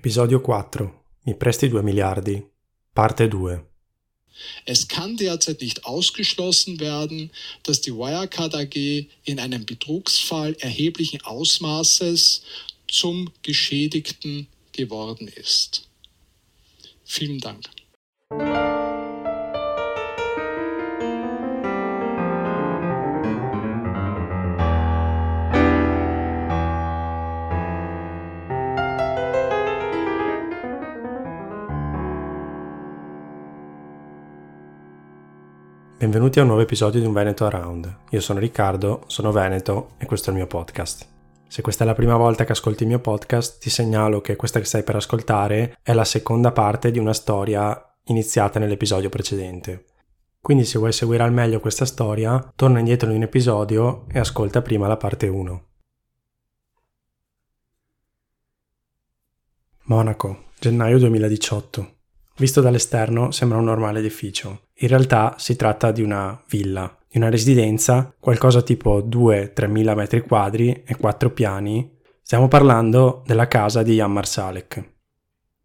Episodio 0.00 0.40
4. 0.40 0.90
Mi 1.26 1.34
presti 1.34 1.68
2 1.68 1.82
Milliardi. 1.82 2.42
Parte 2.94 3.28
2. 3.28 3.62
Es 4.64 4.88
kann 4.88 5.18
derzeit 5.18 5.60
nicht 5.60 5.84
ausgeschlossen 5.84 6.80
werden, 6.80 7.30
dass 7.64 7.82
die 7.82 7.92
Wirecard 7.92 8.54
AG 8.54 9.06
in 9.24 9.38
einem 9.38 9.66
Betrugsfall 9.66 10.56
erheblichen 10.60 11.20
Ausmaßes 11.20 12.42
zum 12.88 13.30
Geschädigten 13.42 14.46
geworden 14.72 15.28
ist. 15.28 15.86
Vielen 17.04 17.38
Dank. 17.38 17.66
Benvenuti 36.10 36.40
a 36.40 36.42
un 36.42 36.48
nuovo 36.48 36.64
episodio 36.64 36.98
di 36.98 37.06
Un 37.06 37.12
Veneto 37.12 37.46
Around. 37.46 37.98
Io 38.10 38.20
sono 38.20 38.40
Riccardo, 38.40 39.04
sono 39.06 39.30
Veneto 39.30 39.90
e 39.96 40.06
questo 40.06 40.30
è 40.30 40.32
il 40.32 40.38
mio 40.38 40.48
podcast. 40.48 41.06
Se 41.46 41.62
questa 41.62 41.84
è 41.84 41.86
la 41.86 41.94
prima 41.94 42.16
volta 42.16 42.42
che 42.42 42.50
ascolti 42.50 42.82
il 42.82 42.88
mio 42.88 42.98
podcast, 42.98 43.60
ti 43.60 43.70
segnalo 43.70 44.20
che 44.20 44.34
questa 44.34 44.58
che 44.58 44.64
stai 44.64 44.82
per 44.82 44.96
ascoltare 44.96 45.78
è 45.80 45.92
la 45.92 46.04
seconda 46.04 46.50
parte 46.50 46.90
di 46.90 46.98
una 46.98 47.12
storia 47.12 47.80
iniziata 48.06 48.58
nell'episodio 48.58 49.08
precedente. 49.08 49.84
Quindi 50.40 50.64
se 50.64 50.78
vuoi 50.80 50.90
seguire 50.90 51.22
al 51.22 51.32
meglio 51.32 51.60
questa 51.60 51.84
storia, 51.84 52.52
torna 52.56 52.80
indietro 52.80 53.08
di 53.08 53.14
un 53.14 53.22
episodio 53.22 54.06
e 54.10 54.18
ascolta 54.18 54.62
prima 54.62 54.88
la 54.88 54.96
parte 54.96 55.28
1. 55.28 55.64
Monaco, 59.84 60.46
gennaio 60.58 60.98
2018. 60.98 61.99
Visto 62.40 62.62
dall'esterno 62.62 63.32
sembra 63.32 63.58
un 63.58 63.64
normale 63.64 63.98
edificio. 63.98 64.68
In 64.76 64.88
realtà 64.88 65.34
si 65.36 65.56
tratta 65.56 65.92
di 65.92 66.00
una 66.00 66.42
villa, 66.48 66.96
di 67.06 67.18
una 67.18 67.28
residenza, 67.28 68.14
qualcosa 68.18 68.62
tipo 68.62 69.02
2-3 69.02 69.68
mila 69.68 69.94
metri 69.94 70.22
quadri 70.22 70.82
e 70.86 70.96
4 70.96 71.32
piani. 71.32 71.98
Stiamo 72.22 72.48
parlando 72.48 73.22
della 73.26 73.46
casa 73.46 73.82
di 73.82 73.96
Jan 73.96 74.12
Marsalek. 74.12 74.92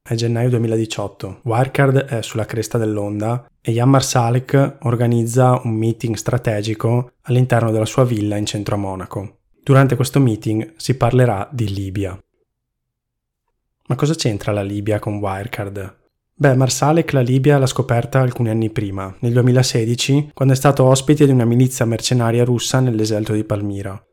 È 0.02 0.16
gennaio 0.16 0.50
2018, 0.50 1.40
Wirecard 1.44 1.98
è 2.08 2.22
sulla 2.22 2.44
cresta 2.44 2.78
dell'onda 2.78 3.50
e 3.62 3.72
Jan 3.72 3.90
Marsalek 3.90 4.80
organizza 4.82 5.62
un 5.64 5.72
meeting 5.76 6.16
strategico 6.16 7.14
all'interno 7.22 7.72
della 7.72 7.86
sua 7.86 8.04
villa 8.04 8.36
in 8.36 8.46
centro 8.46 8.76
a 8.76 8.80
Monaco. 8.80 9.38
Durante 9.64 9.96
questo 9.96 10.20
meeting 10.20 10.74
si 10.76 10.98
parlerà 10.98 11.48
di 11.54 11.74
Libia. 11.74 12.22
Ma 13.88 13.96
cosa 13.96 14.14
c'entra 14.14 14.52
la 14.52 14.62
Libia 14.62 15.00
con 15.00 15.20
Wirecard? 15.20 16.04
Beh, 16.38 16.54
Marsalek 16.54 17.14
la 17.14 17.22
Libia 17.22 17.58
l'ha 17.58 17.66
scoperta 17.66 18.20
alcuni 18.20 18.50
anni 18.50 18.70
prima, 18.70 19.16
nel 19.20 19.32
2016, 19.32 20.32
quando 20.34 20.54
è 20.54 20.58
stato 20.58 20.84
ospite 20.84 21.26
di 21.26 21.32
una 21.32 21.46
milizia 21.46 21.86
mercenaria 21.86 22.44
russa 22.44 22.82
nel 22.82 22.98
deserto 22.98 23.32
di 23.32 23.46
Palmira. 23.46 24.06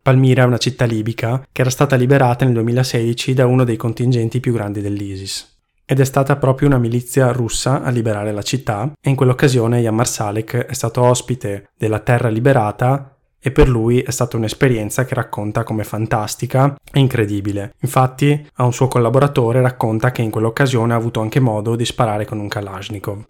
Palmira 0.00 0.44
è 0.44 0.46
una 0.46 0.58
città 0.58 0.84
libica 0.84 1.44
che 1.50 1.62
era 1.62 1.70
stata 1.70 1.96
liberata 1.96 2.44
nel 2.44 2.54
2016 2.54 3.34
da 3.34 3.46
uno 3.46 3.64
dei 3.64 3.76
contingenti 3.76 4.38
più 4.38 4.52
grandi 4.52 4.80
dell'ISIS. 4.80 5.58
Ed 5.84 5.98
è 5.98 6.04
stata 6.04 6.36
proprio 6.36 6.68
una 6.68 6.78
milizia 6.78 7.32
russa 7.32 7.82
a 7.82 7.90
liberare 7.90 8.30
la 8.30 8.42
città 8.42 8.92
e 9.00 9.10
in 9.10 9.16
quell'occasione 9.16 9.80
Jan 9.80 9.96
Marsalek 9.96 10.66
è 10.66 10.74
stato 10.74 11.02
ospite 11.02 11.70
della 11.76 11.98
terra 11.98 12.28
liberata 12.28 13.16
e 13.44 13.50
per 13.50 13.68
lui 13.68 14.00
è 14.00 14.10
stata 14.12 14.36
un'esperienza 14.36 15.04
che 15.04 15.16
racconta 15.16 15.64
come 15.64 15.82
fantastica 15.82 16.76
e 16.92 17.00
incredibile. 17.00 17.74
Infatti, 17.80 18.48
a 18.54 18.64
un 18.64 18.72
suo 18.72 18.86
collaboratore 18.86 19.60
racconta 19.60 20.12
che 20.12 20.22
in 20.22 20.30
quell'occasione 20.30 20.92
ha 20.92 20.96
avuto 20.96 21.20
anche 21.20 21.40
modo 21.40 21.74
di 21.74 21.84
sparare 21.84 22.24
con 22.24 22.38
un 22.38 22.46
Kalashnikov. 22.46 23.24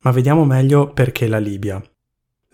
Ma 0.00 0.10
vediamo 0.10 0.44
meglio 0.44 0.92
perché 0.92 1.28
la 1.28 1.38
Libia. 1.38 1.80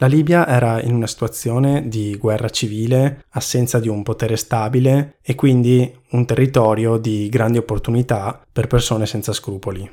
La 0.01 0.07
Libia 0.07 0.47
era 0.47 0.81
in 0.83 0.95
una 0.95 1.07
situazione 1.07 1.89
di 1.89 2.15
guerra 2.17 2.51
civile, 2.51 3.25
assenza 3.31 3.81
di 3.81 3.89
un 3.89 4.03
potere 4.03 4.37
stabile 4.37 5.17
e 5.23 5.35
quindi 5.35 5.91
un 6.11 6.27
territorio 6.27 6.99
di 6.99 7.31
grandi 7.31 7.57
opportunità 7.57 8.43
per 8.53 8.67
persone 8.67 9.07
senza 9.07 9.33
scrupoli. 9.33 9.91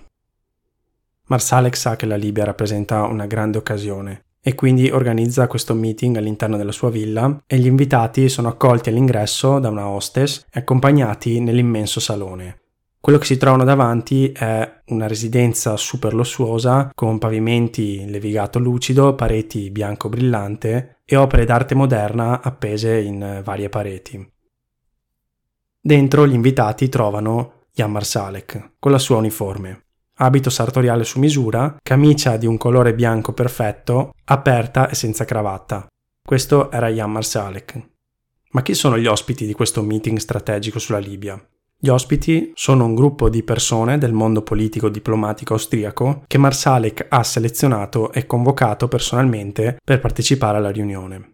Marsalek 1.28 1.76
sa 1.76 1.96
che 1.96 2.06
la 2.06 2.18
Libia 2.18 2.44
rappresenta 2.44 3.04
una 3.04 3.26
grande 3.26 3.58
occasione 3.58 4.26
e 4.48 4.54
quindi 4.54 4.92
organizza 4.92 5.48
questo 5.48 5.74
meeting 5.74 6.18
all'interno 6.18 6.56
della 6.56 6.72
sua 6.72 6.92
villa 6.92 7.42
e 7.48 7.58
gli 7.58 7.66
invitati 7.66 8.30
sono 8.30 8.48
accolti 8.48 8.90
all'ingresso 8.90 9.58
da 9.58 9.70
una 9.70 9.88
hostess 9.88 10.46
e 10.54 10.60
accompagnati 10.60 11.40
nell'immenso 11.40 12.00
salone. 12.00 12.60
Quello 13.00 13.18
che 13.18 13.26
si 13.26 13.38
trovano 13.38 13.64
davanti 13.64 14.32
è 14.32 14.84
una 14.90 15.08
residenza 15.08 15.76
super 15.78 16.14
lussuosa 16.14 16.92
con 16.94 17.18
pavimenti 17.18 18.08
levigato 18.08 18.60
lucido, 18.60 19.16
pareti 19.16 19.72
bianco 19.72 20.10
brillante 20.10 21.00
e 21.06 21.16
opere 21.16 21.46
d'arte 21.46 21.74
moderna 21.74 22.40
appese 22.40 23.00
in 23.00 23.42
varie 23.44 23.70
pareti. 23.70 24.32
Dentro 25.82 26.28
gli 26.28 26.34
invitati 26.36 26.88
trovano 26.88 27.64
Jan 27.74 27.92
Marsalek 27.92 28.74
con 28.78 28.92
la 28.92 29.00
sua 29.00 29.18
uniforme 29.18 29.85
abito 30.18 30.50
sartoriale 30.50 31.04
su 31.04 31.20
misura, 31.20 31.76
camicia 31.82 32.38
di 32.38 32.46
un 32.46 32.58
colore 32.58 32.94
bianco 32.94 33.34
perfetto, 33.34 34.14
aperta 34.26 34.90
e 34.90 34.96
senza 34.96 35.26
cravatta. 35.26 35.88
Questo 36.26 36.72
era 36.72 36.90
Jan 36.90 37.12
Marsalek. 37.12 37.90
Ma 38.52 38.62
chi 38.62 38.74
sono 38.74 38.98
gli 38.98 39.08
ospiti 39.08 39.46
di 39.46 39.54
questo 39.54 39.82
meeting 39.82 40.18
strategico 40.18 40.80
sulla 40.80 40.98
Libia? 40.98 41.40
Gli 41.78 41.90
ospiti 41.90 42.52
sono 42.56 42.86
un 42.86 42.96
gruppo 42.96 43.30
di 43.30 43.44
persone 43.44 43.98
del 43.98 44.14
mondo 44.14 44.42
politico 44.42 44.90
diplomatico 44.90 45.54
austriaco 45.54 46.24
che 46.26 46.38
Marsalek 46.38 47.08
ha 47.10 47.22
selezionato 47.22 48.12
e 48.12 48.26
convocato 48.26 48.88
personalmente 48.88 49.78
per 49.84 50.00
partecipare 50.00 50.58
alla 50.58 50.72
riunione. 50.72 51.34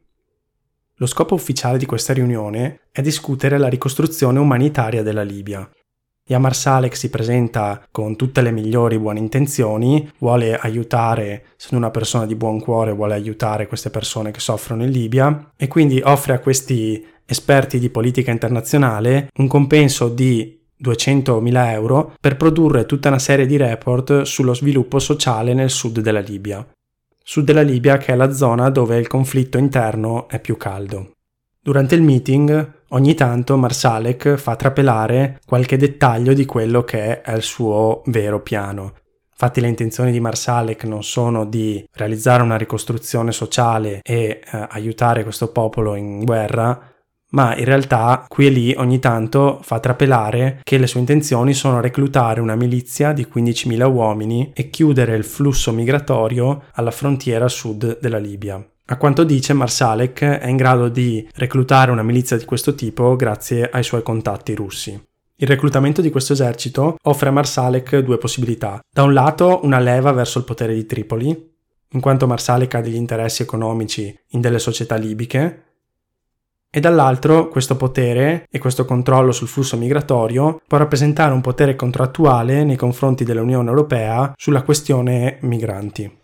Lo 0.95 1.05
scopo 1.05 1.35
ufficiale 1.35 1.77
di 1.77 1.85
questa 1.85 2.13
riunione 2.13 2.81
è 2.91 3.01
discutere 3.01 3.57
la 3.57 3.69
ricostruzione 3.69 4.39
umanitaria 4.39 5.03
della 5.03 5.23
Libia, 5.23 5.69
Yamar 6.27 6.55
Salek 6.55 6.95
si 6.95 7.09
presenta 7.09 7.85
con 7.91 8.15
tutte 8.15 8.41
le 8.41 8.51
migliori 8.51 8.97
buone 8.97 9.19
intenzioni, 9.19 10.09
vuole 10.19 10.55
aiutare, 10.55 11.45
essendo 11.57 11.77
una 11.77 11.91
persona 11.91 12.25
di 12.25 12.35
buon 12.35 12.59
cuore, 12.59 12.93
vuole 12.93 13.15
aiutare 13.15 13.67
queste 13.67 13.89
persone 13.89 14.31
che 14.31 14.39
soffrono 14.39 14.83
in 14.83 14.91
Libia 14.91 15.51
e 15.57 15.67
quindi 15.67 16.01
offre 16.03 16.33
a 16.33 16.39
questi 16.39 17.05
esperti 17.25 17.79
di 17.79 17.89
politica 17.89 18.31
internazionale 18.31 19.29
un 19.35 19.47
compenso 19.47 20.09
di 20.09 20.59
200.000 20.81 21.71
euro 21.71 22.13
per 22.19 22.37
produrre 22.37 22.85
tutta 22.85 23.09
una 23.09 23.19
serie 23.19 23.45
di 23.45 23.57
report 23.57 24.21
sullo 24.23 24.53
sviluppo 24.53 24.99
sociale 24.99 25.53
nel 25.53 25.69
sud 25.69 25.99
della 25.99 26.19
Libia. 26.19 26.65
Sud 27.23 27.45
della 27.45 27.61
Libia 27.61 27.97
che 27.97 28.13
è 28.13 28.15
la 28.15 28.31
zona 28.31 28.69
dove 28.69 28.97
il 28.97 29.07
conflitto 29.07 29.57
interno 29.57 30.27
è 30.27 30.39
più 30.39 30.57
caldo. 30.57 31.11
Durante 31.63 31.93
il 31.93 32.01
meeting 32.01 32.71
ogni 32.89 33.13
tanto 33.13 33.55
Marsalek 33.55 34.33
fa 34.33 34.55
trapelare 34.55 35.39
qualche 35.45 35.77
dettaglio 35.77 36.33
di 36.33 36.43
quello 36.43 36.83
che 36.83 37.21
è 37.21 37.35
il 37.35 37.43
suo 37.43 38.01
vero 38.07 38.41
piano. 38.41 38.93
Infatti 39.29 39.61
le 39.61 39.67
intenzioni 39.67 40.11
di 40.11 40.19
Marsalek 40.19 40.85
non 40.85 41.03
sono 41.03 41.45
di 41.45 41.87
realizzare 41.93 42.41
una 42.41 42.57
ricostruzione 42.57 43.31
sociale 43.31 43.99
e 44.01 44.41
eh, 44.43 44.67
aiutare 44.69 45.21
questo 45.21 45.51
popolo 45.51 45.93
in 45.93 46.25
guerra, 46.25 46.79
ma 47.33 47.55
in 47.55 47.65
realtà 47.65 48.25
qui 48.27 48.47
e 48.47 48.49
lì 48.49 48.73
ogni 48.75 48.97
tanto 48.97 49.59
fa 49.61 49.79
trapelare 49.79 50.61
che 50.63 50.79
le 50.79 50.87
sue 50.87 50.99
intenzioni 50.99 51.53
sono 51.53 51.79
reclutare 51.79 52.41
una 52.41 52.55
milizia 52.55 53.13
di 53.13 53.27
15.000 53.31 53.83
uomini 53.87 54.51
e 54.55 54.71
chiudere 54.71 55.15
il 55.15 55.23
flusso 55.23 55.71
migratorio 55.71 56.63
alla 56.73 56.91
frontiera 56.91 57.47
sud 57.47 57.99
della 57.99 58.17
Libia. 58.17 58.65
A 58.91 58.97
quanto 58.97 59.23
dice, 59.23 59.53
Marsalek 59.53 60.21
è 60.21 60.47
in 60.47 60.57
grado 60.57 60.89
di 60.89 61.25
reclutare 61.35 61.91
una 61.91 62.03
milizia 62.03 62.35
di 62.35 62.43
questo 62.43 62.75
tipo 62.75 63.15
grazie 63.15 63.69
ai 63.69 63.83
suoi 63.83 64.03
contatti 64.03 64.53
russi. 64.53 65.01
Il 65.37 65.47
reclutamento 65.47 66.01
di 66.01 66.09
questo 66.09 66.33
esercito 66.33 66.97
offre 67.03 67.29
a 67.29 67.31
Marsalek 67.31 67.99
due 67.99 68.17
possibilità. 68.17 68.81
Da 68.91 69.03
un 69.03 69.13
lato 69.13 69.61
una 69.63 69.79
leva 69.79 70.11
verso 70.11 70.39
il 70.39 70.43
potere 70.43 70.73
di 70.73 70.85
Tripoli, 70.85 71.51
in 71.93 72.01
quanto 72.01 72.27
Marsalek 72.27 72.75
ha 72.75 72.81
degli 72.81 72.95
interessi 72.95 73.43
economici 73.43 74.13
in 74.31 74.41
delle 74.41 74.59
società 74.59 74.97
libiche, 74.97 75.63
e 76.69 76.79
dall'altro 76.81 77.47
questo 77.47 77.77
potere 77.77 78.45
e 78.51 78.59
questo 78.59 78.83
controllo 78.83 79.31
sul 79.31 79.47
flusso 79.47 79.77
migratorio 79.77 80.61
può 80.67 80.77
rappresentare 80.77 81.31
un 81.31 81.39
potere 81.39 81.77
contrattuale 81.77 82.65
nei 82.65 82.75
confronti 82.75 83.23
dell'Unione 83.23 83.69
Europea 83.69 84.33
sulla 84.35 84.63
questione 84.63 85.37
migranti. 85.43 86.19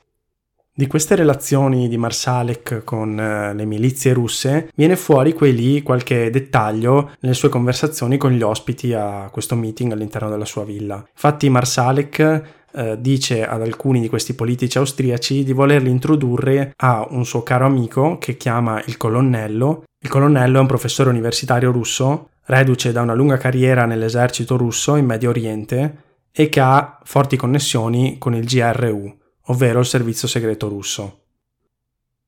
Di 0.78 0.86
queste 0.86 1.16
relazioni 1.16 1.88
di 1.88 1.98
Marsalek 1.98 2.84
con 2.84 3.20
eh, 3.20 3.52
le 3.56 3.66
milizie 3.66 4.14
russe 4.14 4.70
viene 4.76 4.96
fuori 4.96 5.34
qui 5.34 5.52
lì 5.52 5.82
qualche 5.82 6.30
dettaglio 6.30 7.14
nelle 7.22 7.34
sue 7.34 7.50
conversazioni 7.50 8.18
con 8.18 8.30
gli 8.30 8.44
ospiti 8.44 8.94
a 8.94 9.28
questo 9.32 9.56
meeting 9.56 9.92
all'interno 9.92 10.30
della 10.30 10.46
sua 10.46 10.64
villa. 10.64 11.04
Infatti 11.12 11.50
Marsalek 11.50 12.44
eh, 12.74 12.96
dice 13.00 13.44
ad 13.44 13.64
alcuni 13.64 14.02
di 14.02 14.08
questi 14.08 14.36
politici 14.36 14.78
austriaci 14.78 15.44
di 15.44 15.52
volerli 15.52 15.90
introdurre 15.90 16.74
a 16.76 17.08
un 17.10 17.26
suo 17.26 17.42
caro 17.42 17.66
amico 17.66 18.20
che 18.20 18.38
chiama 18.38 18.80
il 18.86 18.98
colonnello. 18.98 19.86
Il 20.00 20.10
colonnello 20.10 20.58
è 20.58 20.62
un 20.62 20.68
professore 20.68 21.10
universitario 21.10 21.72
russo 21.72 22.30
reduce 22.46 22.92
da 22.92 23.02
una 23.02 23.16
lunga 23.16 23.38
carriera 23.38 23.86
nell'esercito 23.86 24.58
russo 24.58 24.96
in 24.96 25.08
Medio 25.08 25.30
Oriente 25.30 26.04
e 26.32 26.50
che 26.50 26.60
ha 26.60 27.00
forti 27.04 27.36
connessioni 27.36 28.20
con 28.20 28.36
il 28.36 28.46
GRU, 28.46 29.18
ovvero 29.48 29.80
il 29.80 29.86
servizio 29.86 30.28
segreto 30.28 30.68
russo. 30.68 31.22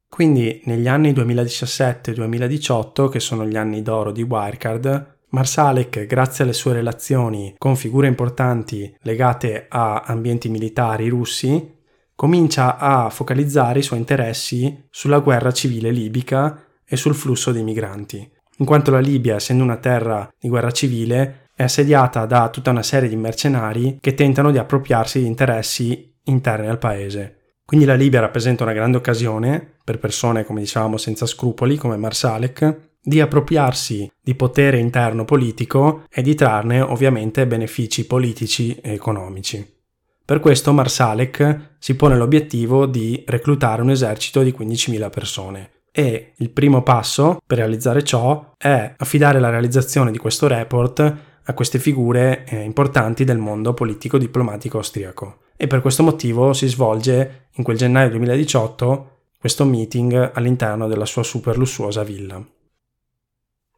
Quindi 0.09 0.61
negli 0.65 0.87
anni 0.87 1.11
2017-2018, 1.13 3.09
che 3.09 3.19
sono 3.19 3.45
gli 3.45 3.55
anni 3.55 3.81
d'oro 3.81 4.11
di 4.11 4.23
Wirecard, 4.23 5.17
Marsalek, 5.29 6.05
grazie 6.07 6.43
alle 6.43 6.53
sue 6.53 6.73
relazioni 6.73 7.53
con 7.57 7.75
figure 7.75 8.07
importanti 8.07 8.93
legate 9.01 9.67
a 9.69 10.01
ambienti 10.05 10.49
militari 10.49 11.07
russi, 11.07 11.77
comincia 12.15 12.77
a 12.77 13.09
focalizzare 13.09 13.79
i 13.79 13.83
suoi 13.83 13.99
interessi 13.99 14.87
sulla 14.89 15.19
guerra 15.19 15.51
civile 15.51 15.91
libica 15.91 16.65
e 16.83 16.97
sul 16.97 17.13
flusso 17.13 17.51
di 17.51 17.61
migranti, 17.61 18.29
in 18.57 18.65
quanto 18.65 18.91
la 18.91 18.99
Libia, 18.99 19.35
essendo 19.35 19.63
una 19.63 19.77
terra 19.77 20.27
di 20.37 20.49
guerra 20.49 20.71
civile, 20.71 21.47
è 21.53 21.63
assediata 21.63 22.25
da 22.25 22.49
tutta 22.49 22.71
una 22.71 22.83
serie 22.83 23.07
di 23.07 23.15
mercenari 23.15 23.99
che 24.01 24.15
tentano 24.15 24.51
di 24.51 24.57
appropriarsi 24.57 25.19
di 25.19 25.27
interessi 25.27 26.08
interni 26.23 26.67
al 26.67 26.77
paese. 26.77 27.35
Quindi 27.65 27.85
la 27.85 27.95
Libia 27.95 28.19
rappresenta 28.19 28.63
una 28.63 28.73
grande 28.73 28.97
occasione 28.97 29.75
per 29.83 29.99
persone, 29.99 30.43
come 30.43 30.61
dicevamo, 30.61 30.97
senza 30.97 31.25
scrupoli 31.25 31.77
come 31.77 31.97
Marsalek, 31.97 32.89
di 33.01 33.21
appropriarsi 33.21 34.11
di 34.19 34.35
potere 34.35 34.79
interno 34.79 35.23
politico 35.23 36.03
e 36.09 36.21
di 36.21 36.35
trarne 36.35 36.81
ovviamente 36.81 37.47
benefici 37.47 38.05
politici 38.05 38.75
e 38.75 38.93
economici. 38.93 39.77
Per 40.25 40.39
questo 40.39 40.73
Marsalek 40.73 41.75
si 41.79 41.95
pone 41.95 42.15
l'obiettivo 42.15 42.85
di 42.85 43.23
reclutare 43.25 43.81
un 43.81 43.89
esercito 43.89 44.43
di 44.43 44.53
15.000 44.57 45.09
persone 45.09 45.69
e 45.91 46.33
il 46.37 46.51
primo 46.51 46.83
passo 46.83 47.39
per 47.45 47.57
realizzare 47.57 48.03
ciò 48.03 48.51
è 48.57 48.93
affidare 48.95 49.39
la 49.39 49.49
realizzazione 49.49 50.11
di 50.11 50.17
questo 50.17 50.47
report 50.47 51.17
a 51.43 51.53
queste 51.53 51.79
figure 51.79 52.45
eh, 52.45 52.61
importanti 52.61 53.23
del 53.23 53.39
mondo 53.39 53.73
politico-diplomatico 53.73 54.77
austriaco. 54.77 55.39
E 55.61 55.67
per 55.67 55.81
questo 55.81 56.03
motivo 56.03 56.53
si 56.53 56.67
svolge 56.67 57.47
in 57.55 57.65
quel 57.65 57.75
gennaio 57.75 58.09
2018 58.11 59.17
questo 59.37 59.65
meeting 59.65 60.31
all'interno 60.33 60.87
della 60.87 61.03
sua 61.03 61.21
super 61.21 61.57
lussuosa 61.57 62.01
villa. 62.01 62.41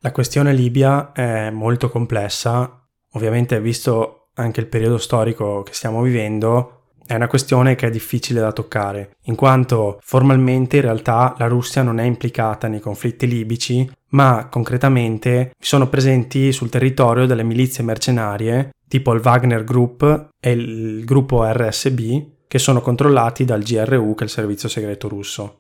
La 0.02 0.12
questione 0.12 0.54
Libia 0.54 1.12
è 1.12 1.50
molto 1.50 1.90
complessa, 1.90 2.88
ovviamente 3.14 3.60
visto 3.60 4.28
anche 4.36 4.60
il 4.60 4.68
periodo 4.68 5.00
storico 5.00 5.64
che 5.64 5.74
stiamo 5.74 6.04
vivendo, 6.04 6.90
è 7.04 7.16
una 7.16 7.28
questione 7.28 7.74
che 7.74 7.88
è 7.88 7.90
difficile 7.90 8.40
da 8.40 8.52
toccare, 8.52 9.16
in 9.24 9.34
quanto 9.34 9.98
formalmente 10.04 10.76
in 10.76 10.84
realtà 10.84 11.34
la 11.40 11.48
Russia 11.48 11.82
non 11.82 12.00
è 12.00 12.04
implicata 12.04 12.68
nei 12.68 12.80
conflitti 12.80 13.26
libici, 13.26 13.90
ma 14.10 14.50
concretamente 14.52 15.54
sono 15.60 15.90
presenti 15.90 16.52
sul 16.52 16.70
territorio 16.70 17.26
delle 17.26 17.44
milizie 17.44 17.84
mercenarie 17.84 18.70
tipo 18.92 19.14
il 19.14 19.22
Wagner 19.24 19.64
Group 19.64 20.32
e 20.38 20.52
il 20.52 21.06
gruppo 21.06 21.50
RSB, 21.50 22.24
che 22.46 22.60
sono 22.60 22.82
controllati 22.82 23.46
dal 23.46 23.64
GRU, 23.64 24.16
che 24.16 24.24
è 24.24 24.26
il 24.26 24.30
servizio 24.30 24.68
segreto 24.68 25.08
russo. 25.08 25.60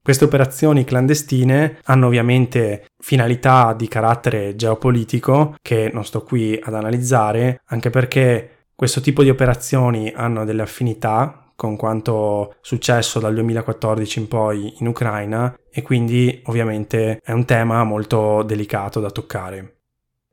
Queste 0.00 0.24
operazioni 0.24 0.84
clandestine 0.84 1.78
hanno 1.86 2.06
ovviamente 2.06 2.86
finalità 2.96 3.74
di 3.74 3.88
carattere 3.88 4.54
geopolitico 4.54 5.56
che 5.60 5.90
non 5.92 6.04
sto 6.04 6.22
qui 6.22 6.56
ad 6.62 6.74
analizzare, 6.74 7.62
anche 7.64 7.90
perché 7.90 8.66
questo 8.76 9.00
tipo 9.00 9.24
di 9.24 9.28
operazioni 9.28 10.12
hanno 10.14 10.44
delle 10.44 10.62
affinità 10.62 11.52
con 11.56 11.74
quanto 11.74 12.54
successo 12.60 13.18
dal 13.18 13.34
2014 13.34 14.20
in 14.20 14.28
poi 14.28 14.74
in 14.78 14.86
Ucraina 14.86 15.52
e 15.68 15.82
quindi 15.82 16.40
ovviamente 16.44 17.20
è 17.20 17.32
un 17.32 17.44
tema 17.44 17.82
molto 17.82 18.44
delicato 18.44 19.00
da 19.00 19.10
toccare. 19.10 19.79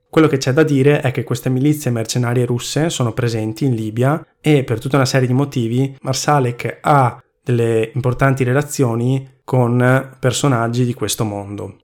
Quello 0.10 0.28
che 0.28 0.38
c'è 0.38 0.54
da 0.54 0.64
dire 0.64 1.02
è 1.02 1.12
che 1.12 1.24
queste 1.24 1.50
milizie 1.50 1.92
mercenarie 1.92 2.46
russe 2.46 2.90
sono 2.90 3.14
presenti 3.14 3.66
in 3.66 3.76
Libia 3.76 4.26
e 4.40 4.64
per 4.64 4.80
tutta 4.80 4.96
una 4.96 5.06
serie 5.06 5.28
di 5.28 5.34
motivi 5.34 5.96
Marsalek 6.02 6.80
ha 6.82 7.22
delle 7.44 7.92
importanti 7.94 8.44
relazioni 8.44 9.40
con 9.44 10.16
personaggi 10.20 10.86
di 10.86 10.94
questo 10.94 11.24
mondo. 11.24 11.78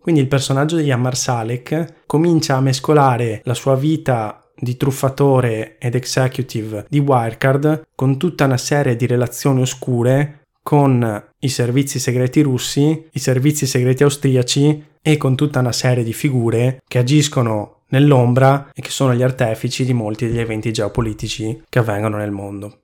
Quindi 0.00 0.20
il 0.20 0.28
personaggio 0.28 0.76
di 0.76 0.90
Ammar 0.90 1.16
Salek 1.16 2.04
comincia 2.06 2.56
a 2.56 2.60
mescolare 2.60 3.42
la 3.44 3.54
sua 3.54 3.76
vita 3.76 4.40
di 4.56 4.76
truffatore 4.76 5.78
ed 5.78 5.94
executive 5.94 6.86
di 6.88 6.98
Wirecard 6.98 7.86
con 7.94 8.18
tutta 8.18 8.44
una 8.44 8.56
serie 8.56 8.96
di 8.96 9.06
relazioni 9.06 9.62
oscure 9.62 10.39
con 10.62 11.24
i 11.38 11.48
servizi 11.48 11.98
segreti 11.98 12.42
russi, 12.42 13.08
i 13.12 13.18
servizi 13.18 13.66
segreti 13.66 14.02
austriaci 14.02 14.84
e 15.02 15.16
con 15.16 15.34
tutta 15.34 15.60
una 15.60 15.72
serie 15.72 16.04
di 16.04 16.12
figure 16.12 16.82
che 16.86 16.98
agiscono 16.98 17.82
nell'ombra 17.88 18.70
e 18.72 18.82
che 18.82 18.90
sono 18.90 19.14
gli 19.14 19.22
artefici 19.22 19.84
di 19.84 19.92
molti 19.92 20.26
degli 20.26 20.38
eventi 20.38 20.72
geopolitici 20.72 21.62
che 21.68 21.78
avvengono 21.78 22.18
nel 22.18 22.30
mondo. 22.30 22.82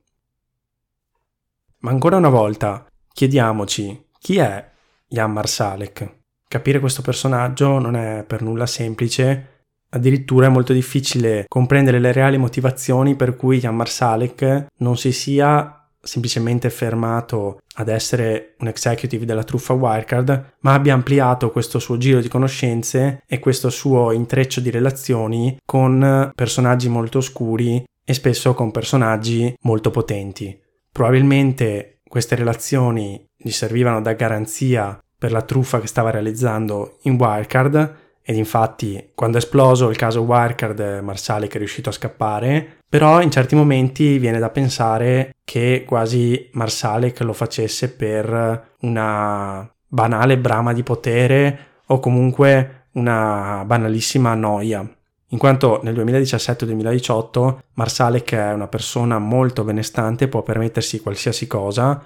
Ma 1.79 1.91
ancora 1.91 2.17
una 2.17 2.29
volta, 2.29 2.85
chiediamoci 3.13 4.05
chi 4.19 4.37
è 4.37 4.69
Jan 5.07 5.31
Marsalek. 5.31 6.15
Capire 6.47 6.79
questo 6.79 7.01
personaggio 7.01 7.77
non 7.77 7.95
è 7.95 8.23
per 8.25 8.41
nulla 8.41 8.65
semplice, 8.65 9.65
addirittura 9.89 10.47
è 10.47 10.49
molto 10.49 10.73
difficile 10.73 11.45
comprendere 11.47 11.99
le 11.99 12.11
reali 12.11 12.37
motivazioni 12.37 13.15
per 13.15 13.35
cui 13.35 13.59
Jan 13.59 13.75
Marsalek 13.75 14.67
non 14.77 14.97
si 14.97 15.11
sia 15.11 15.76
semplicemente 16.07 16.69
fermato 16.69 17.61
ad 17.75 17.89
essere 17.89 18.55
un 18.59 18.67
executive 18.67 19.25
della 19.25 19.43
truffa 19.43 19.73
Wirecard, 19.73 20.55
ma 20.61 20.73
abbia 20.73 20.93
ampliato 20.93 21.51
questo 21.51 21.77
suo 21.79 21.97
giro 21.97 22.21
di 22.21 22.29
conoscenze 22.29 23.21
e 23.27 23.39
questo 23.39 23.69
suo 23.69 24.11
intreccio 24.11 24.61
di 24.61 24.71
relazioni 24.71 25.59
con 25.65 26.31
personaggi 26.33 26.87
molto 26.87 27.17
oscuri 27.17 27.83
e 28.03 28.13
spesso 28.13 28.53
con 28.53 28.71
personaggi 28.71 29.53
molto 29.61 29.91
potenti. 29.91 30.57
Probabilmente 30.91 31.99
queste 32.07 32.35
relazioni 32.35 33.23
gli 33.35 33.51
servivano 33.51 34.01
da 34.01 34.13
garanzia 34.13 34.97
per 35.17 35.31
la 35.31 35.41
truffa 35.41 35.81
che 35.81 35.87
stava 35.87 36.09
realizzando 36.09 36.99
in 37.03 37.15
Wirecard 37.15 37.95
ed 38.23 38.35
infatti 38.35 39.11
quando 39.13 39.37
è 39.37 39.39
esploso 39.39 39.89
il 39.89 39.95
caso 39.95 40.21
Wirecard 40.21 40.99
Marsalik 41.01 41.55
è 41.55 41.57
riuscito 41.57 41.89
a 41.89 41.93
scappare, 41.93 42.76
però 42.89 43.21
in 43.21 43.31
certi 43.31 43.55
momenti 43.55 44.17
viene 44.17 44.39
da 44.39 44.49
pensare 44.49 45.35
che 45.43 45.83
quasi 45.85 46.49
Marsalik 46.53 47.19
lo 47.21 47.33
facesse 47.33 47.91
per 47.91 48.75
una 48.81 49.69
banale 49.87 50.37
brama 50.37 50.73
di 50.73 50.83
potere 50.83 51.59
o 51.87 51.99
comunque 51.99 52.87
una 52.93 53.63
banalissima 53.65 54.33
noia. 54.35 54.87
In 55.31 55.37
quanto 55.37 55.81
nel 55.83 55.93
2017-2018 55.95 57.57
Marsalek 57.73 58.33
è 58.33 58.53
una 58.53 58.67
persona 58.67 59.19
molto 59.19 59.63
benestante, 59.65 60.29
può 60.29 60.41
permettersi 60.41 61.01
qualsiasi 61.01 61.47
cosa, 61.47 62.05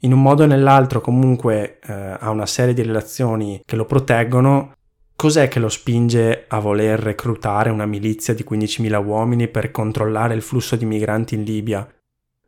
in 0.00 0.12
un 0.12 0.22
modo 0.22 0.44
o 0.44 0.46
nell'altro 0.46 1.00
comunque 1.00 1.78
eh, 1.84 1.92
ha 1.92 2.30
una 2.30 2.46
serie 2.46 2.74
di 2.74 2.82
relazioni 2.82 3.62
che 3.64 3.76
lo 3.76 3.84
proteggono, 3.84 4.75
cos'è 5.16 5.48
che 5.48 5.58
lo 5.58 5.70
spinge 5.70 6.44
a 6.46 6.58
voler 6.58 7.00
reclutare 7.00 7.70
una 7.70 7.86
milizia 7.86 8.34
di 8.34 8.44
15.000 8.48 9.04
uomini 9.04 9.48
per 9.48 9.70
controllare 9.70 10.34
il 10.34 10.42
flusso 10.42 10.76
di 10.76 10.84
migranti 10.84 11.34
in 11.34 11.42
Libia? 11.42 11.88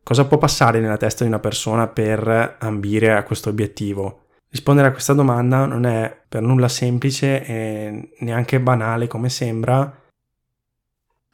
Cosa 0.02 0.26
può 0.26 0.38
passare 0.38 0.78
nella 0.80 0.96
testa 0.96 1.24
di 1.24 1.30
una 1.30 1.38
persona 1.38 1.88
per 1.88 2.56
ambire 2.60 3.14
a 3.14 3.24
questo 3.24 3.48
obiettivo? 3.48 4.26
Rispondere 4.50 4.88
a 4.88 4.92
questa 4.92 5.12
domanda 5.12 5.66
non 5.66 5.84
è 5.84 6.16
per 6.26 6.40
nulla 6.42 6.68
semplice 6.68 7.44
e 7.44 8.10
neanche 8.20 8.60
banale 8.60 9.06
come 9.06 9.28
sembra. 9.28 10.02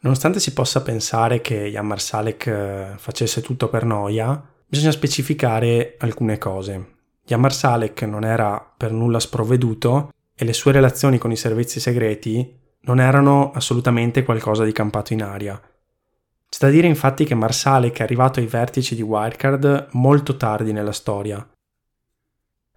Nonostante 0.01 0.41
si 0.41 0.53
possa 0.53 0.83
pensare 0.83 1.41
che 1.41 1.71
Jan 1.71 1.87
Marsalek 1.87 2.47
eh, 2.47 2.87
facesse 2.97 3.41
tutto 3.41 3.69
per 3.69 3.85
noia, 3.85 4.43
bisogna 4.67 4.91
specificare 4.91 5.95
alcune 5.99 6.39
cose. 6.39 6.93
Jan 7.25 7.41
Marsalek 7.41 8.03
non 8.03 8.25
era 8.25 8.73
per 8.77 8.91
nulla 8.93 9.21
sprovveduto 9.21 10.11
e 10.37 10.45
le 10.45 10.53
sue 10.53 10.73
relazioni 10.73 11.19
con 11.19 11.31
i 11.31 11.37
servizi 11.37 11.81
segreti 11.81 12.61
non 12.81 13.01
erano 13.01 13.53
assolutamente 13.53 14.25
qualcosa 14.25 14.65
di 14.65 14.73
campato 14.73 15.13
in 15.13 15.23
aria. 15.23 15.61
C'è 16.49 16.59
da 16.67 16.71
dire 16.71 16.87
infatti 16.87 17.25
che 17.25 17.35
Marsalek 17.35 17.99
è 17.99 18.03
arrivato 18.03 18.41
ai 18.41 18.47
vertici 18.47 18.95
di 18.95 19.03
Wirecard 19.03 19.89
molto 19.93 20.37
tardi 20.37 20.73
nella 20.73 20.93
storia 20.93 21.47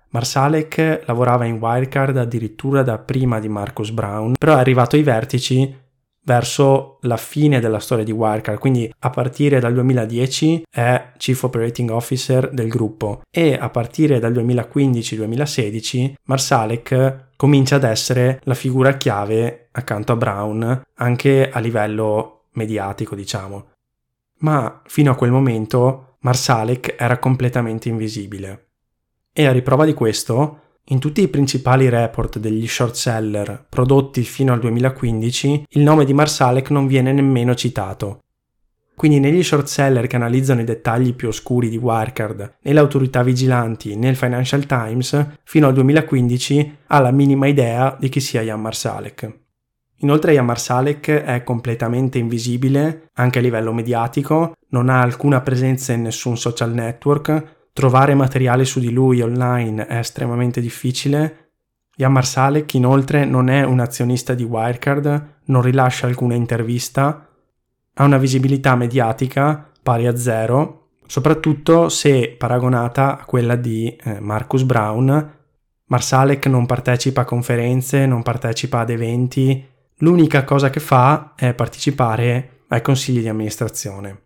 Marsalek 0.09 1.03
lavorava 1.05 1.45
in 1.45 1.57
Wirecard 1.57 2.17
addirittura 2.17 2.81
da 2.81 2.97
prima 2.97 3.39
di 3.39 3.49
Marcus 3.49 3.91
Brown, 3.91 4.35
però 4.37 4.55
è 4.55 4.59
arrivato 4.59 4.95
ai 4.95 5.03
vertici 5.03 5.75
verso 6.27 6.97
la 7.03 7.15
fine 7.15 7.61
della 7.61 7.79
storia 7.79 8.03
di 8.03 8.11
Wirecard, 8.11 8.59
quindi 8.59 8.93
a 8.99 9.09
partire 9.09 9.61
dal 9.61 9.73
2010 9.73 10.65
è 10.69 11.11
Chief 11.15 11.41
Operating 11.41 11.89
Officer 11.89 12.51
del 12.51 12.67
gruppo 12.67 13.21
e 13.31 13.53
a 13.53 13.69
partire 13.69 14.19
dal 14.19 14.33
2015-2016 14.33 16.15
Marsalek 16.25 17.29
comincia 17.37 17.77
ad 17.77 17.85
essere 17.85 18.41
la 18.43 18.55
figura 18.55 18.97
chiave 18.97 19.69
accanto 19.71 20.11
a 20.11 20.17
Brown 20.17 20.81
anche 20.95 21.49
a 21.49 21.59
livello 21.59 22.47
mediatico, 22.53 23.15
diciamo. 23.15 23.67
Ma 24.39 24.81
fino 24.85 25.11
a 25.11 25.15
quel 25.15 25.31
momento 25.31 26.17
Marsalek 26.19 26.95
era 26.99 27.19
completamente 27.19 27.87
invisibile. 27.87 28.65
E 29.31 29.45
a 29.45 29.53
riprova 29.53 29.85
di 29.85 29.93
questo, 29.93 30.66
In 30.89 30.99
tutti 30.99 31.21
i 31.21 31.27
principali 31.27 31.89
report 31.89 32.39
degli 32.39 32.65
short 32.65 32.95
seller 32.95 33.65
prodotti 33.67 34.23
fino 34.23 34.53
al 34.53 34.59
2015, 34.59 35.65
il 35.71 35.81
nome 35.81 36.05
di 36.05 36.13
Marsalek 36.13 36.69
non 36.69 36.87
viene 36.87 37.11
nemmeno 37.11 37.55
citato. 37.55 38.21
Quindi 38.95 39.19
negli 39.19 39.43
short 39.43 39.67
seller 39.67 40.07
che 40.07 40.15
analizzano 40.15 40.61
i 40.61 40.63
dettagli 40.63 41.13
più 41.13 41.27
oscuri 41.27 41.67
di 41.67 41.75
Wirecard, 41.75 42.55
né 42.61 42.71
le 42.71 42.79
autorità 42.79 43.21
vigilanti 43.21 43.97
né 43.97 44.07
il 44.07 44.15
Financial 44.15 44.65
Times, 44.65 45.27
fino 45.43 45.67
al 45.67 45.73
2015 45.73 46.77
ha 46.87 46.99
la 47.01 47.11
minima 47.11 47.47
idea 47.47 47.97
di 47.99 48.07
chi 48.07 48.21
sia 48.21 48.41
Jan 48.41 48.61
Marsalek. 48.61 49.39
Inoltre 49.97 50.33
Jan 50.35 50.45
Marsalek 50.45 51.09
è 51.09 51.43
completamente 51.43 52.17
invisibile 52.17 53.09
anche 53.15 53.39
a 53.39 53.41
livello 53.41 53.73
mediatico, 53.73 54.53
non 54.69 54.87
ha 54.87 55.01
alcuna 55.01 55.41
presenza 55.41 55.91
in 55.91 56.03
nessun 56.03 56.37
social 56.37 56.71
network, 56.71 57.56
trovare 57.77 58.15
materiale 58.15 58.65
su 58.65 58.79
di 58.79 58.89
lui 58.89 59.21
online 59.21 59.85
è 59.85 59.99
estremamente 59.99 60.61
difficile. 60.61 61.51
Jan 61.95 62.11
Marsalek 62.11 62.73
inoltre 62.73 63.23
non 63.23 63.49
è 63.49 63.63
un 63.63 63.79
azionista 63.79 64.33
di 64.33 64.41
Wirecard, 64.41 65.41
non 65.45 65.61
rilascia 65.61 66.07
alcuna 66.07 66.33
intervista, 66.33 67.29
ha 67.93 68.03
una 68.03 68.17
visibilità 68.17 68.75
mediatica 68.75 69.71
pari 69.83 70.07
a 70.07 70.17
zero, 70.17 70.87
soprattutto 71.05 71.87
se 71.89 72.33
paragonata 72.35 73.19
a 73.19 73.25
quella 73.25 73.55
di 73.55 73.95
eh, 73.95 74.19
Marcus 74.21 74.63
Brown. 74.63 75.35
Marsalek 75.85 76.47
non 76.47 76.65
partecipa 76.65 77.21
a 77.21 77.25
conferenze, 77.25 78.07
non 78.07 78.23
partecipa 78.23 78.79
ad 78.79 78.89
eventi, 78.89 79.63
l'unica 79.97 80.43
cosa 80.45 80.71
che 80.71 80.79
fa 80.79 81.33
è 81.35 81.53
partecipare 81.53 82.61
ai 82.69 82.81
consigli 82.81 83.19
di 83.19 83.29
amministrazione. 83.29 84.23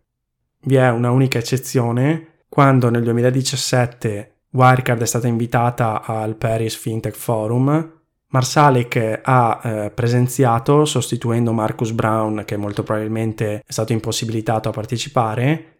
Vi 0.61 0.75
è 0.75 0.89
una 0.89 1.11
unica 1.11 1.37
eccezione, 1.37 2.30
quando 2.51 2.89
nel 2.89 3.03
2017 3.03 4.39
Wirecard 4.49 5.01
è 5.01 5.05
stata 5.05 5.25
invitata 5.25 6.03
al 6.03 6.35
Paris 6.35 6.75
FinTech 6.75 7.15
Forum, 7.15 7.99
Marsalek 8.27 9.21
ha 9.23 9.61
eh, 9.63 9.91
presenziato 9.91 10.83
sostituendo 10.83 11.53
Marcus 11.53 11.93
Brown 11.93 12.43
che 12.45 12.57
molto 12.57 12.83
probabilmente 12.83 13.63
è 13.65 13.71
stato 13.71 13.93
impossibilitato 13.93 14.67
a 14.67 14.73
partecipare 14.73 15.77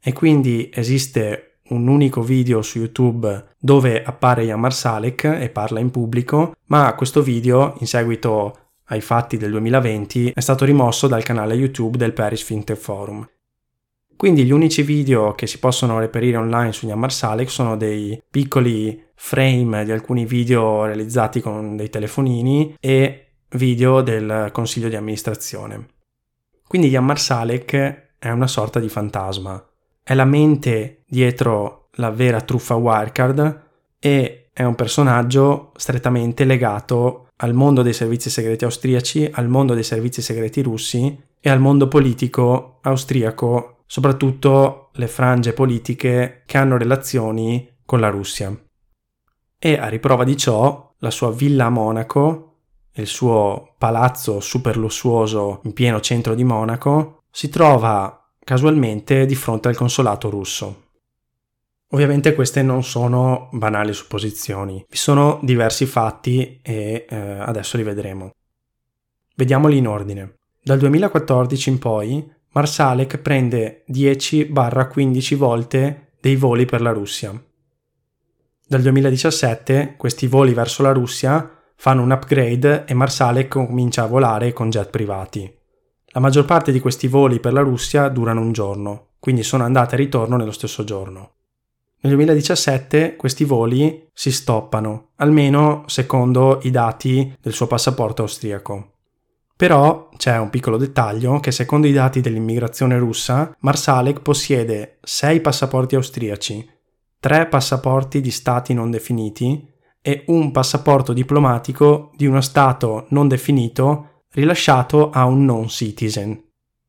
e 0.00 0.14
quindi 0.14 0.70
esiste 0.72 1.58
un 1.68 1.88
unico 1.88 2.22
video 2.22 2.62
su 2.62 2.78
YouTube 2.78 3.48
dove 3.58 4.02
appare 4.02 4.46
Jan 4.46 4.60
Marsalek 4.60 5.24
e 5.24 5.50
parla 5.50 5.78
in 5.78 5.90
pubblico, 5.90 6.54
ma 6.68 6.94
questo 6.94 7.20
video 7.20 7.76
in 7.80 7.86
seguito 7.86 8.70
ai 8.84 9.02
fatti 9.02 9.36
del 9.36 9.50
2020 9.50 10.32
è 10.34 10.40
stato 10.40 10.64
rimosso 10.64 11.06
dal 11.06 11.22
canale 11.22 11.52
YouTube 11.52 11.98
del 11.98 12.14
Paris 12.14 12.42
FinTech 12.42 12.78
Forum. 12.78 13.28
Quindi 14.16 14.44
gli 14.44 14.52
unici 14.52 14.82
video 14.82 15.34
che 15.34 15.46
si 15.46 15.58
possono 15.58 15.98
reperire 15.98 16.36
online 16.36 16.72
su 16.72 16.86
Jan 16.86 16.98
Marsalek 16.98 17.50
sono 17.50 17.76
dei 17.76 18.20
piccoli 18.30 19.02
frame 19.14 19.84
di 19.84 19.92
alcuni 19.92 20.24
video 20.24 20.84
realizzati 20.84 21.40
con 21.40 21.76
dei 21.76 21.90
telefonini 21.90 22.76
e 22.80 23.32
video 23.50 24.02
del 24.02 24.50
consiglio 24.52 24.88
di 24.88 24.96
amministrazione. 24.96 25.88
Quindi 26.66 26.88
Jan 26.88 27.04
Marsalek 27.04 28.12
è 28.18 28.30
una 28.30 28.46
sorta 28.46 28.80
di 28.80 28.88
fantasma. 28.88 29.62
È 30.02 30.14
la 30.14 30.24
mente 30.24 31.02
dietro 31.06 31.88
la 31.96 32.10
vera 32.10 32.40
truffa 32.40 32.74
Wirecard 32.74 33.62
e 33.98 34.50
è 34.52 34.62
un 34.62 34.74
personaggio 34.74 35.72
strettamente 35.76 36.44
legato 36.44 37.28
al 37.36 37.52
mondo 37.52 37.82
dei 37.82 37.92
servizi 37.92 38.30
segreti 38.30 38.64
austriaci, 38.64 39.28
al 39.32 39.48
mondo 39.48 39.74
dei 39.74 39.82
servizi 39.82 40.22
segreti 40.22 40.62
russi 40.62 41.18
e 41.40 41.50
al 41.50 41.60
mondo 41.60 41.88
politico 41.88 42.78
austriaco, 42.82 43.73
soprattutto 43.86 44.90
le 44.94 45.08
frange 45.08 45.52
politiche 45.52 46.42
che 46.46 46.58
hanno 46.58 46.76
relazioni 46.76 47.68
con 47.84 48.00
la 48.00 48.08
Russia 48.08 48.56
e 49.64 49.78
a 49.78 49.88
riprova 49.88 50.24
di 50.24 50.36
ciò 50.36 50.94
la 50.98 51.10
sua 51.10 51.32
villa 51.32 51.64
a 51.64 51.70
Monaco, 51.70 52.56
il 52.96 53.06
suo 53.06 53.74
palazzo 53.78 54.40
super 54.40 54.76
lussuoso 54.76 55.62
in 55.64 55.72
pieno 55.72 56.02
centro 56.02 56.34
di 56.34 56.44
Monaco, 56.44 57.22
si 57.30 57.48
trova 57.48 58.30
casualmente 58.44 59.24
di 59.24 59.34
fronte 59.34 59.68
al 59.68 59.74
consolato 59.74 60.28
russo. 60.28 60.82
Ovviamente 61.92 62.34
queste 62.34 62.60
non 62.60 62.84
sono 62.84 63.48
banali 63.52 63.94
supposizioni, 63.94 64.84
vi 64.86 64.96
sono 64.98 65.40
diversi 65.42 65.86
fatti 65.86 66.60
e 66.60 67.06
eh, 67.08 67.16
adesso 67.16 67.78
li 67.78 67.84
vedremo. 67.84 68.32
Vediamoli 69.34 69.78
in 69.78 69.88
ordine. 69.88 70.34
Dal 70.62 70.76
2014 70.76 71.70
in 71.70 71.78
poi 71.78 72.32
Marsalek 72.54 73.18
prende 73.18 73.82
10-15 73.90 75.34
volte 75.34 76.12
dei 76.20 76.36
voli 76.36 76.66
per 76.66 76.82
la 76.82 76.92
Russia. 76.92 77.32
Dal 78.64 78.80
2017 78.80 79.94
questi 79.96 80.28
voli 80.28 80.54
verso 80.54 80.84
la 80.84 80.92
Russia 80.92 81.50
fanno 81.74 82.02
un 82.02 82.12
upgrade 82.12 82.84
e 82.86 82.94
Marsalek 82.94 83.48
comincia 83.48 84.04
a 84.04 84.06
volare 84.06 84.52
con 84.52 84.70
jet 84.70 84.88
privati. 84.88 85.52
La 86.12 86.20
maggior 86.20 86.44
parte 86.44 86.70
di 86.70 86.78
questi 86.78 87.08
voli 87.08 87.40
per 87.40 87.52
la 87.52 87.60
Russia 87.60 88.06
durano 88.08 88.40
un 88.40 88.52
giorno, 88.52 89.14
quindi 89.18 89.42
sono 89.42 89.64
andate 89.64 89.96
e 89.96 89.98
ritorno 89.98 90.36
nello 90.36 90.52
stesso 90.52 90.84
giorno. 90.84 91.32
Nel 92.02 92.12
2017 92.12 93.16
questi 93.16 93.42
voli 93.42 94.08
si 94.12 94.30
stoppano, 94.30 95.08
almeno 95.16 95.82
secondo 95.88 96.60
i 96.62 96.70
dati 96.70 97.36
del 97.40 97.52
suo 97.52 97.66
passaporto 97.66 98.22
austriaco. 98.22 98.93
Però 99.56 100.08
c'è 100.16 100.36
un 100.38 100.50
piccolo 100.50 100.76
dettaglio 100.76 101.38
che 101.38 101.52
secondo 101.52 101.86
i 101.86 101.92
dati 101.92 102.20
dell'immigrazione 102.20 102.98
russa, 102.98 103.54
Marsalek 103.60 104.20
possiede 104.20 104.98
6 105.02 105.40
passaporti 105.40 105.94
austriaci, 105.94 106.68
tre 107.20 107.46
passaporti 107.46 108.20
di 108.20 108.30
stati 108.30 108.74
non 108.74 108.90
definiti 108.90 109.72
e 110.02 110.24
un 110.26 110.50
passaporto 110.50 111.12
diplomatico 111.12 112.10
di 112.16 112.26
uno 112.26 112.40
stato 112.40 113.06
non 113.10 113.28
definito 113.28 114.22
rilasciato 114.32 115.10
a 115.10 115.24
un 115.24 115.44
non 115.44 115.68
citizen. 115.68 116.42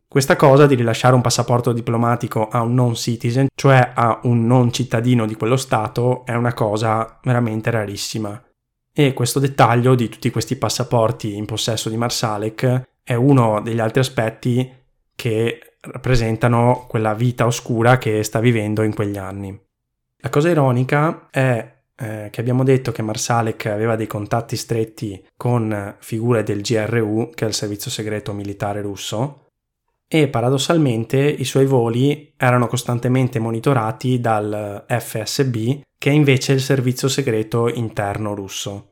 Questa 0.08 0.36
cosa 0.36 0.66
di 0.66 0.76
rilasciare 0.76 1.14
un 1.14 1.22
passaporto 1.22 1.72
diplomatico 1.72 2.48
a 2.48 2.62
un 2.62 2.74
non 2.74 2.96
citizen, 2.96 3.48
cioè 3.54 3.92
a 3.94 4.20
un 4.24 4.48
non 4.48 4.72
cittadino 4.72 5.26
di 5.26 5.36
quello 5.36 5.58
Stato, 5.58 6.26
è 6.26 6.34
una 6.34 6.54
cosa 6.54 7.20
veramente 7.24 7.70
rarissima. 7.70 8.42
E 8.98 9.12
questo 9.12 9.40
dettaglio 9.40 9.94
di 9.94 10.08
tutti 10.08 10.30
questi 10.30 10.56
passaporti 10.56 11.36
in 11.36 11.46
possesso 11.46 11.90
di 11.90 11.98
Marsalek 11.98 12.84
è 13.04 13.14
uno 13.14 13.60
degli 13.62 13.82
altri 13.82 14.00
aspetti 14.00 14.74
che 15.14 15.76
rappresentano 15.82 16.86
quella 16.88 17.14
vita 17.14 17.46
oscura 17.46 17.98
che 17.98 18.24
sta 18.24 18.40
vivendo 18.40 18.84
in 18.84 18.96
quegli 18.96 19.18
anni. 19.18 19.60
La 20.20 20.30
cosa 20.30 20.50
ironica 20.50 21.28
è 21.30 21.74
eh, 21.98 22.30
che 22.32 22.40
abbiamo 22.40 22.64
detto 22.64 22.94
che 22.94 23.02
Marsalek 23.02 23.66
aveva 23.66 23.98
dei 23.98 24.08
contatti 24.08 24.56
stretti 24.56 25.28
con 25.36 25.98
figure 26.00 26.44
del 26.44 26.62
GRU, 26.62 27.32
che 27.36 27.44
è 27.44 27.48
il 27.50 27.54
servizio 27.54 27.92
segreto 27.92 28.32
militare 28.32 28.82
russo, 28.82 29.45
e 30.22 30.30
paradossalmente 30.30 31.20
i 31.20 31.44
suoi 31.44 31.66
voli 31.66 32.32
erano 32.38 32.68
costantemente 32.68 33.38
monitorati 33.38 34.22
dal 34.22 34.86
FSB, 34.88 35.82
che 35.98 36.10
è 36.10 36.14
invece 36.14 36.54
il 36.54 36.62
servizio 36.62 37.10
segreto 37.10 37.68
interno 37.68 38.34
russo. 38.34 38.92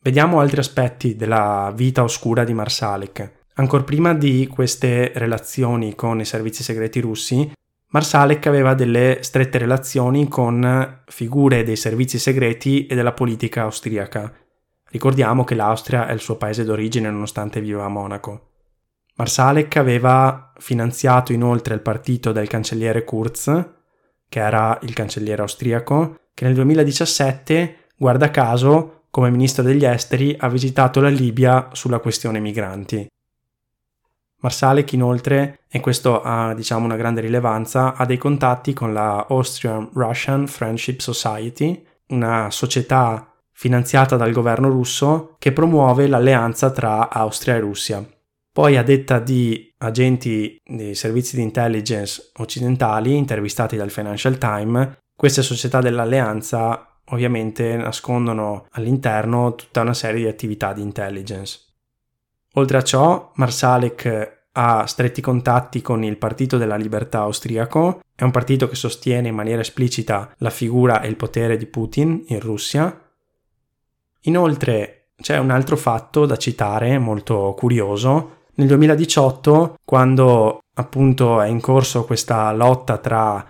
Vediamo 0.00 0.40
altri 0.40 0.58
aspetti 0.58 1.14
della 1.14 1.72
vita 1.76 2.02
oscura 2.02 2.42
di 2.42 2.54
Marsalek. 2.54 3.32
Ancora 3.54 3.84
prima 3.84 4.14
di 4.14 4.48
queste 4.52 5.12
relazioni 5.14 5.94
con 5.94 6.18
i 6.18 6.24
servizi 6.24 6.64
segreti 6.64 6.98
russi, 6.98 7.52
Marsalek 7.90 8.46
aveva 8.48 8.74
delle 8.74 9.18
strette 9.20 9.58
relazioni 9.58 10.26
con 10.26 11.02
figure 11.06 11.62
dei 11.62 11.76
servizi 11.76 12.18
segreti 12.18 12.86
e 12.86 12.96
della 12.96 13.12
politica 13.12 13.62
austriaca. 13.62 14.32
Ricordiamo 14.90 15.44
che 15.44 15.54
l'Austria 15.54 16.08
è 16.08 16.12
il 16.12 16.20
suo 16.20 16.36
paese 16.36 16.64
d'origine 16.64 17.08
nonostante 17.10 17.60
viva 17.60 17.84
a 17.84 17.88
Monaco. 17.88 18.47
Marsalek 19.18 19.76
aveva 19.76 20.52
finanziato 20.58 21.32
inoltre 21.32 21.74
il 21.74 21.80
partito 21.80 22.30
del 22.30 22.46
cancelliere 22.46 23.02
Kurz, 23.02 23.68
che 24.28 24.38
era 24.38 24.78
il 24.82 24.92
cancelliere 24.92 25.42
austriaco, 25.42 26.18
che 26.32 26.44
nel 26.44 26.54
2017, 26.54 27.86
guarda 27.96 28.30
caso, 28.30 29.06
come 29.10 29.30
ministro 29.30 29.64
degli 29.64 29.84
esteri, 29.84 30.36
ha 30.38 30.48
visitato 30.48 31.00
la 31.00 31.08
Libia 31.08 31.68
sulla 31.72 31.98
questione 31.98 32.38
migranti. 32.38 33.08
Marsalek 34.40 34.92
inoltre, 34.92 35.62
e 35.68 35.80
questo 35.80 36.22
ha 36.22 36.54
diciamo 36.54 36.84
una 36.84 36.94
grande 36.94 37.20
rilevanza, 37.20 37.94
ha 37.96 38.06
dei 38.06 38.18
contatti 38.18 38.72
con 38.72 38.92
la 38.92 39.26
Austrian 39.28 39.90
Russian 39.94 40.46
Friendship 40.46 41.00
Society, 41.00 41.84
una 42.10 42.52
società 42.52 43.34
finanziata 43.50 44.14
dal 44.14 44.30
governo 44.30 44.68
russo 44.68 45.34
che 45.40 45.50
promuove 45.50 46.06
l'alleanza 46.06 46.70
tra 46.70 47.08
Austria 47.10 47.56
e 47.56 47.60
Russia. 47.60 48.06
Poi 48.58 48.76
a 48.76 48.82
detta 48.82 49.20
di 49.20 49.72
agenti 49.78 50.60
dei 50.66 50.96
servizi 50.96 51.36
di 51.36 51.42
intelligence 51.42 52.32
occidentali 52.38 53.16
intervistati 53.16 53.76
dal 53.76 53.92
Financial 53.92 54.36
Times, 54.36 54.98
queste 55.14 55.42
società 55.42 55.80
dell'alleanza 55.80 56.98
ovviamente 57.10 57.76
nascondono 57.76 58.66
all'interno 58.72 59.54
tutta 59.54 59.82
una 59.82 59.94
serie 59.94 60.22
di 60.22 60.26
attività 60.26 60.72
di 60.72 60.82
intelligence. 60.82 61.60
Oltre 62.54 62.78
a 62.78 62.82
ciò, 62.82 63.30
Marsalek 63.36 64.46
ha 64.50 64.86
stretti 64.86 65.20
contatti 65.20 65.80
con 65.80 66.02
il 66.02 66.16
Partito 66.16 66.58
della 66.58 66.74
Libertà 66.74 67.20
austriaco, 67.20 68.00
è 68.16 68.24
un 68.24 68.32
partito 68.32 68.68
che 68.68 68.74
sostiene 68.74 69.28
in 69.28 69.36
maniera 69.36 69.60
esplicita 69.60 70.34
la 70.38 70.50
figura 70.50 71.00
e 71.00 71.06
il 71.06 71.14
potere 71.14 71.56
di 71.56 71.66
Putin 71.66 72.24
in 72.26 72.40
Russia. 72.40 73.08
Inoltre 74.22 75.10
c'è 75.20 75.38
un 75.38 75.50
altro 75.50 75.76
fatto 75.76 76.26
da 76.26 76.36
citare 76.36 76.98
molto 76.98 77.54
curioso. 77.56 78.32
Nel 78.58 78.66
2018, 78.66 79.76
quando 79.84 80.64
appunto 80.74 81.40
è 81.40 81.46
in 81.46 81.60
corso 81.60 82.04
questa 82.04 82.50
lotta 82.52 82.98
tra 82.98 83.48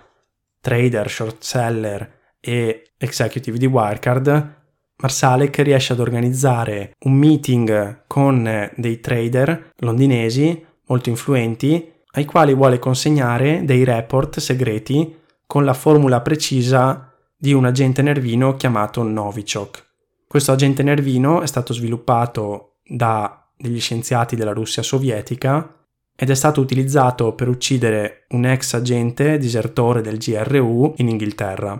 trader, 0.61 1.09
short 1.09 1.41
seller 1.41 2.17
e 2.39 2.91
executive 2.95 3.57
di 3.57 3.65
Wirecard, 3.65 4.57
Marsalek 5.01 5.57
riesce 5.59 5.93
ad 5.93 5.99
organizzare 5.99 6.91
un 7.05 7.13
meeting 7.13 8.03
con 8.05 8.69
dei 8.75 8.99
trader 8.99 9.71
londinesi 9.77 10.63
molto 10.85 11.09
influenti 11.09 11.91
ai 12.11 12.25
quali 12.25 12.53
vuole 12.53 12.77
consegnare 12.77 13.65
dei 13.65 13.83
report 13.83 14.37
segreti 14.37 15.17
con 15.47 15.65
la 15.65 15.73
formula 15.73 16.21
precisa 16.21 17.11
di 17.35 17.51
un 17.53 17.65
agente 17.65 18.03
nervino 18.03 18.55
chiamato 18.55 19.01
Novichok. 19.01 19.87
Questo 20.27 20.51
agente 20.51 20.83
nervino 20.83 21.41
è 21.41 21.47
stato 21.47 21.73
sviluppato 21.73 22.75
da 22.83 23.48
degli 23.59 23.79
scienziati 23.79 24.37
della 24.37 24.53
Russia 24.53 24.81
sovietica 24.81 25.75
ed 26.15 26.29
è 26.29 26.35
stato 26.35 26.61
utilizzato 26.61 27.33
per 27.33 27.49
uccidere 27.49 28.25
un 28.29 28.45
ex 28.45 28.73
agente 28.73 29.37
disertore 29.37 30.01
del 30.01 30.17
GRU 30.17 30.93
in 30.97 31.09
Inghilterra. 31.09 31.79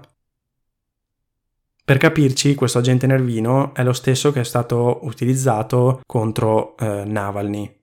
Per 1.83 1.97
capirci, 1.97 2.53
questo 2.55 2.77
agente 2.77 3.07
nervino 3.07 3.73
è 3.73 3.83
lo 3.83 3.93
stesso 3.93 4.31
che 4.31 4.41
è 4.41 4.43
stato 4.43 4.99
utilizzato 5.03 6.01
contro 6.05 6.77
eh, 6.77 7.03
Navalny. 7.05 7.81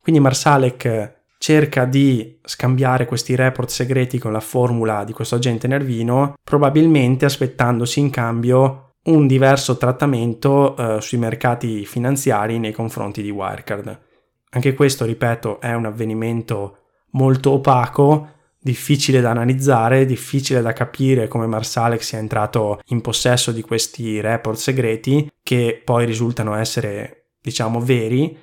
Quindi 0.00 0.20
Marsalek 0.20 1.18
cerca 1.38 1.84
di 1.84 2.38
scambiare 2.44 3.06
questi 3.06 3.34
report 3.34 3.70
segreti 3.70 4.18
con 4.18 4.32
la 4.32 4.40
formula 4.40 5.04
di 5.04 5.12
questo 5.12 5.34
agente 5.34 5.66
nervino, 5.66 6.34
probabilmente 6.44 7.24
aspettandosi 7.24 7.98
in 7.98 8.10
cambio 8.10 8.89
un 9.04 9.26
diverso 9.26 9.76
trattamento 9.76 10.76
eh, 10.76 11.00
sui 11.00 11.18
mercati 11.18 11.86
finanziari 11.86 12.58
nei 12.58 12.72
confronti 12.72 13.22
di 13.22 13.30
Wirecard. 13.30 13.98
Anche 14.50 14.74
questo, 14.74 15.04
ripeto, 15.04 15.60
è 15.60 15.72
un 15.74 15.86
avvenimento 15.86 16.76
molto 17.12 17.52
opaco, 17.52 18.28
difficile 18.62 19.20
da 19.20 19.30
analizzare, 19.30 20.04
difficile 20.04 20.60
da 20.60 20.72
capire 20.72 21.28
come 21.28 21.46
Marsalek 21.46 22.02
sia 22.02 22.18
entrato 22.18 22.80
in 22.88 23.00
possesso 23.00 23.52
di 23.52 23.62
questi 23.62 24.20
report 24.20 24.58
segreti 24.58 25.30
che 25.42 25.80
poi 25.82 26.04
risultano 26.04 26.54
essere, 26.54 27.30
diciamo, 27.40 27.80
veri 27.80 28.36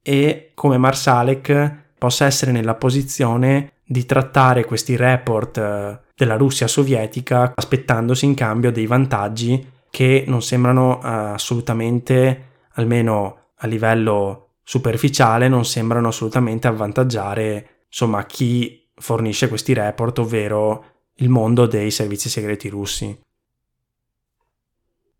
e 0.00 0.52
come 0.54 0.78
Marsalek 0.78 1.86
possa 1.98 2.24
essere 2.24 2.50
nella 2.50 2.76
posizione 2.76 3.72
di 3.84 4.06
trattare 4.06 4.64
questi 4.64 4.96
report 4.96 5.58
eh, 5.58 6.00
della 6.14 6.36
Russia 6.36 6.66
sovietica 6.66 7.52
aspettandosi 7.54 8.24
in 8.24 8.34
cambio 8.34 8.72
dei 8.72 8.86
vantaggi 8.86 9.76
che 9.90 10.24
non 10.26 10.42
sembrano 10.42 11.00
eh, 11.02 11.08
assolutamente, 11.08 12.46
almeno 12.72 13.50
a 13.56 13.66
livello 13.66 14.48
superficiale 14.62 15.48
non 15.48 15.64
sembrano 15.64 16.08
assolutamente 16.08 16.68
avvantaggiare 16.68 17.84
insomma 17.86 18.26
chi 18.26 18.86
fornisce 18.94 19.48
questi 19.48 19.72
report, 19.72 20.18
ovvero 20.18 20.84
il 21.14 21.28
mondo 21.28 21.66
dei 21.66 21.90
servizi 21.90 22.28
segreti 22.28 22.68
russi. 22.68 23.18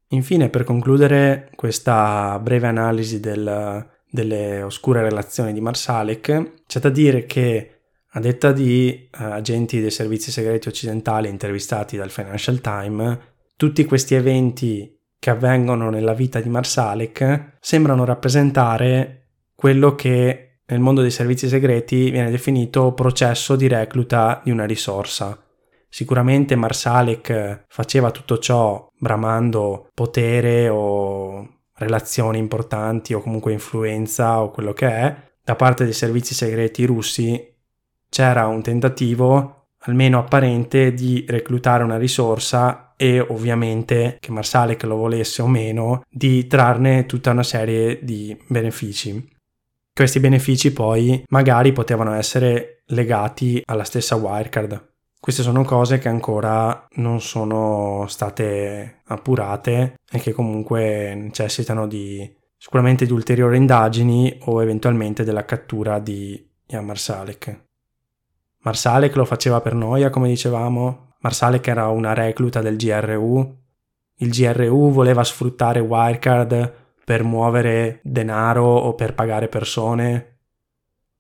Infine, 0.09 0.49
per 0.49 0.65
concludere 0.65 1.51
questa 1.55 2.39
breve 2.43 2.67
analisi 2.67 3.21
del, 3.21 3.87
delle 4.11 4.63
oscure 4.63 5.03
relazioni 5.03 5.53
di 5.53 5.61
Marsalek, 5.61 6.65
c'è 6.67 6.81
da 6.81 6.89
dire 6.89 7.27
che, 7.27 7.81
a 8.13 8.21
detta 8.21 8.53
di 8.53 9.09
uh, 9.19 9.23
agenti 9.25 9.81
dei 9.81 9.91
servizi 9.91 10.31
segreti 10.31 10.69
occidentali 10.69 11.29
intervistati 11.29 11.97
dal 11.97 12.11
Financial 12.11 12.61
Times, 12.61 13.19
tutti 13.59 13.85
questi 13.85 14.15
eventi 14.15 14.97
che 15.19 15.31
avvengono 15.31 15.91
nella 15.91 16.15
vita 16.15 16.39
di 16.41 16.49
Marsalek 16.49 17.57
sembrano 17.59 18.05
rappresentare 18.05 19.31
quello 19.57 19.97
che 19.97 20.61
nel 20.65 20.79
mondo 20.79 21.01
dei 21.01 21.11
servizi 21.11 21.49
segreti 21.49 22.13
viene 22.13 22.31
definito 22.31 22.93
processo 22.93 23.57
di 23.57 23.67
recluta 23.67 24.41
di 24.45 24.53
una 24.53 24.65
risorsa. 24.65 25.37
Sicuramente 25.89 26.55
Marsalek 26.55 27.65
faceva 27.67 28.13
tutto 28.13 28.39
ciò 28.39 28.89
bramando 28.97 29.89
potere 29.93 30.69
o 30.69 31.63
relazioni 31.79 32.39
importanti 32.39 33.13
o 33.13 33.21
comunque 33.21 33.51
influenza 33.51 34.41
o 34.41 34.53
quello 34.53 34.73
che 34.73 34.87
è. 34.87 35.17
Da 35.43 35.57
parte 35.57 35.83
dei 35.83 35.95
servizi 35.95 36.33
segreti 36.33 36.85
russi 36.85 37.57
c'era 38.09 38.47
un 38.47 38.63
tentativo, 38.63 39.71
almeno 39.79 40.21
apparente, 40.21 40.95
di 40.95 41.25
reclutare 41.27 41.83
una 41.83 41.99
risorsa 41.99 42.88
e 43.01 43.21
ovviamente, 43.21 44.17
che 44.19 44.33
Marsalek 44.33 44.83
lo 44.83 44.97
volesse 44.97 45.41
o 45.41 45.47
meno, 45.47 46.03
di 46.11 46.49
trarne 46.49 47.07
tutta 47.07 47.31
una 47.31 47.45
serie 47.45 48.01
di 48.03 48.37
benefici. 48.49 49.37
Questi 49.95 50.19
benefici 50.19 50.73
poi 50.73 51.23
magari 51.29 51.73
potevano 51.73 52.13
essere 52.15 52.83
legati 52.87 53.63
alla 53.65 53.85
stessa 53.85 54.17
Wirecard. 54.17 54.95
Queste 55.21 55.43
sono 55.43 55.63
cose 55.65 55.99
che 55.99 56.09
ancora 56.09 56.87
non 56.97 57.21
sono 57.21 58.05
state 58.09 59.03
appurate 59.05 59.95
e 60.11 60.19
che 60.19 60.33
comunque 60.33 61.15
necessitano 61.15 61.87
di 61.87 62.29
sicuramente 62.57 63.07
di 63.07 63.13
ulteriori 63.13 63.57
indagini 63.57 64.39
o 64.47 64.61
eventualmente 64.61 65.23
della 65.23 65.45
cattura 65.45 66.01
di 66.01 66.45
Jan 66.67 66.85
Marsalek. 66.85 67.67
Marsalek 68.63 69.15
lo 69.15 69.25
faceva 69.25 69.61
per 69.61 69.75
noia, 69.75 70.11
come 70.11 70.29
dicevamo. 70.29 71.08
Marsalek 71.21 71.67
era 71.67 71.89
una 71.89 72.15
recluta 72.15 72.61
del 72.61 72.77
GRU. 72.77 73.57
Il 74.17 74.31
GRU 74.31 74.91
voleva 74.93 75.25
sfruttare 75.25 75.81
Wirecard 75.81 76.75
per 77.05 77.25
muovere 77.25 78.01
denaro 78.03 78.65
o 78.65 78.95
per 78.95 79.15
pagare 79.15 79.49
persone. 79.49 80.39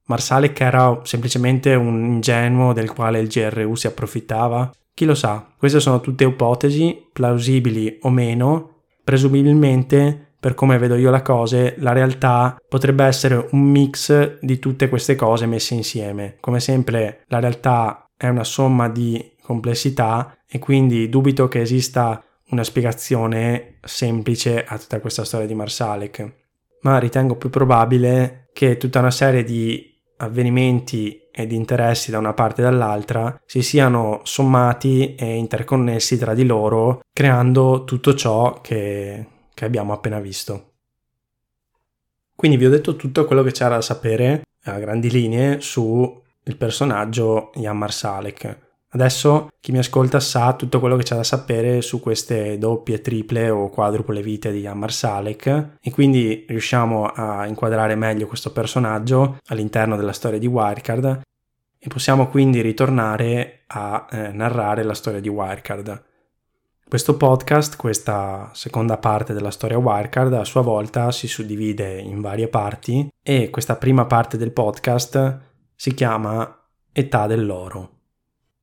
Marsalik 0.04 0.60
era 0.60 1.00
semplicemente 1.02 1.74
un 1.74 2.04
ingenuo 2.04 2.72
del 2.72 2.92
quale 2.92 3.18
il 3.18 3.28
GRU 3.28 3.74
si 3.74 3.86
approfittava. 3.86 4.70
Chi 4.94 5.04
lo 5.04 5.14
sa, 5.14 5.46
queste 5.56 5.80
sono 5.80 6.00
tutte 6.00 6.24
ipotesi, 6.24 7.08
plausibili 7.12 7.98
o 8.02 8.10
meno. 8.10 8.82
Presumibilmente, 9.04 10.34
per 10.40 10.54
come 10.54 10.78
vedo 10.78 10.96
io 10.96 11.10
la 11.10 11.22
cose, 11.22 11.74
la 11.78 11.92
realtà 11.92 12.56
potrebbe 12.68 13.04
essere 13.04 13.48
un 13.50 13.60
mix 13.60 14.38
di 14.40 14.58
tutte 14.58 14.88
queste 14.88 15.14
cose 15.14 15.46
messe 15.46 15.74
insieme. 15.74 16.36
Come 16.40 16.60
sempre, 16.60 17.24
la 17.26 17.40
realtà 17.40 18.08
è 18.16 18.28
una 18.28 18.44
somma 18.44 18.88
di 18.88 19.36
complessità 19.48 20.36
e 20.46 20.58
quindi 20.58 21.08
dubito 21.08 21.48
che 21.48 21.62
esista 21.62 22.22
una 22.50 22.62
spiegazione 22.64 23.78
semplice 23.82 24.62
a 24.62 24.76
tutta 24.76 25.00
questa 25.00 25.24
storia 25.24 25.46
di 25.46 25.54
Marsalek, 25.54 26.34
ma 26.82 26.98
ritengo 26.98 27.36
più 27.36 27.48
probabile 27.48 28.50
che 28.52 28.76
tutta 28.76 28.98
una 28.98 29.10
serie 29.10 29.44
di 29.44 29.96
avvenimenti 30.18 31.28
e 31.30 31.46
di 31.46 31.54
interessi 31.54 32.10
da 32.10 32.18
una 32.18 32.34
parte 32.34 32.60
e 32.60 32.64
dall'altra 32.64 33.40
si 33.46 33.62
siano 33.62 34.20
sommati 34.24 35.14
e 35.14 35.36
interconnessi 35.36 36.18
tra 36.18 36.34
di 36.34 36.44
loro, 36.44 37.00
creando 37.10 37.84
tutto 37.84 38.14
ciò 38.14 38.60
che, 38.60 39.26
che 39.54 39.64
abbiamo 39.64 39.94
appena 39.94 40.20
visto. 40.20 40.72
Quindi 42.34 42.58
vi 42.58 42.66
ho 42.66 42.70
detto 42.70 42.96
tutto 42.96 43.24
quello 43.24 43.42
che 43.42 43.52
c'era 43.52 43.76
da 43.76 43.80
sapere 43.80 44.42
a 44.64 44.78
grandi 44.78 45.10
linee 45.10 45.60
sul 45.60 46.20
personaggio 46.58 47.50
Jan 47.54 47.78
Marsalek. 47.78 48.66
Adesso 48.90 49.48
chi 49.60 49.70
mi 49.70 49.78
ascolta 49.78 50.18
sa 50.18 50.54
tutto 50.54 50.80
quello 50.80 50.96
che 50.96 51.02
c'è 51.02 51.14
da 51.14 51.22
sapere 51.22 51.82
su 51.82 52.00
queste 52.00 52.56
doppie, 52.56 53.02
triple 53.02 53.50
o 53.50 53.68
quadruple 53.68 54.22
vite 54.22 54.50
di 54.50 54.66
Ammar 54.66 54.92
Salek 54.92 55.76
e 55.80 55.90
quindi 55.90 56.46
riusciamo 56.48 57.04
a 57.04 57.46
inquadrare 57.46 57.96
meglio 57.96 58.26
questo 58.26 58.50
personaggio 58.50 59.38
all'interno 59.48 59.94
della 59.96 60.12
storia 60.12 60.38
di 60.38 60.46
Wirecard 60.46 61.20
e 61.78 61.88
possiamo 61.88 62.28
quindi 62.28 62.62
ritornare 62.62 63.64
a 63.66 64.06
eh, 64.10 64.28
narrare 64.32 64.82
la 64.82 64.94
storia 64.94 65.20
di 65.20 65.28
Wirecard. 65.28 66.04
Questo 66.88 67.18
podcast, 67.18 67.76
questa 67.76 68.50
seconda 68.54 68.96
parte 68.96 69.34
della 69.34 69.50
storia 69.50 69.76
Wirecard, 69.76 70.32
a 70.32 70.44
sua 70.44 70.62
volta 70.62 71.12
si 71.12 71.28
suddivide 71.28 71.98
in 71.98 72.22
varie 72.22 72.48
parti 72.48 73.06
e 73.22 73.50
questa 73.50 73.76
prima 73.76 74.06
parte 74.06 74.38
del 74.38 74.52
podcast 74.52 75.40
si 75.74 75.92
chiama 75.92 76.56
Età 76.90 77.26
dell'oro. 77.26 77.97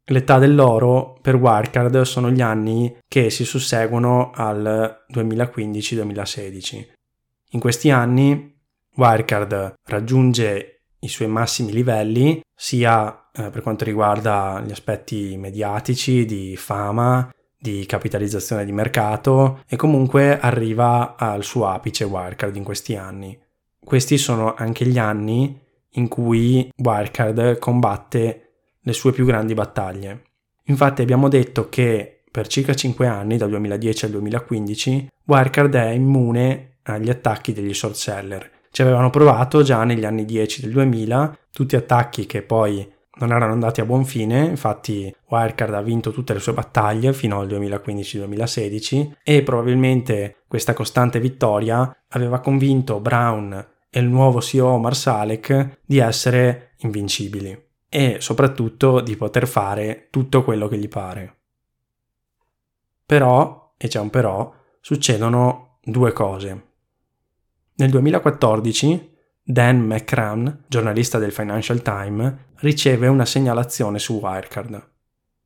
L'età 0.10 0.38
dell'oro 0.38 1.18
per 1.20 1.36
Wirecard 1.36 2.02
sono 2.02 2.30
gli 2.30 2.42
anni 2.42 2.96
che 3.08 3.32
si 3.32 3.44
susseguono 3.44 4.30
al 4.36 5.04
2015-2016. 5.12 6.88
In 7.52 7.60
questi 7.60 7.90
anni 7.90 8.56
Wirecard 8.96 9.74
raggiunge 9.84 10.82
i 11.00 11.08
suoi 11.08 11.28
massimi 11.28 11.72
livelli 11.72 12.40
sia 12.54 13.30
eh, 13.34 13.50
per 13.50 13.62
quanto 13.64 13.84
riguarda 13.84 14.62
gli 14.64 14.72
aspetti 14.72 15.36
mediatici, 15.38 16.26
di 16.26 16.56
fama, 16.56 17.28
di 17.58 17.84
capitalizzazione 17.88 18.64
di 18.64 18.72
mercato 18.72 19.64
e 19.68 19.76
comunque 19.76 20.40
arriva 20.40 21.16
al 21.18 21.44
suo 21.44 21.68
apice 21.68 22.04
Wirecard 22.04 22.56
in 22.56 22.64
questi 22.64 22.96
anni. 22.96 23.36
Questi 23.84 24.20
sono 24.20 24.54
anche 24.54 24.86
gli 24.86 25.00
anni 25.00 25.60
in 25.98 26.08
cui 26.08 26.70
Wirecard 26.78 27.58
combatte 27.58 28.45
le 28.86 28.94
sue 28.94 29.12
più 29.12 29.26
grandi 29.26 29.54
battaglie. 29.54 30.22
Infatti 30.66 31.02
abbiamo 31.02 31.28
detto 31.28 31.70
che 31.70 32.22
per 32.32 32.48
circa 32.48 32.74
5 32.74 33.08
anni, 33.08 33.38
dal 33.38 33.50
2010 33.50 34.06
al 34.06 34.12
2015, 34.12 35.10
Wirecard 35.26 35.74
è 35.76 35.90
immune 35.90 36.80
agli 36.84 37.10
attacchi 37.10 37.54
degli 37.54 37.74
short 37.74 37.96
seller. 37.96 38.52
Ci 38.72 38.82
avevano 38.82 39.10
provato 39.10 39.64
già 39.64 39.84
negli 39.84 40.06
anni 40.06 40.26
10 40.26 40.62
del 40.62 40.72
2000, 40.72 41.38
tutti 41.52 41.76
attacchi 41.76 42.26
che 42.26 42.42
poi 42.42 42.92
non 43.18 43.32
erano 43.32 43.54
andati 43.54 43.80
a 43.80 43.86
buon 43.86 44.04
fine, 44.04 44.44
infatti 44.44 45.16
Wirecard 45.30 45.74
ha 45.74 45.82
vinto 45.82 46.12
tutte 46.12 46.34
le 46.34 46.40
sue 46.40 46.54
battaglie 46.54 47.14
fino 47.14 47.40
al 47.40 47.48
2015-2016 47.48 49.12
e 49.24 49.42
probabilmente 49.42 50.44
questa 50.48 50.74
costante 50.74 51.22
vittoria 51.22 51.96
aveva 52.10 52.40
convinto 52.40 53.00
Brown 53.00 53.66
e 53.90 54.00
il 54.00 54.08
nuovo 54.08 54.42
CEO 54.42 54.78
Marsalek 54.78 55.80
di 55.86 56.00
essere 56.00 56.74
invincibili 56.80 57.65
e 57.90 58.18
soprattutto 58.20 59.02
di 59.02 59.16
poter 59.16 59.48
fare 59.48 60.08
tutto 60.10 60.44
quello 60.44 60.68
che 60.68 60.78
gli 60.78 60.88
pare. 60.88 61.36
Però, 63.06 63.74
e 63.78 63.88
c'è 63.88 64.00
un 64.00 64.10
però, 64.10 64.54
succedono 64.82 65.78
due 65.84 66.12
cose. 66.12 66.68
Nel 67.76 67.90
2014 67.90 69.14
Dan 69.44 69.82
McCran, 69.82 70.64
giornalista 70.68 71.20
del 71.20 71.32
Financial 71.32 71.82
Times, 71.82 72.34
riceve 72.58 73.08
una 73.08 73.26
segnalazione 73.26 74.00
su 74.00 74.14
Wirecard. 74.14 74.92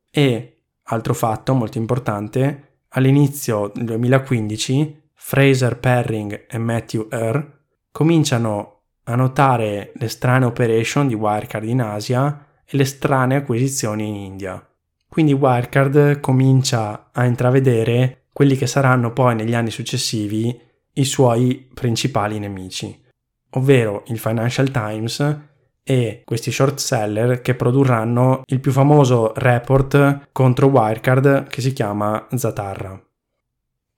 E, 0.09 0.63
altro 0.83 1.13
fatto 1.13 1.53
molto 1.53 1.77
importante, 1.77 2.83
all'inizio 2.89 3.71
del 3.75 3.85
2015 3.85 5.09
Fraser 5.13 5.77
Perring 5.77 6.45
e 6.49 6.57
Matthew 6.57 7.07
Earr 7.11 7.45
cominciano 7.91 8.78
a 9.09 9.15
notare 9.15 9.91
le 9.95 10.07
strane 10.07 10.45
operation 10.45 11.07
di 11.07 11.15
Wirecard 11.15 11.65
in 11.65 11.81
Asia 11.81 12.45
e 12.65 12.77
le 12.77 12.85
strane 12.85 13.35
acquisizioni 13.35 14.07
in 14.07 14.15
India. 14.15 14.65
Quindi 15.07 15.33
Wirecard 15.33 16.19
comincia 16.19 17.09
a 17.11 17.25
intravedere 17.25 18.25
quelli 18.31 18.55
che 18.55 18.67
saranno 18.67 19.11
poi 19.11 19.35
negli 19.35 19.55
anni 19.55 19.71
successivi 19.71 20.57
i 20.93 21.05
suoi 21.05 21.67
principali 21.73 22.39
nemici 22.39 23.07
ovvero 23.51 24.03
il 24.07 24.19
Financial 24.19 24.69
Times 24.69 25.37
e 25.83 26.21
questi 26.25 26.51
short 26.51 26.77
seller 26.77 27.41
che 27.41 27.55
produrranno 27.55 28.43
il 28.45 28.59
più 28.59 28.71
famoso 28.71 29.33
report 29.35 30.27
contro 30.31 30.67
Wirecard 30.67 31.47
che 31.47 31.61
si 31.61 31.73
chiama 31.73 32.27
Zatarra. 32.35 33.01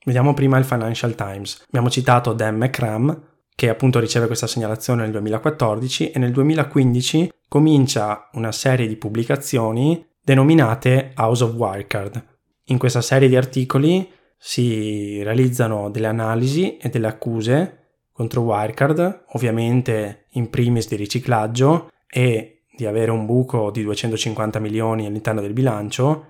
Vediamo 0.04 0.34
prima 0.34 0.58
il 0.58 0.64
Financial 0.64 1.14
Times. 1.16 1.64
Abbiamo 1.68 1.90
citato 1.90 2.34
Dan 2.34 2.56
McCram, 2.56 3.22
che 3.56 3.70
appunto 3.70 4.00
riceve 4.00 4.28
questa 4.28 4.48
segnalazione 4.48 5.04
nel 5.04 5.12
2014 5.12 6.12
e 6.12 6.20
nel 6.20 6.32
2015 6.32 7.32
comincia 7.48 8.30
una 8.34 8.52
serie 8.52 8.88
di 8.88 8.96
pubblicazioni 8.96 10.06
denominate 10.24 11.14
House 11.16 11.44
of 11.44 11.54
Wirecard. 11.54 12.26
In 12.66 12.78
questa 12.78 13.02
serie 13.02 13.28
di 13.28 13.36
articoli 13.36 14.10
si 14.38 15.22
realizzano 15.24 15.90
delle 15.90 16.08
analisi 16.08 16.78
e 16.78 16.90
delle 16.90 17.08
accuse 17.08 17.78
contro 18.12 18.42
Wirecard, 18.42 19.26
ovviamente 19.34 20.26
in 20.32 20.50
primis 20.50 20.88
di 20.88 20.96
riciclaggio 20.96 21.90
e 22.08 22.64
di 22.76 22.86
avere 22.86 23.12
un 23.12 23.26
buco 23.26 23.72
di 23.72 23.84
250 23.84 24.60
milioni 24.60 25.06
all'interno 25.06 25.42
del 25.42 25.54
bilancio. 25.54 26.28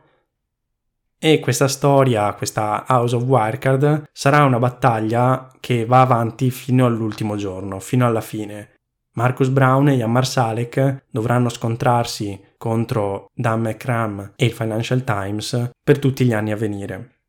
E 1.24 1.40
questa 1.40 1.68
storia, 1.68 2.34
questa 2.34 2.84
House 2.88 3.16
of 3.16 3.22
Wirecard, 3.26 4.10
sarà 4.12 4.44
una 4.44 4.58
battaglia 4.58 5.52
che 5.60 5.86
va 5.86 6.02
avanti 6.02 6.50
fino 6.50 6.88
all'ultimo 6.88 7.36
giorno, 7.36 7.80
fino 7.80 8.08
alla 8.08 8.22
fine. 8.22 8.80
Marcus 9.12 9.50
Brown 9.50 9.90
e 9.90 9.98
Jan 9.98 10.12
Marsalek 10.12 11.06
dovranno 11.12 11.50
scontrarsi 11.50 12.44
contro 12.58 13.30
Dan 13.36 13.62
McCram 13.62 14.34
e 14.36 14.46
il 14.46 14.52
Financial 14.52 15.04
Times 15.04 15.70
per 15.84 16.00
tutti 16.00 16.26
gli 16.26 16.34
anni 16.34 16.54
a 16.54 16.56
venire. 16.56 17.20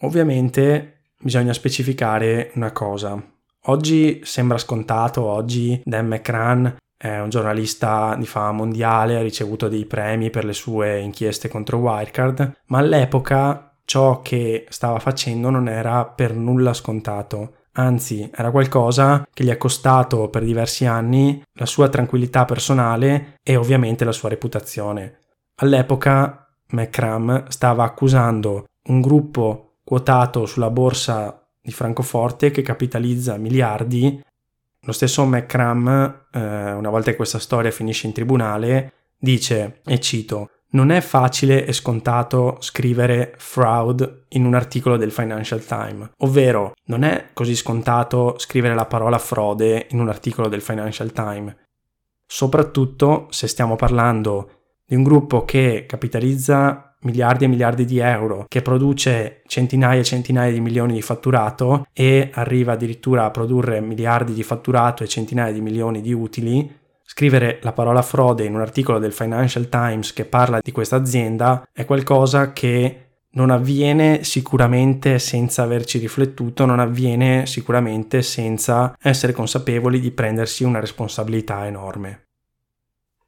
Ovviamente 0.00 1.04
bisogna 1.18 1.54
specificare 1.54 2.50
una 2.56 2.72
cosa. 2.72 3.26
Oggi 3.64 4.20
sembra 4.22 4.58
scontato, 4.58 5.22
oggi 5.22 5.80
Dan 5.82 6.08
McCran 6.08 6.76
è 7.02 7.18
un 7.18 7.30
giornalista 7.30 8.14
di 8.18 8.26
fama 8.26 8.52
mondiale, 8.52 9.16
ha 9.16 9.22
ricevuto 9.22 9.68
dei 9.68 9.86
premi 9.86 10.28
per 10.28 10.44
le 10.44 10.52
sue 10.52 11.00
inchieste 11.00 11.48
contro 11.48 11.78
Wirecard, 11.78 12.58
ma 12.66 12.76
all'epoca 12.76 13.78
ciò 13.86 14.20
che 14.20 14.66
stava 14.68 14.98
facendo 14.98 15.48
non 15.48 15.66
era 15.66 16.04
per 16.04 16.34
nulla 16.34 16.74
scontato. 16.74 17.54
Anzi, 17.72 18.30
era 18.34 18.50
qualcosa 18.50 19.26
che 19.32 19.44
gli 19.44 19.48
è 19.48 19.56
costato 19.56 20.28
per 20.28 20.44
diversi 20.44 20.84
anni 20.84 21.42
la 21.54 21.64
sua 21.64 21.88
tranquillità 21.88 22.44
personale 22.44 23.36
e 23.42 23.56
ovviamente 23.56 24.04
la 24.04 24.12
sua 24.12 24.28
reputazione. 24.28 25.20
All'epoca 25.62 26.52
McCram 26.72 27.48
stava 27.48 27.84
accusando 27.84 28.66
un 28.88 29.00
gruppo 29.00 29.76
quotato 29.82 30.44
sulla 30.44 30.68
borsa 30.68 31.48
di 31.62 31.72
Francoforte 31.72 32.50
che 32.50 32.60
capitalizza 32.60 33.38
miliardi. 33.38 34.22
Lo 34.82 34.92
stesso 34.92 35.24
McCram, 35.24 36.26
eh, 36.32 36.72
una 36.72 36.90
volta 36.90 37.10
che 37.10 37.16
questa 37.16 37.38
storia 37.38 37.70
finisce 37.70 38.06
in 38.06 38.12
tribunale, 38.12 38.92
dice, 39.18 39.80
e 39.84 40.00
cito, 40.00 40.50
non 40.70 40.90
è 40.90 41.00
facile 41.00 41.66
e 41.66 41.72
scontato 41.72 42.58
scrivere 42.60 43.34
fraud 43.36 44.26
in 44.30 44.44
un 44.44 44.54
articolo 44.54 44.96
del 44.96 45.10
Financial 45.10 45.64
Times, 45.64 46.10
ovvero 46.18 46.74
non 46.84 47.02
è 47.02 47.30
così 47.32 47.56
scontato 47.56 48.38
scrivere 48.38 48.74
la 48.74 48.86
parola 48.86 49.18
frode 49.18 49.88
in 49.90 50.00
un 50.00 50.08
articolo 50.08 50.48
del 50.48 50.62
Financial 50.62 51.12
Times, 51.12 51.56
soprattutto 52.26 53.26
se 53.30 53.48
stiamo 53.48 53.76
parlando 53.76 54.60
di 54.86 54.94
un 54.94 55.02
gruppo 55.02 55.44
che 55.44 55.86
capitalizza 55.88 56.89
miliardi 57.00 57.44
e 57.44 57.48
miliardi 57.48 57.84
di 57.84 57.98
euro, 57.98 58.46
che 58.48 58.62
produce 58.62 59.42
centinaia 59.46 60.00
e 60.00 60.04
centinaia 60.04 60.52
di 60.52 60.60
milioni 60.60 60.94
di 60.94 61.02
fatturato 61.02 61.86
e 61.92 62.30
arriva 62.32 62.72
addirittura 62.72 63.24
a 63.24 63.30
produrre 63.30 63.80
miliardi 63.80 64.32
di 64.32 64.42
fatturato 64.42 65.02
e 65.02 65.08
centinaia 65.08 65.52
di 65.52 65.60
milioni 65.60 66.00
di 66.00 66.12
utili, 66.12 66.78
scrivere 67.02 67.58
la 67.62 67.72
parola 67.72 68.02
frode 68.02 68.44
in 68.44 68.54
un 68.54 68.60
articolo 68.60 68.98
del 68.98 69.12
Financial 69.12 69.68
Times 69.68 70.12
che 70.12 70.24
parla 70.24 70.60
di 70.62 70.72
questa 70.72 70.96
azienda 70.96 71.66
è 71.72 71.84
qualcosa 71.84 72.52
che 72.52 73.04
non 73.32 73.50
avviene 73.50 74.24
sicuramente 74.24 75.18
senza 75.18 75.62
averci 75.62 75.98
riflettuto, 75.98 76.64
non 76.64 76.80
avviene 76.80 77.46
sicuramente 77.46 78.22
senza 78.22 78.96
essere 79.00 79.32
consapevoli 79.32 80.00
di 80.00 80.10
prendersi 80.10 80.64
una 80.64 80.80
responsabilità 80.80 81.66
enorme. 81.66 82.26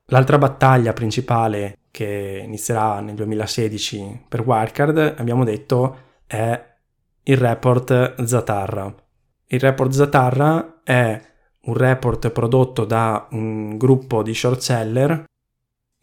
L'altra 0.06 0.38
battaglia 0.38 0.92
principale 0.92 1.78
che 1.92 2.42
inizierà 2.42 2.98
nel 3.00 3.14
2016 3.14 4.24
per 4.26 4.40
Wirecard, 4.40 5.14
abbiamo 5.18 5.44
detto 5.44 5.96
è 6.26 6.70
il 7.24 7.36
report 7.36 8.22
Zatarra. 8.24 8.92
Il 9.46 9.60
report 9.60 9.92
Zatarra 9.92 10.80
è 10.82 11.20
un 11.64 11.74
report 11.74 12.30
prodotto 12.30 12.84
da 12.84 13.28
un 13.32 13.76
gruppo 13.76 14.22
di 14.22 14.34
short 14.34 14.60
seller. 14.60 15.24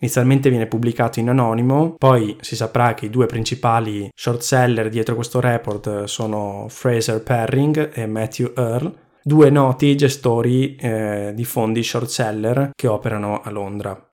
Inizialmente 0.02 0.50
viene 0.50 0.68
pubblicato 0.68 1.20
in 1.20 1.28
anonimo, 1.28 1.96
poi 1.98 2.38
si 2.40 2.56
saprà 2.56 2.94
che 2.94 3.08
i 3.08 3.10
due 3.10 3.26
principali 3.26 4.10
short 4.14 4.42
seller 4.42 4.88
dietro 4.88 5.16
questo 5.16 5.42
report 5.42 6.04
sono 6.04 6.68
Fraser 6.70 7.22
Perring 7.22 7.92
e 7.94 8.06
Matthew 8.06 8.54
Earl, 8.56 8.96
due 9.22 9.50
noti 9.50 9.98
gestori 9.98 10.76
eh, 10.76 11.34
di 11.36 11.44
fondi 11.44 11.84
short 11.84 12.08
seller 12.08 12.70
che 12.74 12.88
operano 12.88 13.42
a 13.42 13.50
Londra. 13.50 14.09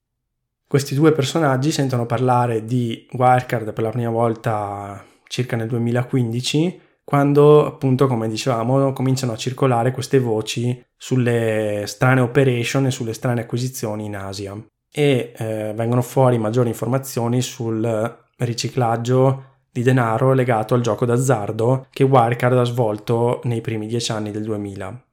Questi 0.69 0.97
due 0.97 1.13
personaggi 1.13 1.71
sentono 1.71 2.07
parlare 2.07 2.65
di 2.65 3.07
Wirecard 3.13 3.73
per 3.73 3.85
la 3.85 3.91
prima 3.91 4.11
volta 4.11 5.05
circa 5.29 5.55
nel 5.55 5.69
2015, 5.69 6.81
quando 7.05 7.65
appunto, 7.65 8.09
come 8.09 8.29
dicevamo, 8.29 8.93
cominciano 8.93 9.33
a 9.33 9.37
circolare 9.37 9.93
queste 9.93 10.19
voci 10.19 10.85
sulle 10.97 11.85
strane 11.87 12.21
operation 12.21 12.87
e 12.87 12.91
sulle 12.91 13.13
strane 13.13 13.43
acquisizioni 13.43 14.07
in 14.07 14.17
Asia 14.17 14.61
e 14.91 15.33
eh, 15.37 15.73
vengono 15.77 16.03
fuori 16.03 16.37
maggiori 16.37 16.69
informazioni 16.69 17.43
sul 17.43 18.25
riciclaggio 18.39 19.45
di 19.71 19.83
denaro 19.83 20.33
legato 20.33 20.75
al 20.75 20.81
gioco 20.81 21.05
d'azzardo 21.05 21.87
che 21.91 22.03
Wirecard 22.03 22.59
ha 22.59 22.65
svolto 22.65 23.41
nei 23.45 23.61
primi 23.61 23.87
dieci 23.87 24.11
anni 24.11 24.33
del 24.33 24.43
2000. 24.43 25.06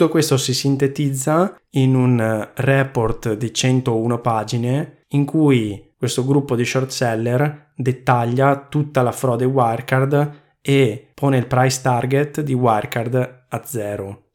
Tutto 0.00 0.12
questo 0.12 0.38
si 0.38 0.54
sintetizza 0.54 1.60
in 1.72 1.94
un 1.94 2.18
eh, 2.18 2.52
report 2.62 3.34
di 3.34 3.52
101 3.52 4.18
pagine 4.22 5.04
in 5.08 5.26
cui 5.26 5.92
questo 5.94 6.24
gruppo 6.24 6.56
di 6.56 6.64
short 6.64 6.88
seller 6.88 7.72
dettaglia 7.76 8.66
tutta 8.66 9.02
la 9.02 9.12
frode 9.12 9.44
Wirecard 9.44 10.56
e 10.62 11.10
pone 11.12 11.36
il 11.36 11.46
price 11.46 11.82
target 11.82 12.40
di 12.40 12.54
Wirecard 12.54 13.44
a 13.46 13.62
zero. 13.66 14.30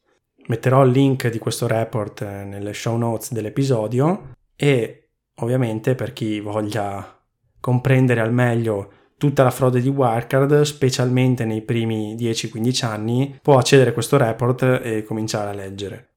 Metterò 0.46 0.84
il 0.84 0.92
link 0.92 1.28
di 1.30 1.40
questo 1.40 1.66
report 1.66 2.20
eh, 2.20 2.44
nelle 2.44 2.72
show 2.72 2.96
notes 2.96 3.32
dell'episodio 3.32 4.34
e 4.54 5.08
ovviamente 5.40 5.96
per 5.96 6.12
chi 6.12 6.38
voglia 6.38 7.24
comprendere 7.58 8.20
al 8.20 8.32
meglio 8.32 8.92
tutta 9.18 9.42
la 9.42 9.50
frode 9.50 9.80
di 9.80 9.88
Wirecard, 9.88 10.62
specialmente 10.62 11.44
nei 11.44 11.62
primi 11.62 12.14
10-15 12.14 12.84
anni, 12.84 13.38
può 13.42 13.58
accedere 13.58 13.90
a 13.90 13.92
questo 13.92 14.16
report 14.16 14.80
e 14.82 15.04
cominciare 15.04 15.50
a 15.50 15.54
leggere. 15.54 16.10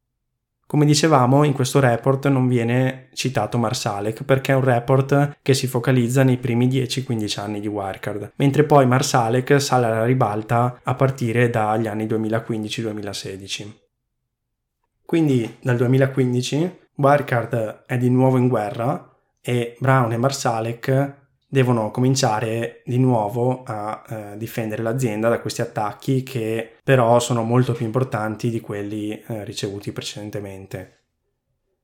Come 0.69 0.85
dicevamo, 0.85 1.45
in 1.45 1.53
questo 1.53 1.79
report 1.79 2.27
non 2.27 2.47
viene 2.47 3.09
citato 3.13 3.57
Marsalek 3.57 4.23
perché 4.23 4.51
è 4.51 4.55
un 4.55 4.63
report 4.63 5.39
che 5.41 5.55
si 5.55 5.65
focalizza 5.65 6.21
nei 6.21 6.37
primi 6.37 6.67
10-15 6.67 7.39
anni 7.39 7.59
di 7.59 7.67
Wirecard, 7.67 8.33
mentre 8.35 8.63
poi 8.65 8.85
Marsalek 8.85 9.59
sale 9.59 9.87
alla 9.87 10.05
ribalta 10.05 10.79
a 10.83 10.93
partire 10.93 11.49
dagli 11.49 11.87
anni 11.87 12.05
2015-2016. 12.05 13.67
Quindi 15.03 15.57
dal 15.59 15.77
2015 15.77 16.77
Wirecard 16.97 17.85
è 17.87 17.97
di 17.97 18.11
nuovo 18.11 18.37
in 18.37 18.47
guerra 18.47 19.11
e 19.41 19.75
Brown 19.79 20.11
e 20.11 20.17
Marsalek 20.17 21.18
devono 21.51 21.89
cominciare 21.89 22.83
di 22.85 22.99
nuovo 22.99 23.63
a 23.65 24.03
eh, 24.07 24.37
difendere 24.37 24.83
l'azienda 24.83 25.29
da 25.29 25.39
questi 25.39 25.61
attacchi 25.61 26.21
che 26.21 26.75
però 26.83 27.19
sono 27.19 27.41
molto 27.41 27.73
più 27.73 27.85
importanti 27.85 28.51
di 28.51 28.61
quelli 28.61 29.11
eh, 29.11 29.43
ricevuti 29.43 29.91
precedentemente. 29.91 30.97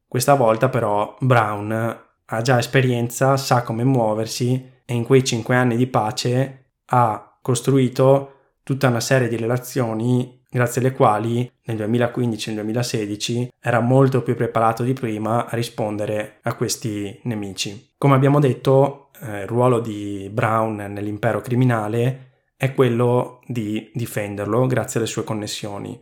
Questa 0.08 0.36
volta 0.36 0.70
però 0.70 1.16
Brown 1.20 2.04
ha 2.26 2.42
già 2.42 2.60
esperienza, 2.60 3.38
sa 3.38 3.64
come 3.64 3.84
muoversi 3.84 4.72
e 4.86 4.94
in 4.94 5.04
quei 5.04 5.24
cinque 5.24 5.56
anni 5.56 5.76
di 5.76 5.88
pace 5.88 6.66
ha 6.86 7.38
costruito 7.42 8.34
tutta 8.62 8.88
una 8.88 9.00
serie 9.00 9.28
di 9.28 9.36
relazioni 9.36 10.44
grazie 10.50 10.80
alle 10.80 10.94
quali 10.94 11.52
nel 11.66 11.78
2015 11.78 12.50
e 12.50 12.54
nel 12.54 12.64
2016 12.64 13.52
era 13.60 13.80
molto 13.80 14.22
più 14.22 14.36
preparato 14.36 14.84
di 14.84 14.94
prima 14.94 15.48
a 15.48 15.56
rispondere 15.56 16.38
a 16.44 16.54
questi 16.54 17.20
nemici. 17.24 17.94
Come 17.98 18.16
abbiamo 18.16 18.40
detto, 18.40 19.05
eh, 19.22 19.42
il 19.42 19.48
ruolo 19.48 19.80
di 19.80 20.30
Brown 20.32 20.76
nell'impero 20.76 21.42
criminale 21.42 22.34
è 22.58 22.74
quello 22.74 23.42
di 23.46 23.92
difenderlo 23.94 24.66
grazie 24.66 25.00
alle 25.00 25.10
sue 25.10 25.24
connessioni, 25.24 26.00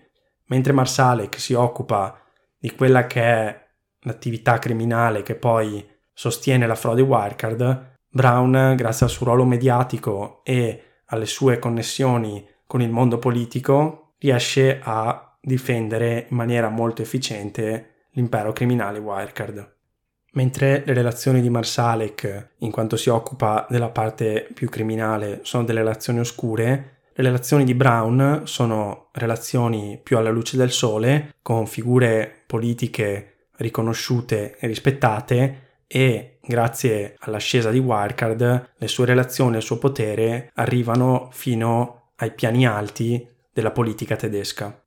mentre 0.47 0.73
Marsalek 0.73 1.39
si 1.39 1.53
occupa 1.53 2.19
di 2.57 2.71
quella 2.75 3.07
che 3.07 3.21
è 3.21 3.67
l'attività 4.01 4.59
criminale 4.59 5.23
che 5.23 5.35
poi 5.35 5.85
sostiene 6.13 6.67
la 6.67 6.75
frode 6.75 7.01
Wirecard, 7.01 7.97
Brown, 8.09 8.75
grazie 8.75 9.07
al 9.07 9.11
suo 9.11 9.25
ruolo 9.25 9.45
mediatico 9.45 10.41
e 10.43 11.01
alle 11.07 11.25
sue 11.25 11.57
connessioni 11.59 12.47
con 12.67 12.81
il 12.81 12.91
mondo 12.91 13.17
politico, 13.17 14.13
riesce 14.19 14.79
a 14.81 15.37
difendere 15.41 16.27
in 16.29 16.35
maniera 16.37 16.69
molto 16.69 17.01
efficiente 17.01 18.07
l'impero 18.11 18.53
criminale 18.53 18.99
Wirecard. 18.99 19.72
Mentre 20.35 20.83
le 20.85 20.93
relazioni 20.93 21.41
di 21.41 21.49
Marsalek, 21.49 22.49
in 22.59 22.71
quanto 22.71 22.97
si 22.97 23.09
occupa 23.09 23.67
della 23.69 23.89
parte 23.89 24.47
più 24.53 24.67
criminale, 24.67 25.41
sono 25.43 25.63
delle 25.63 25.79
relazioni 25.79 26.19
oscure, 26.19 26.93
le 27.13 27.23
relazioni 27.23 27.63
di 27.63 27.75
Brown 27.75 28.41
sono 28.45 29.09
relazioni 29.11 29.99
più 30.01 30.17
alla 30.17 30.31
luce 30.31 30.57
del 30.57 30.71
sole, 30.71 31.35
con 31.43 31.67
figure 31.67 32.43
politiche 32.47 33.49
riconosciute 33.57 34.57
e 34.57 34.65
rispettate 34.65 35.81
e 35.85 36.39
grazie 36.41 37.15
all'ascesa 37.19 37.69
di 37.69 37.77
Wirecard 37.77 38.71
le 38.75 38.87
sue 38.87 39.05
relazioni 39.05 39.53
e 39.53 39.57
il 39.57 39.63
suo 39.63 39.77
potere 39.77 40.49
arrivano 40.55 41.29
fino 41.31 42.09
ai 42.15 42.31
piani 42.31 42.65
alti 42.65 43.27
della 43.53 43.69
politica 43.69 44.15
tedesca. 44.15 44.83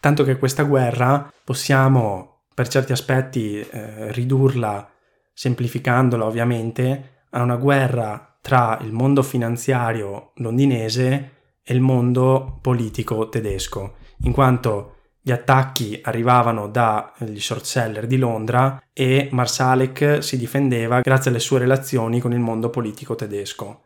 Tanto 0.00 0.24
che 0.24 0.36
questa 0.36 0.64
guerra 0.64 1.32
possiamo 1.44 2.29
per 2.60 2.68
certi 2.68 2.92
aspetti 2.92 3.58
eh, 3.58 4.12
ridurla, 4.12 4.86
semplificandola 5.32 6.26
ovviamente, 6.26 7.22
a 7.30 7.40
una 7.40 7.56
guerra 7.56 8.36
tra 8.42 8.78
il 8.82 8.92
mondo 8.92 9.22
finanziario 9.22 10.32
londinese 10.34 11.30
e 11.64 11.72
il 11.72 11.80
mondo 11.80 12.58
politico 12.60 13.30
tedesco, 13.30 13.94
in 14.24 14.32
quanto 14.32 14.96
gli 15.22 15.30
attacchi 15.30 16.00
arrivavano 16.02 16.68
dagli 16.68 17.40
short 17.40 17.64
seller 17.64 18.06
di 18.06 18.18
Londra 18.18 18.78
e 18.92 19.30
Marsalek 19.32 20.22
si 20.22 20.36
difendeva 20.36 21.00
grazie 21.00 21.30
alle 21.30 21.40
sue 21.40 21.60
relazioni 21.60 22.20
con 22.20 22.32
il 22.32 22.40
mondo 22.40 22.68
politico 22.68 23.14
tedesco. 23.14 23.84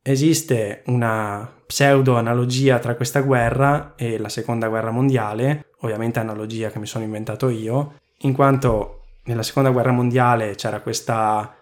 Esiste 0.00 0.84
una 0.86 1.52
pseudo 1.66 2.16
analogia 2.16 2.78
tra 2.78 2.94
questa 2.94 3.22
guerra 3.22 3.94
e 3.96 4.18
la 4.18 4.28
seconda 4.28 4.68
guerra 4.68 4.92
mondiale, 4.92 5.66
ovviamente 5.80 6.18
analogia 6.18 6.70
che 6.70 6.78
mi 6.78 6.86
sono 6.86 7.04
inventato 7.04 7.48
io, 7.48 7.94
in 8.18 8.32
quanto 8.32 9.02
nella 9.24 9.42
seconda 9.42 9.70
guerra 9.70 9.92
mondiale 9.92 10.54
c'era 10.54 10.80
questa 10.80 11.54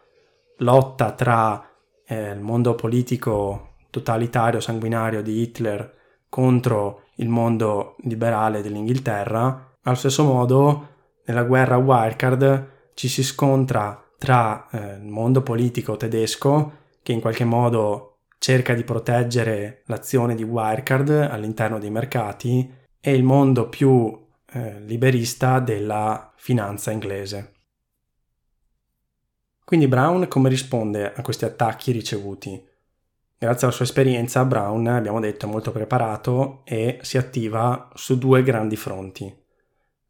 lotta 0.59 1.13
tra 1.13 1.69
eh, 2.07 2.31
il 2.31 2.41
mondo 2.41 2.75
politico 2.75 3.75
totalitario, 3.91 4.61
sanguinario 4.61 5.23
di 5.23 5.41
Hitler 5.41 5.95
contro 6.29 7.03
il 7.17 7.29
mondo 7.29 7.97
liberale 8.01 8.63
dell'Inghilterra, 8.63 9.75
allo 9.83 9.97
stesso 9.97 10.25
modo 10.25 10.89
nella 11.25 11.45
guerra 11.45 11.77
Wirecard 11.77 12.71
ci 12.95 13.09
si 13.09 13.23
scontra 13.23 14.03
tra 14.19 14.67
eh, 14.71 14.95
il 14.95 15.07
mondo 15.07 15.43
politico 15.43 15.97
tedesco 15.97 16.85
che 17.03 17.13
in 17.13 17.21
qualche 17.21 17.45
modo 17.45 18.17
cerca 18.39 18.75
di 18.75 18.85
proteggere 18.85 19.83
l'azione 19.87 20.35
di 20.35 20.43
Wirecard 20.43 21.11
all'interno 21.11 21.79
dei 21.79 21.91
mercati 21.91 22.85
e 23.07 23.15
il 23.15 23.23
mondo 23.23 23.69
più 23.69 24.21
eh, 24.53 24.81
liberista 24.81 25.61
della 25.61 26.33
finanza 26.35 26.91
inglese. 26.91 27.53
Quindi 29.65 29.87
Brown 29.87 30.27
come 30.27 30.49
risponde 30.49 31.13
a 31.13 31.23
questi 31.23 31.45
attacchi 31.45 31.93
ricevuti? 31.93 32.61
Grazie 33.39 33.69
alla 33.69 33.77
sua 33.77 33.85
esperienza 33.85 34.45
Brown, 34.45 34.89
abbiamo 34.89 35.21
detto, 35.21 35.47
è 35.47 35.49
molto 35.49 35.71
preparato 35.71 36.63
e 36.65 36.99
si 37.03 37.17
attiva 37.17 37.91
su 37.95 38.19
due 38.19 38.43
grandi 38.43 38.75
fronti. 38.75 39.33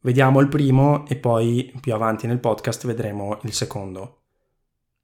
Vediamo 0.00 0.40
il 0.40 0.48
primo 0.48 1.06
e 1.06 1.16
poi 1.16 1.74
più 1.82 1.92
avanti 1.92 2.26
nel 2.26 2.38
podcast 2.38 2.86
vedremo 2.86 3.40
il 3.42 3.52
secondo. 3.52 4.22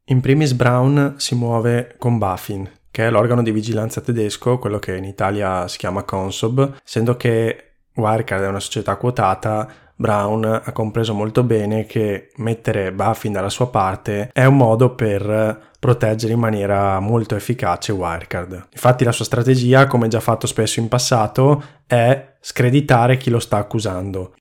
In 0.05 0.23
primis 0.23 0.55
Brown 0.55 1.17
si 1.19 1.35
muove 1.35 1.97
con 1.99 2.17
Buffin, 2.17 2.71
che 2.91 3.07
è 3.07 3.11
l'organo 3.11 3.43
di 3.43 3.53
vigilanza 3.53 4.01
tedesco, 4.01 4.59
quello 4.59 4.79
che 4.79 4.97
in 4.97 5.05
Italia 5.05 5.69
si 5.69 5.77
chiama 5.77 6.05
Consob, 6.05 6.81
essendo 6.83 7.19
che 7.19 7.67
Wirecard 7.95 8.45
è 8.45 8.49
una 8.49 8.61
società 8.61 8.97
quotata, 8.97 9.69
Brown 9.95 10.45
ha 10.45 10.73
compreso 10.73 11.15
molto 11.15 11.45
bene 11.45 11.87
che 11.87 12.31
mettere 12.37 12.93
Buffin 12.93 13.33
dalla 13.33 13.49
sua 13.49 13.69
parte 13.69 14.31
è 14.33 14.45
un 14.45 14.57
modo 14.57 14.95
per 14.95 15.71
proteggere 15.79 16.33
in 16.33 16.41
maniera 16.41 16.99
molto 16.99 17.37
efficace 17.37 17.93
Wirecard. 17.93 18.69
Infatti 18.73 19.05
la 19.05 19.13
sua 19.13 19.25
strategia, 19.25 19.87
come 19.87 20.09
già 20.09 20.21
fatto 20.21 20.47
spesso 20.47 20.81
in 20.81 20.89
passato, 20.89 21.63
è 21.87 22.35
screditare 22.41 23.17
chi 23.17 23.31
lo 23.31 23.39
sta 23.39 23.59
accusando 23.59 24.35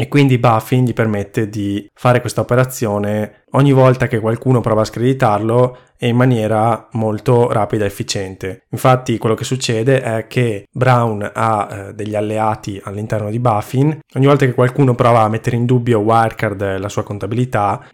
e 0.00 0.06
quindi 0.06 0.38
Buffin 0.38 0.84
gli 0.84 0.92
permette 0.92 1.48
di 1.48 1.84
fare 1.92 2.20
questa 2.20 2.40
operazione 2.40 3.42
ogni 3.50 3.72
volta 3.72 4.06
che 4.06 4.20
qualcuno 4.20 4.60
prova 4.60 4.82
a 4.82 4.84
screditarlo 4.84 5.76
e 5.98 6.06
in 6.06 6.14
maniera 6.14 6.86
molto 6.92 7.50
rapida 7.50 7.82
e 7.82 7.88
efficiente. 7.88 8.66
Infatti 8.70 9.18
quello 9.18 9.34
che 9.34 9.42
succede 9.42 10.00
è 10.00 10.28
che 10.28 10.66
Brown 10.70 11.28
ha 11.34 11.68
eh, 11.68 11.94
degli 11.94 12.14
alleati 12.14 12.80
all'interno 12.84 13.28
di 13.28 13.40
Buffin, 13.40 13.98
ogni 14.14 14.26
volta 14.26 14.46
che 14.46 14.54
qualcuno 14.54 14.94
prova 14.94 15.22
a 15.22 15.28
mettere 15.28 15.56
in 15.56 15.66
dubbio 15.66 15.98
Wirecard 15.98 16.60
e 16.62 16.78
la 16.78 16.88
sua 16.88 17.02
contabilità, 17.02 17.84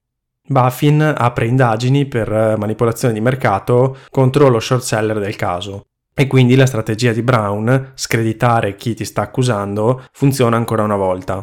Buffin 0.46 1.00
apre 1.16 1.46
indagini 1.46 2.04
per 2.04 2.28
manipolazione 2.58 3.14
di 3.14 3.22
mercato 3.22 3.96
contro 4.10 4.48
lo 4.48 4.60
short 4.60 4.82
seller 4.82 5.18
del 5.18 5.36
caso. 5.36 5.86
E 6.14 6.26
quindi 6.26 6.54
la 6.54 6.66
strategia 6.66 7.12
di 7.12 7.22
Brown, 7.22 7.92
screditare 7.94 8.76
chi 8.76 8.92
ti 8.92 9.06
sta 9.06 9.22
accusando, 9.22 10.04
funziona 10.12 10.56
ancora 10.58 10.82
una 10.82 10.96
volta. 10.96 11.42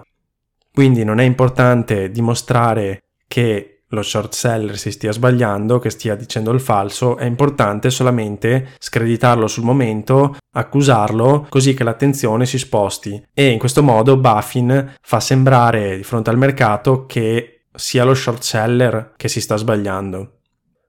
Quindi 0.73 1.03
non 1.03 1.19
è 1.19 1.23
importante 1.23 2.12
dimostrare 2.12 3.03
che 3.27 3.71
lo 3.93 4.01
short 4.01 4.34
seller 4.34 4.77
si 4.77 4.91
stia 4.91 5.12
sbagliando, 5.12 5.79
che 5.79 5.89
stia 5.89 6.15
dicendo 6.15 6.51
il 6.51 6.62
falso, 6.62 7.17
è 7.17 7.25
importante 7.25 7.89
solamente 7.89 8.69
screditarlo 8.79 9.47
sul 9.47 9.65
momento, 9.65 10.38
accusarlo, 10.53 11.47
così 11.49 11.73
che 11.73 11.84
l'attenzione 11.84 12.45
si 12.45 12.57
sposti. 12.57 13.21
E 13.34 13.49
in 13.49 13.60
questo 13.60 13.84
modo 13.84 14.17
Buffin 14.17 14.93
fa 15.01 15.19
sembrare 15.19 15.97
di 15.97 16.03
fronte 16.03 16.29
al 16.29 16.38
mercato 16.38 17.05
che 17.05 17.65
sia 17.73 18.03
lo 18.03 18.13
short 18.13 18.41
seller 18.41 19.13
che 19.17 19.27
si 19.27 19.41
sta 19.41 19.57
sbagliando. 19.57 20.38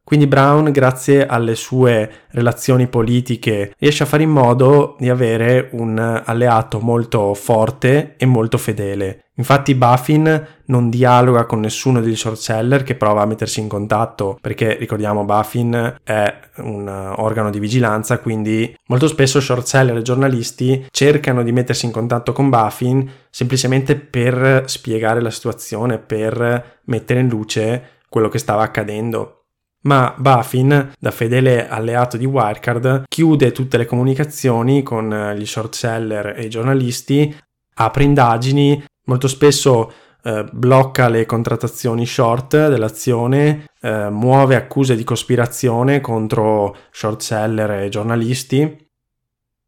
Quindi 0.05 0.27
Brown, 0.27 0.71
grazie 0.73 1.27
alle 1.27 1.55
sue 1.55 2.27
relazioni 2.31 2.88
politiche, 2.88 3.73
riesce 3.79 4.03
a 4.03 4.07
fare 4.07 4.25
in 4.25 4.31
modo 4.31 4.97
di 4.99 5.09
avere 5.09 5.68
un 5.73 5.97
alleato 5.99 6.81
molto 6.81 7.35
forte 7.35 8.16
e 8.16 8.27
molto 8.27 8.59
fedele. 8.59 9.22
Infatti 9.37 9.75
Buffin 9.75 10.47
non 10.66 10.90
dialoga 10.90 11.47
con 11.47 11.61
nessuno 11.61 12.01
degli 12.01 12.16
short 12.16 12.37
seller 12.37 12.83
che 12.83 12.97
prova 12.97 13.23
a 13.23 13.27
mettersi 13.27 13.61
in 13.61 13.68
contatto, 13.68 14.38
perché 14.40 14.77
ricordiamo 14.77 15.25
Buffin 15.25 15.97
è 16.03 16.40
un 16.57 16.87
organo 17.16 17.51
di 17.51 17.59
vigilanza, 17.59 18.18
quindi 18.18 18.77
molto 18.88 19.09
spesso 19.09 19.40
short 19.40 19.64
seller 19.66 19.97
e 19.97 20.03
giornalisti 20.03 20.87
cercano 20.90 21.42
di 21.42 21.53
mettersi 21.53 21.87
in 21.87 21.92
contatto 21.92 22.33
con 22.33 22.51
Buffin 22.51 23.11
semplicemente 23.31 23.97
per 23.97 24.64
spiegare 24.66 25.23
la 25.23 25.31
situazione, 25.31 25.99
per 25.99 26.81
mettere 26.85 27.21
in 27.21 27.29
luce 27.29 28.01
quello 28.09 28.29
che 28.29 28.38
stava 28.38 28.62
accadendo. 28.62 29.38
Ma 29.85 30.14
Buffin, 30.16 30.92
da 30.99 31.11
fedele 31.11 31.68
alleato 31.68 32.16
di 32.16 32.27
Wirecard, 32.27 33.05
chiude 33.09 33.51
tutte 33.51 33.79
le 33.79 33.87
comunicazioni 33.87 34.83
con 34.83 35.12
eh, 35.12 35.37
gli 35.37 35.47
short 35.47 35.75
seller 35.75 36.35
e 36.37 36.45
i 36.45 36.51
giornalisti, 36.51 37.35
apre 37.75 38.05
indagini, 38.05 38.85
molto 39.05 39.29
spesso 39.29 39.93
eh, 40.23 40.45
blocca 40.53 41.09
le 41.09 41.27
contrattazioni 41.27 42.07
short 42.07 42.69
dell'azione, 42.69 43.67
eh, 43.81 44.09
muove 44.09 44.55
accuse 44.55 44.95
di 44.97 45.05
cospirazione 45.05 46.01
contro 46.01 46.77
short 46.91 47.21
seller 47.21 47.71
e 47.83 47.88
giornalisti 47.88 48.91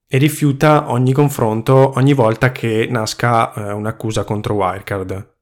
e 0.06 0.18
rifiuta 0.18 0.90
ogni 0.90 1.12
confronto 1.12 1.92
ogni 1.96 2.12
volta 2.12 2.52
che 2.52 2.86
nasca 2.88 3.52
eh, 3.52 3.72
un'accusa 3.72 4.24
contro 4.24 4.54
Wirecard. 4.54 5.32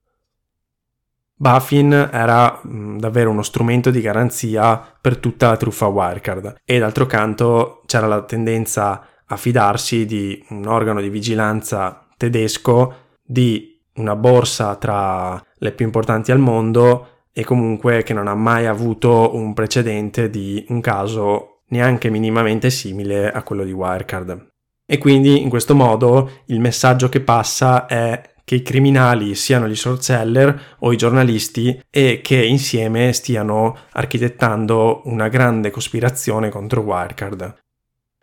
Buffin 1.34 2.08
era 2.10 2.60
mh, 2.62 2.76
mm, 2.76 2.98
davvero 2.98 3.30
uno 3.30 3.42
strumento 3.42 3.90
di 3.90 4.00
garanzia 4.00 4.80
per 5.00 5.18
tutta 5.18 5.48
la 5.48 5.56
truffa 5.56 5.86
Wirecard 5.86 6.60
e 6.64 6.78
d'altro 6.78 7.04
canto 7.06 7.82
c'era 7.86 8.06
la 8.06 8.22
tendenza 8.22 9.06
a 9.26 9.36
fidarsi 9.36 10.06
di 10.06 10.42
un 10.50 10.66
organo 10.66 11.00
di 11.00 11.08
vigilanza 11.08 12.06
tedesco, 12.16 12.94
di 13.22 13.71
una 13.94 14.16
borsa 14.16 14.76
tra 14.76 15.42
le 15.58 15.72
più 15.72 15.84
importanti 15.84 16.32
al 16.32 16.38
mondo 16.38 17.08
e 17.32 17.44
comunque 17.44 18.02
che 18.02 18.12
non 18.12 18.28
ha 18.28 18.34
mai 18.34 18.66
avuto 18.66 19.34
un 19.34 19.54
precedente 19.54 20.28
di 20.28 20.64
un 20.68 20.80
caso 20.80 21.62
neanche 21.68 22.10
minimamente 22.10 22.70
simile 22.70 23.30
a 23.30 23.42
quello 23.42 23.64
di 23.64 23.72
Wirecard. 23.72 24.50
E 24.84 24.98
quindi 24.98 25.40
in 25.40 25.48
questo 25.48 25.74
modo 25.74 26.42
il 26.46 26.60
messaggio 26.60 27.08
che 27.08 27.20
passa 27.20 27.86
è 27.86 28.30
che 28.44 28.56
i 28.56 28.62
criminali 28.62 29.34
siano 29.34 29.68
gli 29.68 29.74
short 29.74 30.00
seller 30.00 30.76
o 30.80 30.92
i 30.92 30.96
giornalisti 30.96 31.80
e 31.88 32.20
che 32.22 32.44
insieme 32.44 33.12
stiano 33.12 33.76
architettando 33.92 35.02
una 35.04 35.28
grande 35.28 35.70
cospirazione 35.70 36.50
contro 36.50 36.82
Wirecard. 36.82 37.60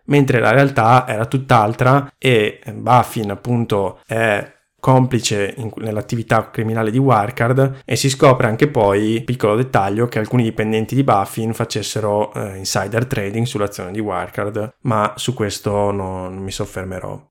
Mentre 0.05 0.39
la 0.39 0.51
realtà 0.51 1.08
era 1.08 1.25
tutt'altra 1.25 2.13
e 2.17 2.62
Buffin 2.73 3.32
appunto 3.32 4.01
è 4.05 4.58
complice 4.79 5.53
in, 5.57 5.71
nell'attività 5.77 6.49
criminale 6.49 6.91
di 6.91 6.97
Wirecard 6.97 7.81
e 7.85 7.95
si 7.95 8.09
scopre 8.09 8.47
anche 8.47 8.67
poi, 8.67 9.21
piccolo 9.23 9.55
dettaglio, 9.55 10.07
che 10.07 10.19
alcuni 10.19 10.43
dipendenti 10.43 10.95
di 10.95 11.03
Buffin 11.03 11.53
facessero 11.53 12.33
eh, 12.33 12.57
insider 12.57 13.05
trading 13.05 13.45
sull'azione 13.45 13.91
di 13.91 13.99
Wirecard, 13.99 14.75
ma 14.81 15.13
su 15.15 15.33
questo 15.33 15.91
no, 15.91 16.29
non 16.29 16.43
mi 16.43 16.51
soffermerò. 16.51 17.27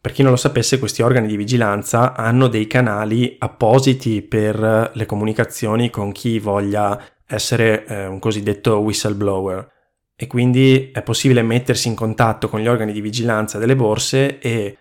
Per 0.00 0.12
chi 0.12 0.20
non 0.20 0.32
lo 0.32 0.36
sapesse, 0.36 0.78
questi 0.78 1.00
organi 1.00 1.26
di 1.26 1.36
vigilanza 1.36 2.14
hanno 2.14 2.48
dei 2.48 2.66
canali 2.66 3.36
appositi 3.38 4.20
per 4.20 4.90
le 4.92 5.06
comunicazioni 5.06 5.88
con 5.88 6.12
chi 6.12 6.38
voglia 6.38 7.00
essere 7.26 7.86
eh, 7.86 8.06
un 8.06 8.18
cosiddetto 8.18 8.80
whistleblower 8.80 9.72
e 10.16 10.26
quindi 10.26 10.90
è 10.92 11.02
possibile 11.02 11.42
mettersi 11.42 11.88
in 11.88 11.94
contatto 11.94 12.48
con 12.48 12.60
gli 12.60 12.68
organi 12.68 12.92
di 12.92 13.00
vigilanza 13.00 13.58
delle 13.58 13.74
borse 13.74 14.38
e 14.38 14.78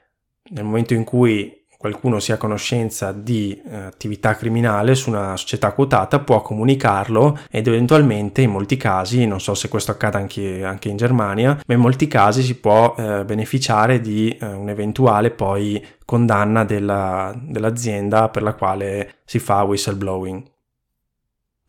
nel 0.52 0.64
momento 0.64 0.94
in 0.94 1.04
cui 1.04 1.62
qualcuno 1.84 2.22
sia 2.22 2.36
a 2.36 2.38
conoscenza 2.38 3.12
di 3.12 3.62
eh, 3.70 3.76
attività 3.76 4.38
criminale 4.38 4.96
su 4.96 5.10
una 5.10 5.36
società 5.36 5.74
quotata 5.74 6.22
può 6.22 6.42
comunicarlo 6.42 7.40
ed 7.52 7.68
eventualmente 7.68 8.42
in 8.42 8.52
molti 8.52 8.78
casi, 8.78 9.28
non 9.28 9.42
so 9.42 9.54
se 9.54 9.68
questo 9.68 9.92
accada 9.92 10.18
anche, 10.18 10.64
anche 10.64 10.88
in 10.88 10.96
Germania, 10.96 11.60
ma 11.68 11.74
in 11.74 11.82
molti 11.82 12.08
casi 12.08 12.42
si 12.42 12.56
può 12.56 12.96
eh, 12.98 13.26
beneficiare 13.26 14.00
di 14.00 14.30
eh, 14.30 14.46
un'eventuale 14.46 15.32
poi 15.32 15.86
condanna 16.06 16.64
della, 16.64 17.34
dell'azienda 17.38 18.30
per 18.30 18.44
la 18.44 18.54
quale 18.54 19.16
si 19.26 19.40
fa 19.40 19.64
whistleblowing. 19.64 20.53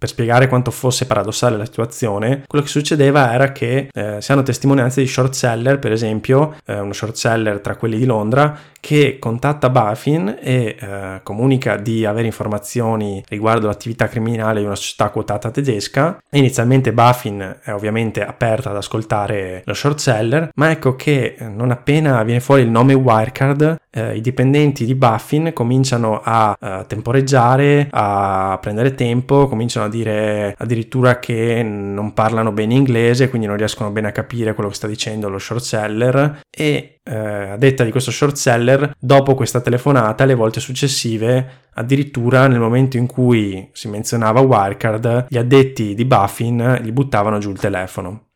Per 0.05 0.13
spiegare 0.13 0.49
quanto 0.49 0.71
fosse 0.71 1.07
paradossale 1.07 1.57
la 1.57 1.65
situazione, 1.65 2.45
quello 2.47 2.63
che 2.63 2.71
succedeva 2.71 3.33
era 3.33 3.53
che 3.53 3.89
eh, 3.91 4.21
si 4.21 4.33
hanno 4.33 4.43
testimonianze 4.43 5.01
di 5.01 5.07
short 5.07 5.33
seller, 5.33 5.79
per 5.79 5.93
esempio, 5.93 6.57
eh, 6.67 6.79
uno 6.79 6.93
short 6.93 7.15
seller 7.15 7.61
tra 7.61 7.77
quelli 7.77 7.97
di 7.97 8.05
Londra, 8.05 8.55
che 8.85 9.19
contatta 9.19 9.71
Buffin 9.71 10.37
e 10.43 10.77
eh, 10.79 11.21
comunica 11.23 11.77
di 11.79 12.05
avere 12.05 12.27
informazioni 12.27 13.25
riguardo 13.29 13.67
l'attività 13.67 14.09
criminale 14.09 14.61
di 14.61 14.67
una 14.67 14.77
società 14.77 15.09
quotata 15.09 15.51
tedesca. 15.51 16.23
Inizialmente 16.33 16.93
Buffin 16.93 17.61
è 17.63 17.73
ovviamente 17.73 18.23
aperta 18.23 18.69
ad 18.69 18.77
ascoltare 18.77 19.63
lo 19.65 19.73
short 19.73 20.01
seller, 20.01 20.51
ma 20.57 20.71
ecco 20.71 20.97
che 20.97 21.35
eh, 21.39 21.49
non 21.49 21.71
appena 21.71 22.23
viene 22.25 22.41
fuori 22.41 22.61
il 22.61 22.69
nome 22.69 22.93
Wirecard, 22.93 23.81
eh, 23.91 24.17
i 24.17 24.21
dipendenti 24.21 24.85
di 24.85 24.95
Buffin 24.95 25.53
cominciano 25.55 26.21
a, 26.23 26.55
a 26.61 26.81
eh, 26.81 26.87
temporeggiare, 26.87 27.89
a 27.91 28.59
prendere 28.61 28.95
tempo, 28.95 29.49
cominciano 29.49 29.87
a 29.87 29.89
dire 29.95 30.55
addirittura 30.59 31.19
che 31.19 31.63
non 31.63 32.13
parlano 32.13 32.53
bene 32.53 32.75
inglese, 32.75 33.29
quindi 33.29 33.47
non 33.47 33.57
riescono 33.57 33.91
bene 33.91 34.09
a 34.09 34.13
capire 34.13 34.55
quello 34.55 34.69
che 34.71 34.75
sta 34.75 34.87
dicendo 34.87 35.29
lo 35.29 35.39
short 35.39 35.63
seller 35.63 36.41
e 36.51 37.01
eh, 37.03 37.17
a 37.17 37.57
detta 37.57 37.85
di 37.85 37.91
questo 37.91 38.11
short 38.11 38.35
seller, 38.35 38.95
dopo 38.99 39.35
questa 39.35 39.61
telefonata, 39.61 40.25
le 40.25 40.35
volte 40.35 40.61
successive, 40.61 41.69
addirittura 41.75 42.47
nel 42.47 42.61
momento 42.61 42.97
in 42.97 43.07
cui 43.07 43.69
si 43.73 43.89
menzionava 43.89 44.41
Wirecard, 44.41 45.27
gli 45.29 45.39
addetti 45.39 45.95
di 45.95 46.05
Buffin 46.05 46.81
gli 46.83 46.93
buttavano 46.93 47.39
giù 47.39 47.51
il 47.51 47.59
telefono. 47.59 48.29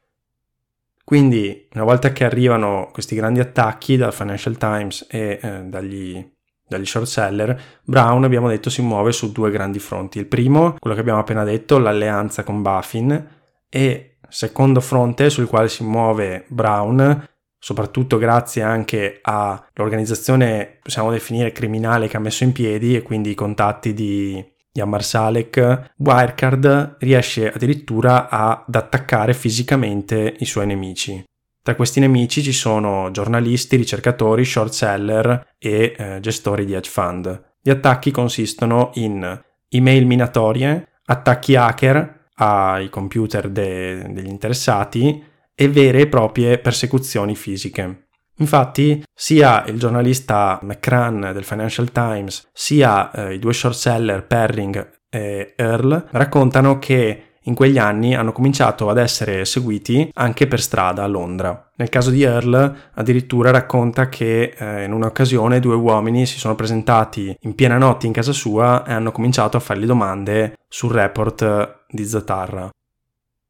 Quindi, 1.09 1.68
una 1.73 1.85
volta 1.85 2.12
che 2.12 2.25
arrivano 2.25 2.90
questi 2.92 3.14
grandi 3.14 3.40
attacchi 3.40 3.97
dal 3.97 4.12
Financial 4.12 4.59
Times 4.59 5.07
e 5.09 5.38
eh, 5.40 5.62
dagli, 5.64 6.23
dagli 6.69 6.87
short 6.87 7.07
seller, 7.07 7.61
Brown, 7.85 8.25
abbiamo 8.25 8.49
detto, 8.49 8.71
si 8.71 8.83
muove 8.83 9.13
su 9.13 9.33
due 9.33 9.51
grandi 9.51 9.79
fronti. 9.79 10.19
Il 10.19 10.27
primo, 10.27 10.77
quello 10.79 10.95
che 10.95 11.03
abbiamo 11.03 11.21
appena 11.21 11.45
detto, 11.45 11.79
l'alleanza 11.79 12.45
con 12.45 12.63
Buffin, 12.63 13.37
e 13.69 14.19
secondo 14.29 14.81
fronte 14.81 15.31
sul 15.31 15.47
quale 15.47 15.69
si 15.69 15.85
muove 15.85 16.45
Brown, 16.49 17.27
soprattutto 17.59 18.19
grazie 18.19 18.63
anche 18.63 19.19
all'organizzazione, 19.23 20.79
possiamo 20.83 21.11
definire 21.11 21.53
criminale 21.53 22.09
che 22.09 22.17
ha 22.17 22.21
messo 22.21 22.45
in 22.45 22.53
piedi 22.53 22.95
e 22.95 23.03
quindi 23.03 23.31
i 23.31 23.35
contatti 23.35 23.93
di 23.93 24.57
Yamar 24.73 25.03
Salek, 25.03 25.93
Wirecard 25.97 26.97
riesce 27.01 27.51
addirittura 27.51 28.29
ad 28.29 28.75
attaccare 28.75 29.35
fisicamente 29.35 30.37
i 30.39 30.45
suoi 30.45 30.67
nemici. 30.67 31.25
Tra 31.69 31.77
questi 31.77 32.01
nemici 32.01 32.43
ci 32.43 32.55
sono 32.55 33.11
giornalisti, 33.11 33.77
ricercatori, 33.77 34.43
short 34.43 34.73
seller 34.73 35.57
e 35.59 35.95
eh, 35.99 36.19
gestori 36.19 36.65
di 36.65 36.73
hedge 36.73 36.89
fund. 36.89 37.57
Gli 37.61 37.69
attacchi 37.69 38.11
consistono 38.11 38.91
in 38.95 39.39
email 39.69 40.07
minatorie, 40.07 40.89
attacchi 41.05 41.57
hacker 41.57 42.29
ai 42.37 42.89
computer 42.89 43.51
de- 43.51 44.03
degli 44.13 44.29
interessati 44.29 45.23
e 45.55 45.69
vere 45.69 46.01
e 46.01 46.07
proprie 46.07 46.57
persecuzioni 46.57 47.37
fisiche. 47.37 48.07
Infatti, 48.39 49.05
sia 49.15 49.67
il 49.67 49.79
giornalista 49.79 50.59
McCrann 50.63 51.21
del 51.35 51.45
Financial 51.45 51.93
Times, 51.93 52.49
sia 52.51 53.11
eh, 53.11 53.35
i 53.35 53.39
due 53.39 53.53
short 53.53 53.77
seller 53.77 54.27
Perring 54.27 55.01
e 55.11 55.53
Earl 55.55 56.09
raccontano 56.13 56.79
che 56.79 57.28
in 57.49 57.55
quegli 57.55 57.79
anni 57.79 58.15
hanno 58.15 58.33
cominciato 58.33 58.89
ad 58.89 58.99
essere 58.99 59.45
seguiti 59.45 60.11
anche 60.15 60.47
per 60.47 60.61
strada 60.61 61.03
a 61.03 61.07
Londra. 61.07 61.71
Nel 61.77 61.89
caso 61.89 62.11
di 62.11 62.23
Earl 62.23 62.91
addirittura 62.95 63.51
racconta 63.51 64.09
che 64.09 64.55
eh, 64.57 64.85
in 64.85 64.93
un'occasione 64.93 65.59
due 65.59 65.75
uomini 65.75 66.27
si 66.27 66.39
sono 66.39 66.55
presentati 66.55 67.35
in 67.41 67.55
piena 67.55 67.79
notte 67.79 68.07
in 68.07 68.13
casa 68.13 68.33
sua 68.33 68.85
e 68.85 68.93
hanno 68.93 69.13
cominciato 69.13 69.57
a 69.57 69.61
fargli 69.61 69.87
domande 69.87 70.59
sul 70.69 70.93
report 70.93 71.85
di 71.89 72.05
Zatarra. 72.05 72.69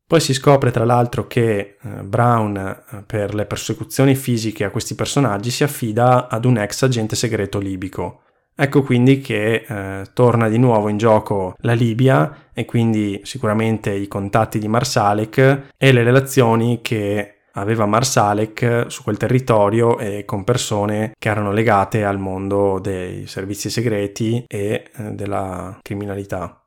Poi 0.06 0.20
si 0.20 0.32
scopre 0.32 0.70
tra 0.70 0.86
l'altro 0.86 1.26
che 1.26 1.76
eh, 1.82 1.88
Brown 2.02 2.56
eh, 2.56 3.02
per 3.04 3.34
le 3.34 3.44
persecuzioni 3.44 4.14
fisiche 4.14 4.64
a 4.64 4.70
questi 4.70 4.94
personaggi 4.94 5.50
si 5.50 5.64
affida 5.64 6.28
ad 6.28 6.46
un 6.46 6.56
ex 6.56 6.82
agente 6.82 7.14
segreto 7.14 7.58
libico. 7.58 8.22
Ecco 8.60 8.82
quindi 8.82 9.20
che 9.20 9.64
eh, 9.68 10.06
torna 10.12 10.48
di 10.48 10.58
nuovo 10.58 10.88
in 10.88 10.96
gioco 10.96 11.54
la 11.60 11.74
Libia 11.74 12.48
e 12.52 12.64
quindi 12.64 13.20
sicuramente 13.22 13.92
i 13.92 14.08
contatti 14.08 14.58
di 14.58 14.66
Marsalek 14.66 15.68
e 15.76 15.92
le 15.92 16.02
relazioni 16.02 16.80
che 16.82 17.34
aveva 17.52 17.86
Marsalek 17.86 18.86
su 18.88 19.04
quel 19.04 19.16
territorio 19.16 19.96
e 19.98 20.24
con 20.24 20.42
persone 20.42 21.12
che 21.16 21.28
erano 21.28 21.52
legate 21.52 22.02
al 22.02 22.18
mondo 22.18 22.80
dei 22.80 23.28
servizi 23.28 23.70
segreti 23.70 24.44
e 24.48 24.90
eh, 24.92 25.02
della 25.12 25.78
criminalità. 25.80 26.60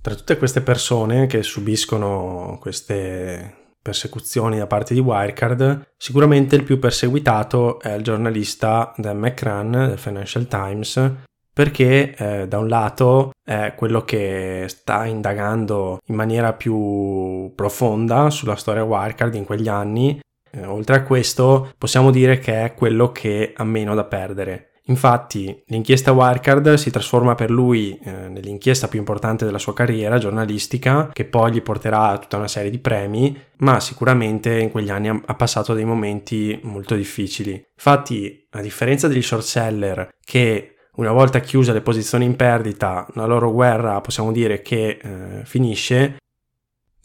Tra 0.00 0.14
tutte 0.14 0.38
queste 0.38 0.60
persone 0.60 1.26
che 1.26 1.42
subiscono 1.42 2.56
queste 2.60 3.63
persecuzioni 3.84 4.56
da 4.56 4.66
parte 4.66 4.94
di 4.94 5.00
Wirecard, 5.00 5.88
sicuramente 5.98 6.56
il 6.56 6.64
più 6.64 6.78
perseguitato 6.78 7.78
è 7.80 7.92
il 7.92 8.02
giornalista 8.02 8.94
Dan 8.96 9.18
McCrann 9.18 9.72
del 9.72 9.98
Financial 9.98 10.48
Times, 10.48 11.12
perché 11.52 12.14
eh, 12.16 12.48
da 12.48 12.58
un 12.58 12.68
lato 12.68 13.32
è 13.44 13.74
quello 13.76 14.02
che 14.04 14.64
sta 14.68 15.04
indagando 15.04 15.98
in 16.06 16.14
maniera 16.14 16.54
più 16.54 17.52
profonda 17.54 18.30
sulla 18.30 18.56
storia 18.56 18.84
Wirecard 18.84 19.34
in 19.34 19.44
quegli 19.44 19.68
anni, 19.68 20.18
eh, 20.50 20.64
oltre 20.64 20.96
a 20.96 21.02
questo 21.02 21.72
possiamo 21.76 22.10
dire 22.10 22.38
che 22.38 22.64
è 22.64 22.74
quello 22.74 23.12
che 23.12 23.52
ha 23.54 23.64
meno 23.64 23.94
da 23.94 24.04
perdere. 24.04 24.70
Infatti 24.86 25.62
l'inchiesta 25.66 26.12
Wirecard 26.12 26.74
si 26.74 26.90
trasforma 26.90 27.34
per 27.34 27.50
lui 27.50 27.98
eh, 28.02 28.28
nell'inchiesta 28.28 28.88
più 28.88 28.98
importante 28.98 29.44
della 29.44 29.58
sua 29.58 29.72
carriera 29.72 30.18
giornalistica, 30.18 31.08
che 31.12 31.24
poi 31.24 31.52
gli 31.52 31.62
porterà 31.62 32.18
tutta 32.18 32.36
una 32.36 32.48
serie 32.48 32.70
di 32.70 32.78
premi, 32.78 33.36
ma 33.58 33.80
sicuramente 33.80 34.58
in 34.58 34.70
quegli 34.70 34.90
anni 34.90 35.08
ha 35.08 35.34
passato 35.34 35.72
dei 35.72 35.84
momenti 35.84 36.58
molto 36.64 36.94
difficili. 36.94 37.52
Infatti, 37.52 38.46
a 38.50 38.60
differenza 38.60 39.08
degli 39.08 39.22
short 39.22 39.42
seller 39.42 40.08
che 40.22 40.74
una 40.96 41.12
volta 41.12 41.40
chiuse 41.40 41.72
le 41.72 41.80
posizioni 41.80 42.24
in 42.24 42.36
perdita, 42.36 43.06
la 43.14 43.24
loro 43.24 43.50
guerra 43.52 44.00
possiamo 44.00 44.32
dire 44.32 44.62
che 44.62 44.98
eh, 45.00 45.44
finisce. 45.44 46.16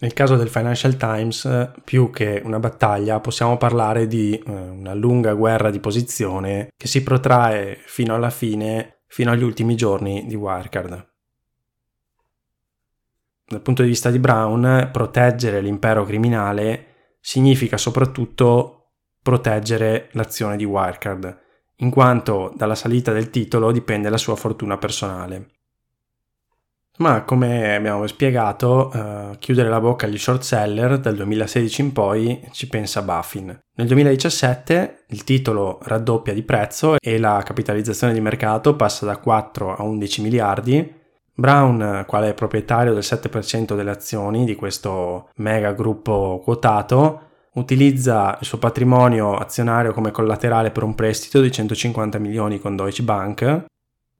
Nel 0.02 0.14
caso 0.14 0.38
del 0.38 0.48
Financial 0.48 0.96
Times, 0.96 1.72
più 1.84 2.10
che 2.10 2.42
una 2.44 2.60
battaglia, 2.60 3.20
possiamo 3.20 3.58
parlare 3.58 4.08
di 4.08 4.34
eh, 4.34 4.50
una 4.50 4.94
lunga 4.94 5.34
guerra 5.34 5.70
di 5.70 5.80
posizione 5.82 6.70
che 6.78 6.88
si 6.88 7.04
protrae 7.04 7.80
fino 7.86 8.16
alla 8.16 8.30
fine, 8.30 9.02
fino 9.08 9.32
agli 9.32 9.44
ultimi 9.44 9.76
giorni 9.76 10.26
di 10.26 10.36
Wirecard. 10.36 11.08
Dal 13.46 13.62
punto 13.62 13.82
di 13.82 13.90
vista 13.90 14.10
di 14.10 14.20
Brown, 14.20 14.90
proteggere 14.92 15.60
l'impero 15.60 16.06
criminale 16.06 17.18
significa 17.20 17.78
soprattutto 17.78 18.92
proteggere 19.22 20.10
l'azione 20.14 20.56
di 20.56 20.64
Wirecard 20.64 21.48
in 21.82 21.90
quanto 21.90 22.54
dalla 22.56 22.76
salita 22.76 23.12
del 23.12 23.30
titolo 23.30 23.72
dipende 23.72 24.10
la 24.10 24.18
sua 24.18 24.36
fortuna 24.36 24.78
personale. 24.78 25.59
Ma 27.00 27.24
come 27.24 27.76
abbiamo 27.76 28.06
spiegato, 28.08 28.92
uh, 28.94 29.38
chiudere 29.40 29.70
la 29.70 29.80
bocca 29.80 30.06
agli 30.06 30.18
short 30.18 30.42
seller 30.42 31.00
dal 31.00 31.16
2016 31.16 31.82
in 31.82 31.94
poi 31.94 32.42
ci 32.52 32.68
pensa 32.68 33.02
Buffin. 33.02 33.58
Nel 33.76 33.88
2017 33.88 35.06
il 35.08 35.24
titolo 35.24 35.80
raddoppia 35.84 36.34
di 36.34 36.44
prezzo 36.44 36.98
e 37.00 37.18
la 37.18 37.42
capitalizzazione 37.46 38.12
di 38.12 38.20
mercato 38.20 38.76
passa 38.76 39.06
da 39.06 39.16
4 39.16 39.78
a 39.78 39.84
11 39.84 40.22
miliardi. 40.22 40.94
Brown, 41.34 42.04
quale 42.06 42.34
proprietario 42.34 42.92
del 42.94 43.04
7% 43.06 43.76
delle 43.76 43.92
azioni 43.92 44.44
di 44.44 44.56
questo 44.56 45.30
mega 45.36 45.72
gruppo 45.72 46.42
quotato, 46.44 47.28
utilizza 47.54 48.38
il 48.42 48.46
suo 48.46 48.58
patrimonio 48.58 49.36
azionario 49.36 49.94
come 49.94 50.12
collaterale 50.12 50.72
per 50.72 50.84
un 50.84 50.96
prestito 50.96 51.40
di 51.40 51.50
150 51.50 52.20
milioni 52.20 52.60
con 52.60 52.76
Deutsche 52.76 53.04
Bank. 53.04 53.68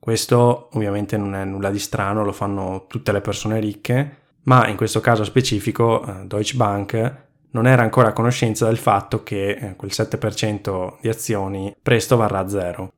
Questo 0.00 0.70
ovviamente 0.72 1.18
non 1.18 1.34
è 1.34 1.44
nulla 1.44 1.70
di 1.70 1.78
strano, 1.78 2.24
lo 2.24 2.32
fanno 2.32 2.86
tutte 2.88 3.12
le 3.12 3.20
persone 3.20 3.60
ricche, 3.60 4.16
ma 4.44 4.66
in 4.66 4.76
questo 4.76 5.00
caso 5.00 5.24
specifico 5.24 6.02
eh, 6.02 6.24
Deutsche 6.24 6.56
Bank 6.56 7.14
non 7.50 7.66
era 7.66 7.82
ancora 7.82 8.08
a 8.08 8.12
conoscenza 8.14 8.64
del 8.64 8.78
fatto 8.78 9.22
che 9.22 9.50
eh, 9.50 9.76
quel 9.76 9.90
7% 9.92 10.96
di 11.02 11.08
azioni 11.08 11.76
presto 11.82 12.16
varrà 12.16 12.48
zero. 12.48 12.94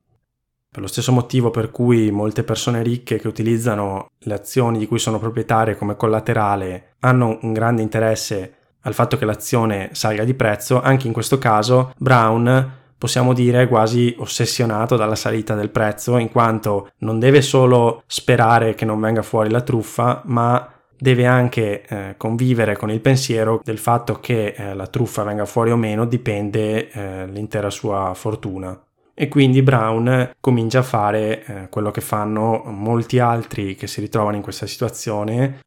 Per 0.71 0.81
lo 0.81 0.87
stesso 0.87 1.11
motivo 1.11 1.51
per 1.51 1.71
cui 1.71 2.09
molte 2.09 2.43
persone 2.43 2.81
ricche 2.81 3.19
che 3.19 3.27
utilizzano 3.27 4.09
le 4.19 4.33
azioni 4.33 4.79
di 4.79 4.87
cui 4.87 4.97
sono 4.97 5.19
proprietarie 5.19 5.75
come 5.75 5.97
collaterale 5.97 6.95
hanno 7.01 7.37
un 7.41 7.51
grande 7.51 7.81
interesse 7.81 8.53
al 8.81 8.93
fatto 8.93 9.17
che 9.17 9.25
l'azione 9.25 9.89
salga 9.91 10.23
di 10.23 10.33
prezzo, 10.33 10.81
anche 10.81 11.07
in 11.07 11.13
questo 11.13 11.37
caso 11.37 11.93
Brown 11.97 12.81
possiamo 13.03 13.33
dire 13.33 13.67
quasi 13.67 14.15
ossessionato 14.19 14.95
dalla 14.95 15.15
salita 15.15 15.55
del 15.55 15.71
prezzo, 15.71 16.15
in 16.15 16.31
quanto 16.31 16.91
non 16.99 17.19
deve 17.19 17.41
solo 17.41 18.01
sperare 18.07 18.75
che 18.75 18.85
non 18.85 19.01
venga 19.01 19.21
fuori 19.21 19.49
la 19.49 19.59
truffa, 19.59 20.21
ma 20.27 20.71
deve 20.97 21.25
anche 21.25 21.85
eh, 21.85 22.13
convivere 22.15 22.77
con 22.77 22.89
il 22.89 23.01
pensiero 23.01 23.59
del 23.61 23.77
fatto 23.77 24.21
che 24.21 24.55
eh, 24.55 24.73
la 24.73 24.87
truffa 24.87 25.23
venga 25.23 25.43
fuori 25.43 25.71
o 25.71 25.75
meno 25.75 26.05
dipende 26.05 26.89
eh, 26.91 27.27
l'intera 27.27 27.69
sua 27.69 28.13
fortuna. 28.15 28.81
E 29.13 29.27
quindi 29.27 29.61
Brown 29.61 30.35
comincia 30.39 30.79
a 30.79 30.83
fare 30.83 31.43
eh, 31.43 31.67
quello 31.69 31.91
che 31.91 31.99
fanno 31.99 32.63
molti 32.67 33.19
altri 33.19 33.75
che 33.75 33.87
si 33.87 33.99
ritrovano 33.99 34.37
in 34.37 34.41
questa 34.41 34.65
situazione. 34.65 35.59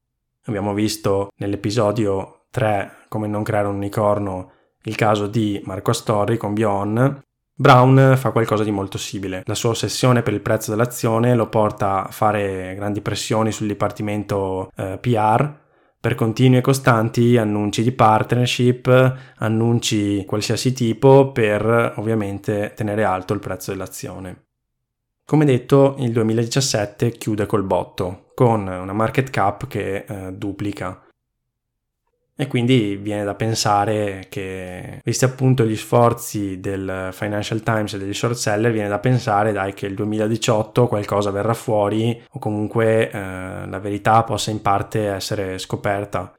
Abbiamo 0.46 0.72
visto 0.72 1.28
nell'episodio 1.36 2.46
3 2.48 2.92
come 3.08 3.26
non 3.26 3.42
creare 3.42 3.68
un 3.68 3.74
unicorno, 3.74 4.52
il 4.84 4.94
caso 4.96 5.26
di 5.26 5.60
Marco 5.64 5.90
Astorri 5.90 6.38
con 6.38 6.54
Bion, 6.54 7.24
Brown 7.58 8.16
fa 8.18 8.32
qualcosa 8.32 8.64
di 8.64 8.70
molto 8.70 8.98
simile. 8.98 9.42
La 9.46 9.54
sua 9.54 9.70
ossessione 9.70 10.20
per 10.20 10.34
il 10.34 10.42
prezzo 10.42 10.70
dell'azione 10.70 11.34
lo 11.34 11.48
porta 11.48 12.06
a 12.06 12.10
fare 12.10 12.74
grandi 12.74 13.00
pressioni 13.00 13.50
sul 13.50 13.66
dipartimento 13.66 14.70
eh, 14.76 14.98
PR 15.00 15.64
per 15.98 16.14
continui 16.14 16.58
e 16.58 16.60
costanti 16.60 17.38
annunci 17.38 17.82
di 17.82 17.92
partnership, 17.92 19.16
annunci 19.38 20.22
qualsiasi 20.26 20.74
tipo 20.74 21.32
per 21.32 21.94
ovviamente 21.96 22.74
tenere 22.76 23.04
alto 23.04 23.32
il 23.32 23.40
prezzo 23.40 23.70
dell'azione. 23.70 24.44
Come 25.24 25.46
detto, 25.46 25.96
il 25.98 26.12
2017 26.12 27.10
chiude 27.12 27.46
col 27.46 27.64
botto, 27.64 28.30
con 28.34 28.68
una 28.68 28.92
market 28.92 29.30
cap 29.30 29.66
che 29.66 30.04
eh, 30.06 30.32
duplica 30.34 31.05
e 32.38 32.46
quindi 32.48 32.96
viene 32.96 33.24
da 33.24 33.34
pensare 33.34 34.26
che, 34.28 35.00
visti 35.02 35.24
appunto 35.24 35.64
gli 35.64 35.74
sforzi 35.74 36.60
del 36.60 37.08
Financial 37.12 37.62
Times 37.62 37.94
e 37.94 37.98
degli 37.98 38.12
short 38.12 38.34
seller, 38.34 38.70
viene 38.70 38.90
da 38.90 38.98
pensare 38.98 39.52
dai 39.52 39.72
che 39.72 39.86
il 39.86 39.94
2018 39.94 40.86
qualcosa 40.86 41.30
verrà 41.30 41.54
fuori 41.54 42.22
o 42.30 42.38
comunque 42.38 43.10
eh, 43.10 43.66
la 43.66 43.78
verità 43.78 44.22
possa 44.22 44.50
in 44.50 44.60
parte 44.60 45.06
essere 45.08 45.56
scoperta. 45.56 46.30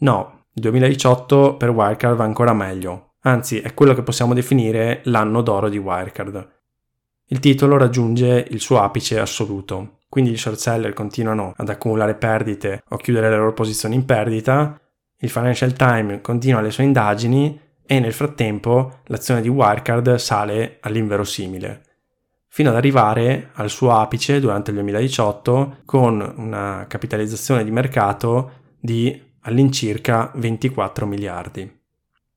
No, 0.00 0.44
il 0.52 0.60
2018 0.60 1.56
per 1.56 1.70
Wirecard 1.70 2.16
va 2.16 2.24
ancora 2.24 2.52
meglio, 2.52 3.14
anzi 3.20 3.60
è 3.60 3.72
quello 3.72 3.94
che 3.94 4.02
possiamo 4.02 4.34
definire 4.34 5.00
l'anno 5.04 5.40
d'oro 5.40 5.70
di 5.70 5.78
Wirecard. 5.78 6.48
Il 7.28 7.38
titolo 7.38 7.78
raggiunge 7.78 8.46
il 8.50 8.60
suo 8.60 8.82
apice 8.82 9.18
assoluto, 9.18 10.00
quindi 10.06 10.32
gli 10.32 10.36
short 10.36 10.58
seller 10.58 10.92
continuano 10.92 11.54
ad 11.56 11.70
accumulare 11.70 12.14
perdite 12.14 12.82
o 12.90 12.96
chiudere 12.98 13.30
le 13.30 13.36
loro 13.36 13.54
posizioni 13.54 13.94
in 13.94 14.04
perdita 14.04 14.78
il 15.20 15.30
Financial 15.30 15.72
Times 15.72 16.20
continua 16.22 16.60
le 16.60 16.70
sue 16.70 16.84
indagini 16.84 17.58
e 17.82 18.00
nel 18.00 18.12
frattempo 18.12 19.00
l'azione 19.06 19.40
di 19.40 19.48
Wirecard 19.48 20.14
sale 20.14 20.78
all'inverosimile, 20.80 21.82
fino 22.48 22.70
ad 22.70 22.76
arrivare 22.76 23.50
al 23.54 23.68
suo 23.68 23.92
apice 23.92 24.40
durante 24.40 24.70
il 24.70 24.76
2018 24.76 25.78
con 25.84 26.34
una 26.36 26.86
capitalizzazione 26.88 27.64
di 27.64 27.70
mercato 27.70 28.52
di 28.78 29.28
all'incirca 29.42 30.30
24 30.34 31.06
miliardi. 31.06 31.78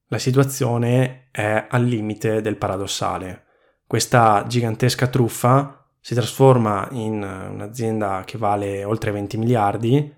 La 0.08 0.18
situazione 0.18 1.28
è 1.32 1.68
al 1.70 1.84
limite 1.84 2.42
del 2.42 2.58
paradossale. 2.58 3.46
Questa 3.88 4.46
gigantesca 4.48 5.08
truffa 5.08 5.88
si 6.00 6.14
trasforma 6.14 6.88
in 6.92 7.24
un'azienda 7.24 8.24
che 8.26 8.38
vale 8.38 8.84
oltre 8.84 9.12
20 9.12 9.38
miliardi. 9.38 10.14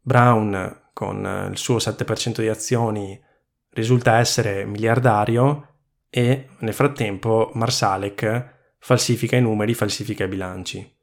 Brown 0.00 0.86
con 0.98 1.24
eh, 1.24 1.46
il 1.46 1.56
suo 1.56 1.76
7% 1.76 2.40
di 2.40 2.48
azioni 2.48 3.22
risulta 3.70 4.18
essere 4.18 4.64
miliardario 4.64 5.74
e 6.10 6.48
nel 6.58 6.74
frattempo 6.74 7.52
Marsalek 7.54 8.74
falsifica 8.80 9.36
i 9.36 9.40
numeri, 9.40 9.74
falsifica 9.74 10.24
i 10.24 10.28
bilanci. 10.28 10.96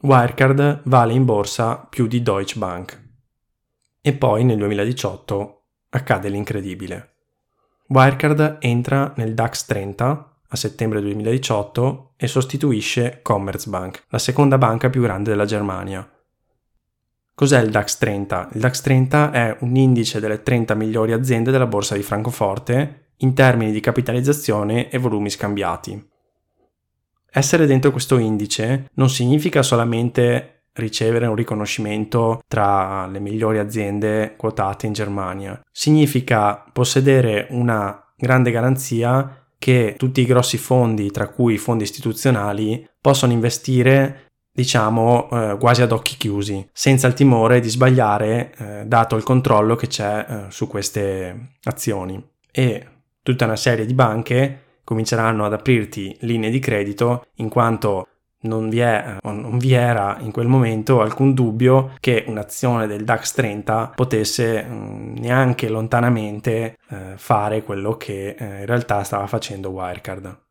Wirecard 0.00 0.80
vale 0.84 1.12
in 1.12 1.26
borsa 1.26 1.76
più 1.76 2.06
di 2.06 2.22
Deutsche 2.22 2.58
Bank. 2.58 3.06
E 4.00 4.14
poi 4.14 4.44
nel 4.44 4.56
2018 4.56 5.64
accade 5.90 6.30
l'incredibile. 6.30 7.16
Wirecard 7.88 8.56
entra 8.60 9.12
nel 9.16 9.34
DAX 9.34 9.66
30 9.66 10.40
a 10.48 10.56
settembre 10.56 11.02
2018 11.02 12.14
e 12.16 12.26
sostituisce 12.26 13.20
Commerzbank, 13.20 14.04
la 14.08 14.18
seconda 14.18 14.56
banca 14.56 14.88
più 14.88 15.02
grande 15.02 15.28
della 15.28 15.44
Germania, 15.44 16.10
Cos'è 17.38 17.62
il 17.62 17.70
DAX 17.70 17.98
30? 17.98 18.48
Il 18.54 18.60
DAX 18.60 18.80
30 18.80 19.30
è 19.30 19.56
un 19.60 19.76
indice 19.76 20.18
delle 20.18 20.42
30 20.42 20.74
migliori 20.74 21.12
aziende 21.12 21.52
della 21.52 21.68
borsa 21.68 21.94
di 21.94 22.02
Francoforte 22.02 23.12
in 23.18 23.32
termini 23.32 23.70
di 23.70 23.78
capitalizzazione 23.78 24.90
e 24.90 24.98
volumi 24.98 25.30
scambiati. 25.30 26.04
Essere 27.30 27.66
dentro 27.66 27.92
questo 27.92 28.18
indice 28.18 28.90
non 28.94 29.08
significa 29.08 29.62
solamente 29.62 30.64
ricevere 30.72 31.28
un 31.28 31.36
riconoscimento 31.36 32.42
tra 32.48 33.06
le 33.06 33.20
migliori 33.20 33.58
aziende 33.58 34.34
quotate 34.36 34.86
in 34.88 34.92
Germania, 34.92 35.60
significa 35.70 36.64
possedere 36.72 37.46
una 37.50 38.04
grande 38.16 38.50
garanzia 38.50 39.46
che 39.56 39.94
tutti 39.96 40.22
i 40.22 40.26
grossi 40.26 40.58
fondi, 40.58 41.12
tra 41.12 41.28
cui 41.28 41.54
i 41.54 41.58
fondi 41.58 41.84
istituzionali, 41.84 42.84
possono 43.00 43.32
investire 43.32 44.27
diciamo 44.58 45.28
eh, 45.30 45.56
quasi 45.56 45.82
ad 45.82 45.92
occhi 45.92 46.16
chiusi, 46.16 46.68
senza 46.72 47.06
il 47.06 47.14
timore 47.14 47.60
di 47.60 47.68
sbagliare 47.68 48.52
eh, 48.58 48.82
dato 48.86 49.14
il 49.14 49.22
controllo 49.22 49.76
che 49.76 49.86
c'è 49.86 50.26
eh, 50.28 50.44
su 50.48 50.66
queste 50.66 51.52
azioni. 51.62 52.20
E 52.50 52.86
tutta 53.22 53.44
una 53.44 53.54
serie 53.54 53.86
di 53.86 53.94
banche 53.94 54.80
cominceranno 54.82 55.44
ad 55.44 55.52
aprirti 55.52 56.16
linee 56.22 56.50
di 56.50 56.58
credito 56.58 57.26
in 57.34 57.48
quanto 57.48 58.08
non 58.40 58.68
vi, 58.68 58.80
è, 58.80 59.18
non 59.22 59.58
vi 59.58 59.74
era 59.74 60.16
in 60.20 60.32
quel 60.32 60.48
momento 60.48 61.02
alcun 61.02 61.34
dubbio 61.34 61.92
che 62.00 62.24
un'azione 62.26 62.88
del 62.88 63.04
DAX 63.04 63.34
30 63.34 63.92
potesse 63.94 64.64
mm, 64.64 65.16
neanche 65.18 65.68
lontanamente 65.68 66.78
eh, 66.88 67.12
fare 67.14 67.62
quello 67.62 67.96
che 67.96 68.34
eh, 68.36 68.60
in 68.60 68.66
realtà 68.66 69.04
stava 69.04 69.28
facendo 69.28 69.70
Wirecard. 69.70 70.46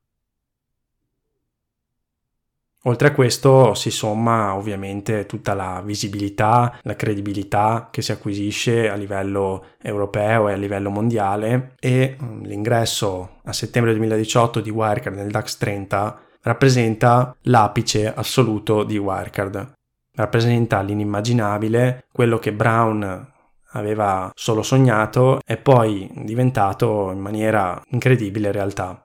Oltre 2.88 3.10
a 3.10 3.12
questo 3.12 3.74
si 3.74 3.92
somma 3.92 4.56
ovviamente 4.56 5.26
tutta 5.26 5.54
la 5.54 5.82
visibilità, 5.84 6.80
la 6.84 6.96
credibilità 6.96 7.90
che 7.92 8.02
si 8.02 8.14
acquisisce 8.14 8.90
a 8.90 8.96
livello 8.96 9.66
europeo 9.82 10.48
e 10.48 10.54
a 10.54 10.56
livello 10.56 10.90
mondiale 10.90 11.74
e 11.82 12.16
mm, 12.22 12.44
l'ingresso 12.44 13.40
a 13.44 13.52
settembre 13.52 13.92
2018 13.92 14.62
di 14.62 14.70
Wirecard 14.70 15.18
nel 15.18 15.30
DAX 15.30 15.58
30 15.58 16.20
rappresenta 16.44 17.36
l'apice 17.42 18.14
assoluto 18.14 18.84
di 18.84 18.98
Wirecard. 18.98 19.74
Rappresenta 20.16 20.80
l'inimmaginabile, 20.80 22.06
quello 22.10 22.40
che 22.40 22.54
Brown 22.54 23.34
aveva 23.72 24.32
solo 24.34 24.64
sognato 24.64 25.42
e 25.46 25.58
poi 25.58 26.10
diventato 26.24 27.12
in 27.12 27.20
maniera 27.20 27.82
incredibile 27.90 28.54
realtà. 28.54 29.02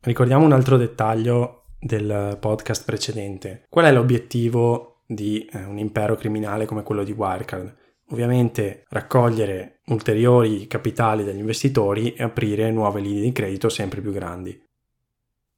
Ricordiamo 0.00 0.44
un 0.44 0.52
altro 0.52 0.76
dettaglio 0.76 1.59
del 1.80 2.36
podcast 2.38 2.84
precedente. 2.84 3.64
Qual 3.68 3.86
è 3.86 3.92
l'obiettivo 3.92 5.02
di 5.06 5.48
eh, 5.50 5.64
un 5.64 5.78
impero 5.78 6.14
criminale 6.14 6.66
come 6.66 6.82
quello 6.82 7.02
di 7.02 7.12
Wirecard? 7.12 7.74
Ovviamente 8.10 8.84
raccogliere 8.88 9.80
ulteriori 9.86 10.66
capitali 10.66 11.24
dagli 11.24 11.38
investitori 11.38 12.12
e 12.12 12.22
aprire 12.22 12.70
nuove 12.70 13.00
linee 13.00 13.22
di 13.22 13.32
credito 13.32 13.68
sempre 13.68 14.00
più 14.00 14.12
grandi. 14.12 14.60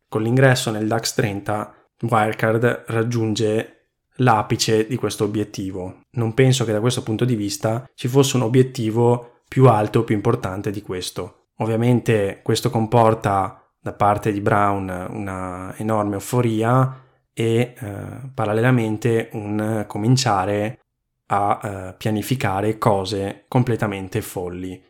Con 0.09 0.23
l'ingresso 0.23 0.70
nel 0.70 0.87
DAX 0.87 1.14
30, 1.14 1.75
Wirecard 2.03 2.85
raggiunge 2.89 3.87
l'apice 4.16 4.87
di 4.87 4.97
questo 4.97 5.25
obiettivo. 5.25 6.03
Non 6.12 6.35
penso 6.35 6.64
che 6.64 6.73
da 6.73 6.81
questo 6.81 7.03
punto 7.03 7.25
di 7.25 7.35
vista 7.35 7.89
ci 7.95 8.09
fosse 8.09 8.37
un 8.37 8.43
obiettivo 8.43 9.41
più 9.49 9.68
alto 9.68 10.01
o 10.01 10.05
più 10.05 10.14
importante 10.14 10.70
di 10.70 10.83
questo. 10.83 11.47
Ovviamente 11.57 12.41
questo 12.43 12.70
comporta 12.70 13.62
da 13.83 13.93
parte 13.93 14.30
di 14.30 14.41
Brown 14.41 14.89
una 15.11 15.74
enorme 15.76 16.14
euforia 16.14 17.01
e 17.35 17.74
eh, 17.76 17.76
parallelamente 18.33 19.28
un 19.33 19.85
cominciare 19.89 20.78
a 21.26 21.61
eh, 21.62 21.95
pianificare 21.95 22.78
cose 22.78 23.45
completamente 23.49 24.20
folli. 24.20 24.80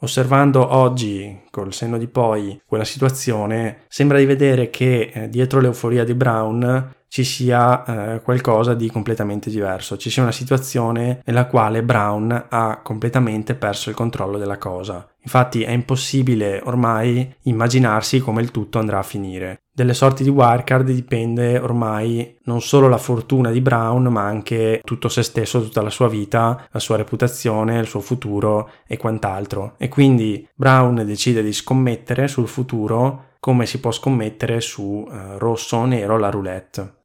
Osservando 0.00 0.74
oggi, 0.74 1.44
col 1.50 1.72
senno 1.72 1.98
di 1.98 2.08
poi, 2.08 2.60
quella 2.66 2.84
situazione, 2.84 3.84
sembra 3.86 4.18
di 4.18 4.26
vedere 4.26 4.68
che 4.68 5.12
eh, 5.12 5.28
dietro 5.28 5.60
l'euforia 5.60 6.02
di 6.04 6.14
Brown 6.14 6.94
ci 7.16 7.24
sia 7.24 7.82
eh, 7.84 8.20
qualcosa 8.20 8.74
di 8.74 8.90
completamente 8.90 9.48
diverso, 9.48 9.96
ci 9.96 10.10
sia 10.10 10.20
una 10.20 10.32
situazione 10.32 11.22
nella 11.24 11.46
quale 11.46 11.82
Brown 11.82 12.46
ha 12.50 12.80
completamente 12.82 13.54
perso 13.54 13.88
il 13.88 13.96
controllo 13.96 14.36
della 14.36 14.58
cosa. 14.58 15.08
Infatti 15.22 15.62
è 15.62 15.70
impossibile 15.70 16.60
ormai 16.62 17.34
immaginarsi 17.44 18.18
come 18.18 18.42
il 18.42 18.50
tutto 18.50 18.78
andrà 18.78 18.98
a 18.98 19.02
finire. 19.02 19.62
Delle 19.72 19.94
sorti 19.94 20.24
di 20.24 20.28
Wirecard 20.28 20.90
dipende 20.90 21.58
ormai 21.58 22.36
non 22.44 22.60
solo 22.60 22.86
la 22.86 22.98
fortuna 22.98 23.50
di 23.50 23.62
Brown, 23.62 24.02
ma 24.08 24.24
anche 24.24 24.82
tutto 24.84 25.08
se 25.08 25.22
stesso, 25.22 25.62
tutta 25.62 25.80
la 25.80 25.88
sua 25.88 26.10
vita, 26.10 26.66
la 26.70 26.78
sua 26.78 26.96
reputazione, 26.96 27.78
il 27.78 27.86
suo 27.86 28.00
futuro 28.00 28.72
e 28.86 28.98
quant'altro. 28.98 29.72
E 29.78 29.88
quindi 29.88 30.46
Brown 30.54 31.02
decide 31.06 31.42
di 31.42 31.54
scommettere 31.54 32.28
sul 32.28 32.46
futuro 32.46 33.36
come 33.40 33.64
si 33.64 33.80
può 33.80 33.90
scommettere 33.90 34.60
su 34.60 35.08
eh, 35.10 35.38
rosso 35.38 35.78
o 35.78 35.86
nero 35.86 36.18
la 36.18 36.28
roulette. 36.28 36.95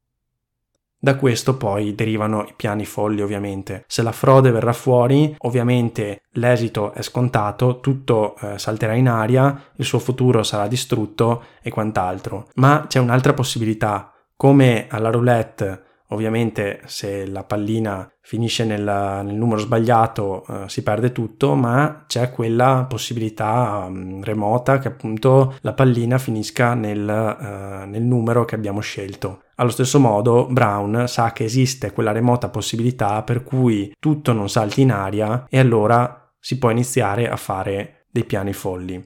Da 1.04 1.16
questo 1.16 1.58
poi 1.58 1.95
derivano 1.95 2.43
i 2.43 2.54
piani 2.56 2.86
folli 2.86 3.24
ovviamente. 3.24 3.86
Se 3.88 4.04
la 4.04 4.12
frode 4.12 4.52
verrà 4.52 4.72
fuori, 4.72 5.34
ovviamente 5.39 6.22
l'esito 6.34 6.93
è 6.93 7.02
scontato, 7.02 7.80
tutto 7.80 8.36
eh, 8.39 8.60
salterà 8.60 8.93
in 8.93 9.10
aria, 9.10 9.64
il 9.78 9.86
suo 9.86 9.97
futuro 9.97 10.43
sarà 10.43 10.68
distrutto 10.68 11.45
e 11.64 11.72
quant'altro. 11.72 12.49
Ma 12.56 12.86
c'è 12.88 12.99
un'altra 12.99 13.34
possibilità. 13.34 14.14
Come 14.36 14.86
alla 14.89 15.10
roulette 15.10 15.86
Ovviamente 16.12 16.82
se 16.86 17.26
la 17.26 17.43
pallina 17.43 18.09
finisce 18.22 18.66
nel, 18.66 18.84
nel 18.84 19.36
numero 19.36 19.59
sbagliato 19.59 20.45
eh, 20.45 20.70
si 20.70 20.84
perde 20.84 21.12
tutto, 21.12 21.55
ma 21.55 22.03
c'è 22.05 22.32
quella 22.32 22.86
possibilità 22.88 23.86
um, 23.88 24.22
remota 24.24 24.80
che 24.80 24.89
appunto 24.89 25.55
la 25.62 25.74
pallina 25.74 26.18
finisca 26.18 26.74
nel, 26.74 26.99
uh, 27.01 27.89
nel 27.89 28.03
numero 28.03 28.43
che 28.45 28.55
abbiamo 28.55 28.82
scelto. 28.82 29.43
Allo 29.55 29.70
stesso 29.70 29.99
modo 29.99 30.47
Brown 30.47 31.07
sa 31.07 31.32
che 31.32 31.43
esiste 31.43 31.91
quella 31.91 32.12
remota 32.12 32.49
possibilità 32.49 33.22
per 33.24 33.43
cui 33.43 33.93
tutto 33.99 34.34
non 34.34 34.49
salti 34.49 34.82
in 34.82 34.91
aria 34.91 35.45
e 35.49 35.59
allora 35.59 36.30
si 36.39 36.57
può 36.57 36.72
iniziare 36.72 37.30
a 37.30 37.38
fare 37.38 38.05
dei 38.09 38.26
piani 38.26 38.53
folli. 38.53 39.01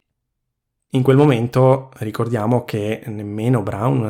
In 0.90 1.04
quel 1.04 1.18
momento 1.18 1.92
ricordiamo 1.98 2.64
che 2.64 3.04
nemmeno 3.08 3.62
Brown 3.62 4.04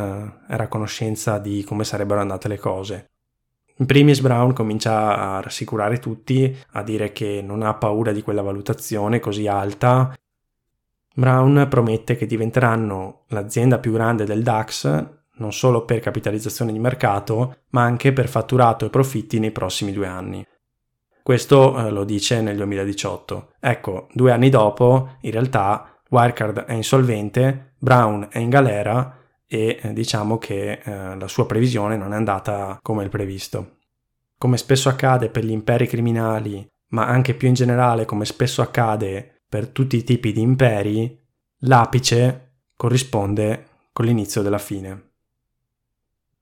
eh, 0.47 0.53
era 0.53 0.63
a 0.65 0.67
conoscenza 0.67 1.39
di 1.39 1.63
come 1.63 1.83
sarebbero 1.83 2.19
andate 2.19 2.47
le 2.47 2.57
cose. 2.57 3.09
In 3.77 3.85
primis 3.85 4.21
Brown 4.21 4.53
comincia 4.53 5.17
a 5.17 5.41
rassicurare 5.41 5.99
tutti, 5.99 6.55
a 6.73 6.83
dire 6.83 7.11
che 7.11 7.41
non 7.43 7.63
ha 7.63 7.73
paura 7.73 8.11
di 8.11 8.21
quella 8.21 8.41
valutazione 8.41 9.19
così 9.19 9.47
alta. 9.47 10.13
Brown 11.13 11.67
promette 11.69 12.15
che 12.15 12.25
diventeranno 12.25 13.23
l'azienda 13.29 13.79
più 13.79 13.91
grande 13.91 14.25
del 14.25 14.43
DAX 14.43 15.13
non 15.37 15.51
solo 15.51 15.83
per 15.83 15.99
capitalizzazione 15.99 16.71
di 16.71 16.79
mercato, 16.79 17.57
ma 17.69 17.83
anche 17.83 18.13
per 18.13 18.27
fatturato 18.27 18.85
e 18.85 18.89
profitti 18.89 19.39
nei 19.39 19.51
prossimi 19.51 19.91
due 19.91 20.07
anni. 20.07 20.45
Questo 21.21 21.77
eh, 21.77 21.89
lo 21.89 22.03
dice 22.03 22.41
nel 22.41 22.55
2018. 22.57 23.53
Ecco, 23.59 24.07
due 24.13 24.31
anni 24.31 24.49
dopo, 24.49 25.17
in 25.21 25.31
realtà, 25.31 25.94
Wirecard 26.15 26.63
è 26.63 26.73
insolvente, 26.73 27.73
Brown 27.77 28.27
è 28.31 28.39
in 28.39 28.49
galera 28.49 29.17
e 29.45 29.79
eh, 29.81 29.91
diciamo 29.91 30.37
che 30.37 30.81
eh, 30.81 31.15
la 31.17 31.27
sua 31.27 31.45
previsione 31.45 31.97
non 31.97 32.13
è 32.13 32.15
andata 32.15 32.79
come 32.81 33.03
il 33.03 33.09
previsto. 33.09 33.79
Come 34.37 34.55
spesso 34.55 34.87
accade 34.87 35.29
per 35.29 35.43
gli 35.43 35.51
imperi 35.51 35.87
criminali, 35.87 36.65
ma 36.89 37.05
anche 37.05 37.33
più 37.33 37.49
in 37.49 37.53
generale 37.53 38.05
come 38.05 38.23
spesso 38.23 38.61
accade 38.61 39.41
per 39.47 39.67
tutti 39.67 39.97
i 39.97 40.03
tipi 40.03 40.31
di 40.31 40.41
imperi, 40.41 41.19
l'apice 41.59 42.59
corrisponde 42.77 43.65
con 43.91 44.05
l'inizio 44.05 44.41
della 44.41 44.57
fine. 44.57 45.09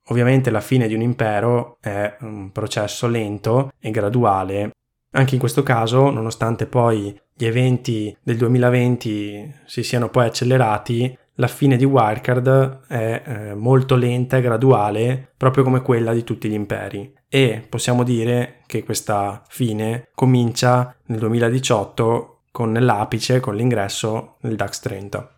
Ovviamente 0.08 0.52
la 0.52 0.62
fine 0.62 0.88
di 0.88 0.94
un 0.94 1.02
impero 1.02 1.78
è 1.80 2.18
un 2.22 2.52
processo 2.52 3.08
lento 3.08 3.72
e 3.80 3.90
graduale. 3.90 4.72
Anche 5.12 5.34
in 5.34 5.40
questo 5.40 5.64
caso, 5.64 6.10
nonostante 6.10 6.66
poi 6.68 7.18
gli 7.36 7.46
eventi 7.46 8.16
del 8.22 8.38
2020 8.38 9.54
si 9.66 9.84
siano 9.84 10.10
poi 10.10 10.26
accelerati, 10.26 11.18
la 11.36 11.48
fine 11.48 11.78
di 11.78 11.86
Wirecard 11.86 12.86
è 12.88 13.24
eh, 13.26 13.54
molto 13.56 13.96
lenta 13.96 14.38
e 14.38 14.42
graduale, 14.42 15.32
proprio 15.36 15.64
come 15.64 15.82
quella 15.82 16.14
di 16.14 16.24
tutti 16.24 16.48
gli 16.48 16.54
imperi. 16.54 17.12
E 17.28 17.66
possiamo 17.68 18.04
dire 18.04 18.60
che 18.68 18.84
questa 18.84 19.42
fine 19.48 20.10
comincia 20.14 20.96
nel 21.08 21.20
2018 21.20 22.42
con 22.52 22.72
l'apice, 22.72 23.40
con 23.40 23.56
l'ingresso 23.56 24.36
nel 24.42 24.56
DAX 24.56 24.80
30. 24.82 25.38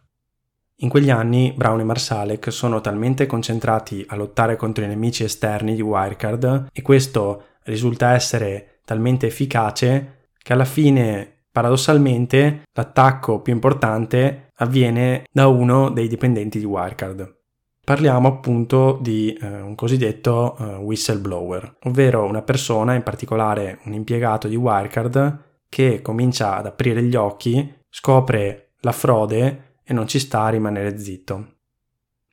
In 0.79 0.89
quegli 0.89 1.09
anni 1.09 1.53
Brown 1.55 1.79
e 1.79 1.85
Marsalek 1.85 2.51
sono 2.51 2.81
talmente 2.81 3.25
concentrati 3.25 4.03
a 4.09 4.17
lottare 4.17 4.57
contro 4.57 4.83
i 4.83 4.87
nemici 4.87 5.23
esterni 5.23 5.73
di 5.73 5.81
Wirecard 5.81 6.67
e 6.73 6.81
questo 6.81 7.43
risulta 7.63 8.11
essere 8.11 8.79
talmente 8.83 9.27
efficace 9.27 10.27
che 10.37 10.51
alla 10.51 10.65
fine 10.65 11.34
Paradossalmente, 11.55 12.63
l'attacco 12.73 13.39
più 13.39 13.53
importante 13.53 14.49
avviene 14.55 15.23
da 15.31 15.47
uno 15.47 15.89
dei 15.89 16.09
dipendenti 16.09 16.59
di 16.59 16.65
Wirecard. 16.65 17.43
Parliamo 17.81 18.27
appunto 18.27 18.99
di 19.01 19.31
eh, 19.31 19.61
un 19.61 19.73
cosiddetto 19.73 20.57
eh, 20.57 20.75
whistleblower, 20.75 21.77
ovvero 21.83 22.25
una 22.25 22.41
persona, 22.41 22.93
in 22.93 23.03
particolare 23.03 23.79
un 23.85 23.93
impiegato 23.93 24.49
di 24.49 24.57
Wirecard, 24.57 25.43
che 25.69 26.01
comincia 26.01 26.57
ad 26.57 26.65
aprire 26.65 27.01
gli 27.01 27.15
occhi, 27.15 27.73
scopre 27.87 28.73
la 28.81 28.91
frode 28.91 29.77
e 29.81 29.93
non 29.93 30.09
ci 30.09 30.19
sta 30.19 30.41
a 30.41 30.49
rimanere 30.49 30.97
zitto. 30.97 31.53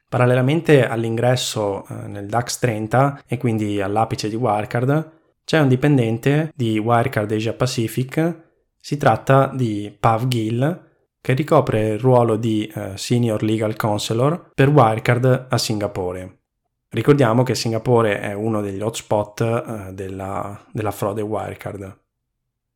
Parallelamente 0.08 0.84
all'ingresso 0.84 1.86
eh, 1.86 2.08
nel 2.08 2.26
DAX 2.26 2.58
30 2.58 3.22
e 3.28 3.36
quindi 3.38 3.80
all'apice 3.80 4.28
di 4.28 4.34
Wirecard, 4.34 5.12
c'è 5.44 5.60
un 5.60 5.68
dipendente 5.68 6.50
di 6.56 6.76
Wirecard 6.76 7.30
Asia 7.30 7.52
Pacific 7.52 8.50
si 8.84 8.96
tratta 8.96 9.48
di 9.54 9.96
Pav 9.96 10.26
Gill, 10.26 10.90
che 11.20 11.34
ricopre 11.34 11.90
il 11.90 12.00
ruolo 12.00 12.34
di 12.34 12.70
uh, 12.74 12.96
Senior 12.96 13.44
Legal 13.44 13.76
Counselor 13.76 14.50
per 14.52 14.70
Wirecard 14.70 15.46
a 15.48 15.56
Singapore. 15.56 16.38
Ricordiamo 16.88 17.44
che 17.44 17.54
Singapore 17.54 18.18
è 18.18 18.32
uno 18.32 18.60
degli 18.60 18.80
hotspot 18.80 19.40
uh, 19.40 19.92
della, 19.92 20.60
della, 20.72 20.90
frode 20.90 21.22
Wirecard. 21.22 21.96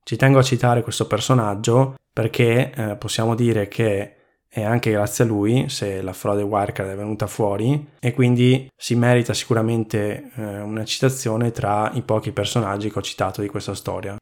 Ci 0.04 0.14
tengo 0.14 0.38
a 0.38 0.44
citare 0.44 0.82
questo 0.82 1.08
personaggio 1.08 1.96
perché 2.12 2.72
uh, 2.76 2.96
possiamo 2.98 3.34
dire 3.34 3.66
che 3.66 4.14
è 4.46 4.62
anche 4.62 4.92
grazie 4.92 5.24
a 5.24 5.26
lui 5.26 5.68
se 5.68 6.02
la 6.02 6.12
frode 6.12 6.42
Wirecard 6.42 6.88
è 6.88 6.96
venuta 6.96 7.26
fuori 7.26 7.94
e 7.98 8.14
quindi 8.14 8.70
si 8.76 8.94
merita 8.94 9.34
sicuramente 9.34 10.30
una 10.36 10.82
citazione 10.84 11.50
tra 11.50 11.90
i 11.92 12.00
pochi 12.00 12.32
personaggi 12.32 12.90
che 12.90 12.98
ho 12.98 13.02
citato 13.02 13.42
di 13.42 13.48
questa 13.48 13.74
storia. 13.74 14.16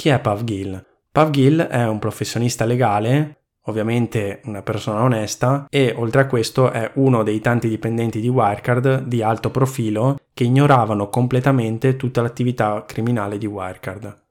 Chi 0.00 0.08
è 0.08 0.18
Pav 0.18 0.44
Gill? 0.44 0.82
Pav 1.12 1.28
Gill 1.28 1.60
è 1.60 1.86
un 1.86 1.98
professionista 1.98 2.64
legale, 2.64 3.48
ovviamente 3.64 4.40
una 4.46 4.62
persona 4.62 5.02
onesta, 5.02 5.66
e 5.68 5.92
oltre 5.94 6.22
a 6.22 6.26
questo 6.26 6.70
è 6.70 6.92
uno 6.94 7.22
dei 7.22 7.38
tanti 7.40 7.68
dipendenti 7.68 8.18
di 8.18 8.28
Wirecard 8.28 9.02
di 9.02 9.20
alto 9.20 9.50
profilo 9.50 10.16
che 10.32 10.44
ignoravano 10.44 11.10
completamente 11.10 11.96
tutta 11.96 12.22
l'attività 12.22 12.82
criminale 12.86 13.36
di 13.36 13.44
Wirecard. 13.44 14.22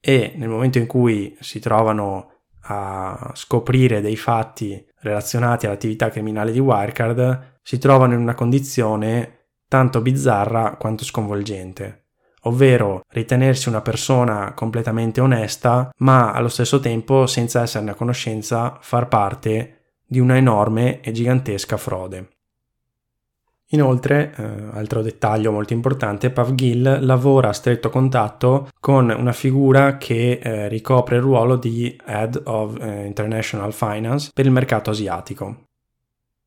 E 0.00 0.32
nel 0.36 0.48
momento 0.48 0.78
in 0.78 0.86
cui 0.86 1.36
si 1.40 1.60
trovano 1.60 2.30
a 2.62 3.32
scoprire 3.34 4.00
dei 4.00 4.16
fatti 4.16 4.82
relazionati 5.00 5.66
all'attività 5.66 6.08
criminale 6.08 6.50
di 6.50 6.60
Wirecard 6.60 7.58
si 7.60 7.76
trovano 7.76 8.14
in 8.14 8.20
una 8.20 8.34
condizione 8.34 9.48
tanto 9.68 10.00
bizzarra 10.00 10.76
quanto 10.76 11.04
sconvolgente, 11.04 11.99
ovvero 12.42 13.02
ritenersi 13.08 13.68
una 13.68 13.80
persona 13.80 14.52
completamente 14.54 15.20
onesta, 15.20 15.90
ma 15.98 16.32
allo 16.32 16.48
stesso 16.48 16.80
tempo, 16.80 17.26
senza 17.26 17.62
esserne 17.62 17.90
a 17.90 17.94
conoscenza, 17.94 18.78
far 18.80 19.08
parte 19.08 19.80
di 20.06 20.18
una 20.18 20.36
enorme 20.36 21.00
e 21.00 21.12
gigantesca 21.12 21.76
frode. 21.76 22.28
Inoltre, 23.72 24.34
eh, 24.36 24.76
altro 24.76 25.00
dettaglio 25.00 25.52
molto 25.52 25.72
importante, 25.72 26.30
Pavgil 26.30 26.98
lavora 27.02 27.50
a 27.50 27.52
stretto 27.52 27.88
contatto 27.88 28.68
con 28.80 29.10
una 29.10 29.32
figura 29.32 29.96
che 29.96 30.40
eh, 30.42 30.66
ricopre 30.66 31.16
il 31.16 31.22
ruolo 31.22 31.54
di 31.56 31.96
Head 32.04 32.42
of 32.46 32.76
eh, 32.80 33.06
International 33.06 33.72
Finance 33.72 34.30
per 34.34 34.46
il 34.46 34.50
mercato 34.50 34.90
asiatico. 34.90 35.68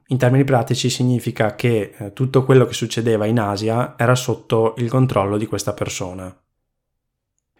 In 0.07 0.17
termini 0.17 0.43
pratici 0.43 0.89
significa 0.89 1.55
che 1.55 1.93
eh, 1.97 2.13
tutto 2.13 2.43
quello 2.43 2.65
che 2.65 2.73
succedeva 2.73 3.25
in 3.25 3.39
Asia 3.39 3.95
era 3.97 4.15
sotto 4.15 4.73
il 4.77 4.89
controllo 4.89 5.37
di 5.37 5.45
questa 5.45 5.73
persona. 5.73 6.35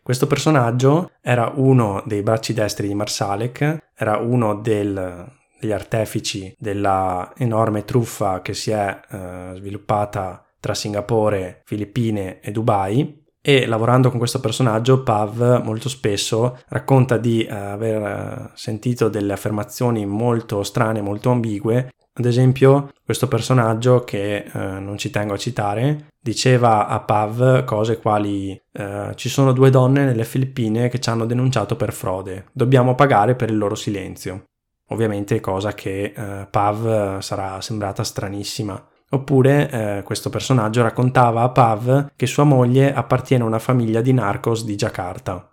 Questo 0.04 0.28
personaggio 0.28 1.12
era 1.22 1.54
uno 1.56 2.04
dei 2.06 2.22
bracci 2.22 2.54
destri 2.54 2.88
di 2.88 2.94
Marsalek, 2.94 3.92
era 3.96 4.18
uno 4.18 4.56
del, 4.56 5.32
degli 5.58 5.72
artefici 5.72 6.54
della 6.60 7.32
enorme 7.38 7.86
truffa 7.86 8.42
che 8.42 8.54
si 8.54 8.72
è 8.72 9.00
eh, 9.10 9.54
sviluppata 9.56 10.46
tra 10.60 10.74
Singapore, 10.74 11.62
Filippine 11.64 12.42
e 12.42 12.52
Dubai 12.52 13.22
e 13.42 13.66
lavorando 13.66 14.10
con 14.10 14.20
questo 14.20 14.40
personaggio 14.40 15.04
Pav 15.04 15.62
molto 15.64 15.90
spesso 15.90 16.60
racconta 16.68 17.18
di 17.18 17.44
eh, 17.44 17.54
aver 17.54 18.02
eh, 18.02 18.52
sentito 18.56 19.10
delle 19.10 19.34
affermazioni 19.34 20.06
molto 20.06 20.64
strane, 20.64 21.02
molto 21.02 21.30
ambigue. 21.30 21.92
Ad 22.16 22.26
esempio, 22.26 22.92
questo 23.04 23.28
personaggio 23.28 24.04
che 24.04 24.46
eh, 24.46 24.60
non 24.80 24.98
ci 24.98 25.10
tengo 25.10 25.34
a 25.34 25.38
citare 25.38 26.10
diceva 26.20 26.88
a 26.88 27.00
Pav 27.00 27.64
cose 27.64 28.00
quali 28.00 28.60
eh, 28.72 29.12
ci 29.16 29.30
sono 29.30 29.52
due 29.52 29.72
donne 29.72 30.06
nelle 30.06 30.24
Filippine 30.24 30.90
che 30.90 31.00
ci 31.00 31.10
hanno 31.10 31.26
denunciato 31.26 31.76
per 31.76 31.92
frode, 31.92 32.46
dobbiamo 32.52 32.94
pagare 32.94 33.36
per 33.36 33.50
il 33.50 33.58
loro 33.58 33.76
silenzio. 33.76 34.44
Ovviamente 34.90 35.40
cosa 35.40 35.74
che 35.74 36.14
eh, 36.16 36.48
Pav 36.50 37.20
sarà 37.20 37.60
sembrata 37.62 38.04
stranissima. 38.04 38.82
Oppure 39.10 39.70
eh, 39.70 40.04
questo 40.04 40.30
personaggio 40.30 40.82
raccontava 40.82 41.42
a 41.42 41.50
Pav 41.50 42.12
che 42.16 42.26
sua 42.26 42.44
moglie 42.44 42.94
appartiene 42.94 43.44
a 43.44 43.48
una 43.48 43.60
famiglia 43.60 44.02
di 44.02 44.14
narcos 44.14 44.64
di 44.66 44.76
Giacarta. 44.76 45.52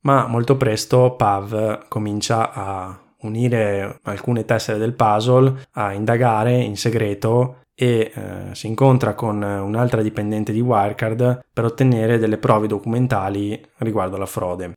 Ma 0.00 0.26
molto 0.26 0.56
presto 0.56 1.14
Pav 1.16 1.86
comincia 1.88 2.52
a 2.52 3.07
unire 3.22 3.98
alcune 4.02 4.44
tessere 4.44 4.78
del 4.78 4.94
puzzle, 4.94 5.66
a 5.72 5.92
indagare 5.92 6.54
in 6.54 6.76
segreto 6.76 7.62
e 7.74 8.12
eh, 8.12 8.54
si 8.54 8.66
incontra 8.66 9.14
con 9.14 9.40
un'altra 9.40 10.02
dipendente 10.02 10.52
di 10.52 10.60
Wirecard 10.60 11.44
per 11.52 11.64
ottenere 11.64 12.18
delle 12.18 12.38
prove 12.38 12.66
documentali 12.66 13.60
riguardo 13.78 14.16
alla 14.16 14.26
frode. 14.26 14.72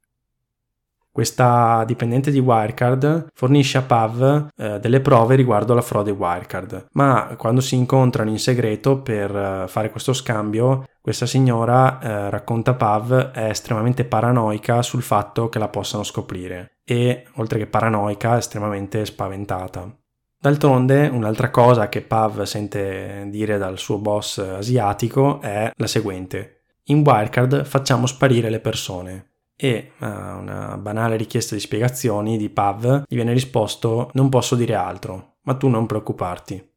Questa 1.13 1.83
dipendente 1.85 2.31
di 2.31 2.39
Wirecard 2.39 3.27
fornisce 3.33 3.77
a 3.77 3.81
Pav 3.81 4.47
eh, 4.55 4.79
delle 4.79 5.01
prove 5.01 5.35
riguardo 5.35 5.73
alla 5.73 5.81
frode 5.81 6.11
Wirecard, 6.11 6.87
ma 6.93 7.35
quando 7.37 7.59
si 7.59 7.75
incontrano 7.75 8.29
in 8.29 8.39
segreto 8.39 9.01
per 9.01 9.35
eh, 9.35 9.65
fare 9.67 9.89
questo 9.89 10.13
scambio, 10.13 10.85
questa 11.01 11.25
signora 11.25 11.99
eh, 11.99 12.29
racconta 12.29 12.75
Pav 12.75 13.31
è 13.31 13.49
estremamente 13.49 14.05
paranoica 14.05 14.81
sul 14.81 15.01
fatto 15.01 15.49
che 15.49 15.59
la 15.59 15.67
possano 15.67 16.03
scoprire 16.03 16.77
e, 16.85 17.25
oltre 17.35 17.59
che 17.59 17.67
paranoica, 17.67 18.37
estremamente 18.37 19.03
spaventata. 19.03 19.93
D'altronde, 20.39 21.07
un'altra 21.07 21.49
cosa 21.49 21.89
che 21.89 22.01
Pav 22.01 22.43
sente 22.43 23.27
dire 23.29 23.57
dal 23.57 23.77
suo 23.77 23.97
boss 23.97 24.37
asiatico 24.37 25.41
è 25.41 25.71
la 25.75 25.87
seguente. 25.87 26.61
In 26.85 27.01
Wirecard 27.05 27.65
facciamo 27.65 28.05
sparire 28.05 28.49
le 28.49 28.59
persone 28.61 29.30
e 29.63 29.91
a 29.99 30.37
una 30.37 30.75
banale 30.77 31.15
richiesta 31.17 31.53
di 31.53 31.61
spiegazioni 31.61 32.35
di 32.35 32.49
Pav 32.49 33.03
gli 33.07 33.13
viene 33.13 33.31
risposto 33.31 34.09
non 34.13 34.27
posso 34.27 34.55
dire 34.55 34.73
altro, 34.73 35.35
ma 35.43 35.53
tu 35.53 35.67
non 35.67 35.85
preoccuparti. 35.85 36.67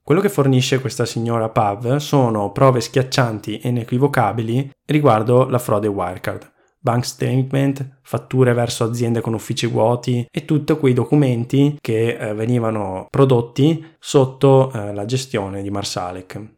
Quello 0.00 0.20
che 0.20 0.28
fornisce 0.28 0.80
questa 0.80 1.04
signora 1.04 1.48
Pav 1.48 1.96
sono 1.96 2.52
prove 2.52 2.80
schiaccianti 2.80 3.58
e 3.58 3.70
inequivocabili 3.70 4.70
riguardo 4.86 5.48
la 5.48 5.58
frode 5.58 5.88
Wirecard, 5.88 6.48
bank 6.78 7.04
statement, 7.04 7.98
fatture 8.02 8.52
verso 8.52 8.84
aziende 8.84 9.20
con 9.20 9.34
uffici 9.34 9.66
vuoti 9.66 10.28
e 10.30 10.44
tutti 10.44 10.76
quei 10.76 10.92
documenti 10.92 11.76
che 11.80 12.16
eh, 12.16 12.34
venivano 12.34 13.08
prodotti 13.10 13.84
sotto 13.98 14.70
eh, 14.70 14.94
la 14.94 15.04
gestione 15.04 15.60
di 15.60 15.70
Marsalek. 15.70 16.56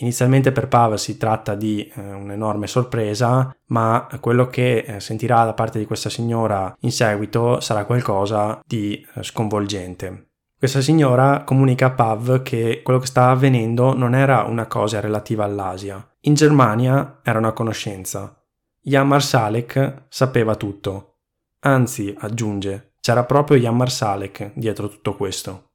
Inizialmente 0.00 0.52
per 0.52 0.68
Pav 0.68 0.94
si 0.94 1.16
tratta 1.16 1.54
di 1.54 1.90
eh, 1.94 2.00
un'enorme 2.00 2.66
sorpresa, 2.66 3.54
ma 3.66 4.08
quello 4.20 4.46
che 4.46 4.78
eh, 4.78 5.00
sentirà 5.00 5.44
da 5.44 5.52
parte 5.52 5.78
di 5.78 5.84
questa 5.86 6.08
signora 6.08 6.74
in 6.80 6.92
seguito 6.92 7.60
sarà 7.60 7.84
qualcosa 7.84 8.60
di 8.66 9.06
eh, 9.14 9.22
sconvolgente. 9.22 10.28
Questa 10.58 10.80
signora 10.80 11.42
comunica 11.44 11.86
a 11.86 11.90
Pav 11.90 12.42
che 12.42 12.80
quello 12.82 12.98
che 12.98 13.06
stava 13.06 13.30
avvenendo 13.30 13.94
non 13.94 14.14
era 14.14 14.42
una 14.42 14.66
cosa 14.66 15.00
relativa 15.00 15.44
all'Asia. 15.44 16.06
In 16.22 16.34
Germania 16.34 17.20
era 17.22 17.38
una 17.38 17.52
conoscenza. 17.52 18.42
Yamar 18.82 19.22
Salek 19.22 20.04
sapeva 20.08 20.54
tutto. 20.56 21.16
Anzi, 21.60 22.14
aggiunge, 22.18 22.92
c'era 23.00 23.24
proprio 23.24 23.56
Yamar 23.58 23.90
Salek 23.90 24.52
dietro 24.54 24.88
tutto 24.88 25.16
questo. 25.16 25.69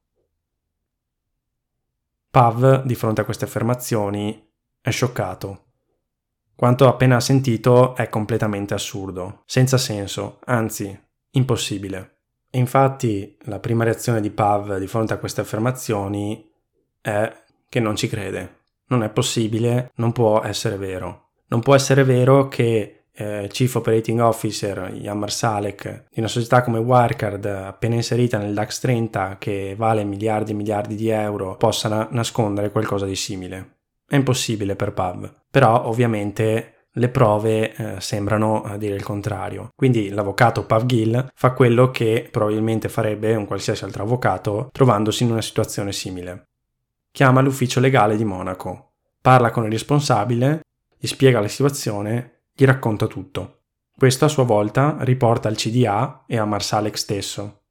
Pav, 2.30 2.84
di 2.84 2.94
fronte 2.94 3.20
a 3.20 3.24
queste 3.24 3.44
affermazioni, 3.44 4.46
è 4.80 4.90
scioccato. 4.90 5.64
Quanto 6.54 6.88
appena 6.88 7.20
sentito 7.20 7.94
è 7.94 8.08
completamente 8.08 8.72
assurdo, 8.72 9.42
senza 9.44 9.76
senso, 9.76 10.38
anzi, 10.46 10.98
impossibile. 11.32 12.20
E 12.50 12.58
infatti 12.58 13.36
la 13.42 13.58
prima 13.58 13.84
reazione 13.84 14.20
di 14.20 14.30
Pav 14.30 14.78
di 14.78 14.86
fronte 14.86 15.12
a 15.12 15.18
queste 15.18 15.42
affermazioni 15.42 16.50
è 17.00 17.30
che 17.68 17.80
non 17.80 17.96
ci 17.96 18.08
crede. 18.08 18.60
Non 18.88 19.02
è 19.02 19.10
possibile, 19.10 19.90
non 19.96 20.12
può 20.12 20.42
essere 20.42 20.76
vero. 20.76 21.32
Non 21.48 21.60
può 21.60 21.74
essere 21.74 22.04
vero 22.04 22.48
che 22.48 22.95
eh, 23.16 23.48
Chief 23.50 23.74
Operating 23.74 24.20
Officer 24.20 24.92
Yamar 24.94 25.32
Salek 25.32 26.04
di 26.10 26.20
una 26.20 26.28
società 26.28 26.62
come 26.62 26.78
Wirecard 26.78 27.44
appena 27.46 27.94
inserita 27.94 28.38
nel 28.38 28.54
DAX 28.54 28.80
30 28.80 29.36
che 29.38 29.74
vale 29.76 30.04
miliardi 30.04 30.52
e 30.52 30.54
miliardi 30.54 30.94
di 30.94 31.08
euro 31.08 31.56
possa 31.56 31.88
na- 31.88 32.08
nascondere 32.10 32.70
qualcosa 32.70 33.06
di 33.06 33.16
simile. 33.16 33.78
È 34.06 34.14
impossibile 34.14 34.76
per 34.76 34.92
Pav, 34.92 35.32
però 35.50 35.86
ovviamente 35.86 36.88
le 36.96 37.08
prove 37.08 37.74
eh, 37.74 38.00
sembrano 38.00 38.64
eh, 38.64 38.78
dire 38.78 38.94
il 38.94 39.02
contrario. 39.02 39.70
Quindi 39.74 40.08
l'avvocato 40.10 40.64
Pav 40.64 40.86
Gill 40.86 41.28
fa 41.34 41.52
quello 41.52 41.90
che 41.90 42.28
probabilmente 42.30 42.88
farebbe 42.88 43.34
un 43.34 43.46
qualsiasi 43.46 43.84
altro 43.84 44.02
avvocato 44.02 44.68
trovandosi 44.72 45.24
in 45.24 45.32
una 45.32 45.42
situazione 45.42 45.92
simile. 45.92 46.44
Chiama 47.10 47.40
l'ufficio 47.40 47.80
legale 47.80 48.16
di 48.16 48.24
Monaco, 48.24 48.92
parla 49.20 49.50
con 49.50 49.64
il 49.64 49.70
responsabile, 49.70 50.60
gli 50.98 51.06
spiega 51.06 51.40
la 51.40 51.48
situazione 51.48 52.35
gli 52.56 52.64
racconta 52.64 53.06
tutto. 53.06 53.64
Questo 53.94 54.24
a 54.24 54.28
sua 54.28 54.44
volta 54.44 54.96
riporta 55.00 55.48
al 55.48 55.56
CDA 55.56 56.24
e 56.26 56.38
a 56.38 56.46
Marsalek 56.46 56.96
stesso. 56.96 57.64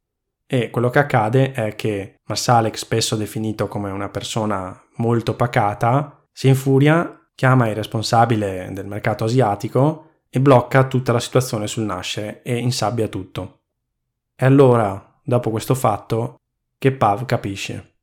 E 0.46 0.70
quello 0.70 0.92
che 0.92 1.00
accade 1.00 1.54
è 1.54 1.76
che 1.76 2.18
Marsalek, 2.26 2.78
spesso 2.78 3.16
definito 3.16 3.68
come 3.68 3.90
una 3.90 4.10
persona 4.10 4.80
molto 4.98 5.36
pacata, 5.36 6.24
si 6.32 6.48
infuria, 6.48 7.30
chiama 7.34 7.68
il 7.68 7.76
responsabile 7.76 8.70
del 8.72 8.86
mercato 8.86 9.24
asiatico 9.24 10.12
e 10.30 10.40
blocca 10.40 10.86
tutta 10.86 11.12
la 11.12 11.20
situazione 11.20 11.66
sul 11.66 11.84
nascere 11.84 12.44
e 12.44 12.58
insabbia 12.58 13.08
tutto. 13.08 13.62
È 14.36 14.46
allora, 14.46 15.20
dopo 15.24 15.50
questo 15.50 15.74
fatto, 15.74 16.42
che 16.78 16.92
Pav 16.92 17.26
capisce. 17.26 17.94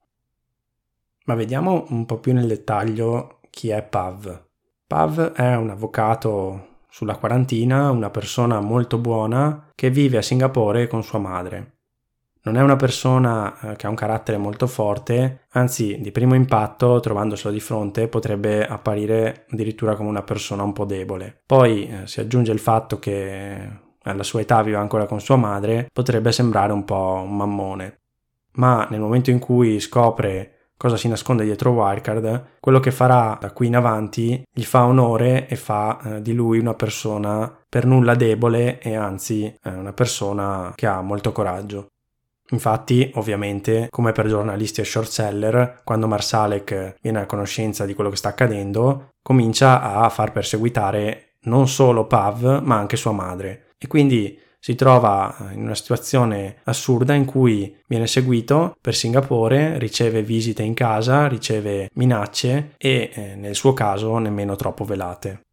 Ma 1.27 1.35
vediamo 1.35 1.87
un 1.91 2.07
po' 2.07 2.19
più 2.19 2.33
nel 2.33 2.49
dettaglio 2.49 3.41
chi 3.51 3.69
è 3.69 3.83
Pav. 3.83 4.47
Pav 4.87 5.33
è 5.33 5.55
un 5.55 5.71
avvocato 5.71 6.71
sulla 6.93 7.17
quarantina 7.17 7.91
una 7.91 8.11
persona 8.11 8.61
molto 8.61 8.99
buona 8.99 9.71
che 9.75 9.89
vive 9.89 10.19
a 10.19 10.23
Singapore 10.23 10.87
con 10.89 11.03
sua 11.03 11.19
madre. 11.19 11.79
Non 12.43 12.59
è 12.59 12.61
una 12.61 12.77
persona 12.77 13.59
eh, 13.61 13.77
che 13.77 13.87
ha 13.87 13.89
un 13.89 13.97
carattere 13.97 14.37
molto 14.37 14.67
forte, 14.67 15.47
anzi 15.53 15.99
di 16.01 16.13
primo 16.13 16.35
impatto, 16.35 17.01
trovandoselo 17.01 17.51
di 17.51 17.61
fronte, 17.61 18.09
potrebbe 18.09 18.67
apparire 18.67 19.47
addirittura 19.51 19.95
come 19.95 20.11
una 20.11 20.23
persona 20.23 20.65
un 20.65 20.75
po' 20.75 20.85
debole. 20.85 21.43
Poi 21.47 21.89
eh, 21.89 22.07
si 22.07 22.21
aggiunge 22.21 22.53
il 22.53 22.59
fatto 22.59 22.99
che 22.99 23.71
alla 24.03 24.23
sua 24.23 24.41
età 24.41 24.63
vive 24.63 24.77
ancora 24.77 25.07
con 25.07 25.21
sua 25.21 25.37
madre, 25.37 25.89
potrebbe 25.91 26.31
sembrare 26.31 26.73
un 26.73 26.85
po' 26.85 27.23
un 27.25 27.37
mammone. 27.37 28.01
Ma 28.57 28.87
nel 28.91 29.01
momento 29.01 29.31
in 29.31 29.39
cui 29.39 29.81
scopre 29.81 30.62
cosa 30.83 30.97
si 30.97 31.07
nasconde 31.07 31.45
dietro 31.45 31.71
Wirecard, 31.71 32.57
quello 32.59 32.81
che 32.81 32.91
farà 32.91 33.39
da 33.41 33.53
qui 33.53 33.69
in 33.69 33.77
avanti 33.77 34.43
gli 34.53 34.65
fa 34.65 34.85
onore 34.85 35.47
e 35.47 35.55
fa 35.55 36.01
eh, 36.03 36.23
di 36.23 36.33
lui 36.33 36.59
una 36.59 36.75
persona 36.75 37.57
per 37.69 37.87
nulla 37.87 38.17
debole 38.17 38.81
e 38.81 38.97
anzi 38.97 39.45
eh, 39.45 39.71
una 39.71 39.93
persona 39.93 40.73
che 40.75 40.89
ha 40.89 41.01
molto 41.01 41.31
coraggio. 41.31 41.87
Infatti, 42.51 43.13
ovviamente, 43.15 43.87
come 43.91 44.11
per 44.11 44.27
giornalisti 44.27 44.81
e 44.81 44.85
short 44.85 45.09
seller, 45.09 45.83
quando 45.85 46.09
Marsalek 46.09 46.97
viene 47.01 47.21
a 47.21 47.27
conoscenza 47.27 47.87
di 47.87 47.95
quello 47.95 48.11
che 48.11 48.17
sta 48.17 48.31
accadendo, 48.31 49.11
comincia 49.23 49.83
a 49.83 50.09
far 50.09 50.33
perseguitare 50.33 51.37
non 51.43 51.69
solo 51.69 52.09
Pav, 52.09 52.61
ma 52.61 52.77
anche 52.77 52.97
sua 52.97 53.13
madre. 53.13 53.69
E 53.79 53.87
quindi 53.87 54.37
si 54.65 54.77
trova 54.77 55.51
in 55.55 55.65
una 55.65 55.75
situazione 55.75 56.59
assurda 56.63 57.15
in 57.15 57.25
cui 57.25 57.77
viene 57.89 58.07
seguito 58.07 58.77
per 58.81 58.95
Singapore, 58.95 59.77
riceve 59.77 60.23
visite 60.23 60.63
in 60.63 60.73
casa, 60.73 61.27
riceve 61.27 61.91
minacce 61.95 62.75
e 62.79 63.11
eh, 63.13 63.35
nel 63.35 63.57
suo 63.57 63.73
caso 63.73 64.17
nemmeno 64.19 64.55
troppo 64.55 64.85
velate. 64.85 65.47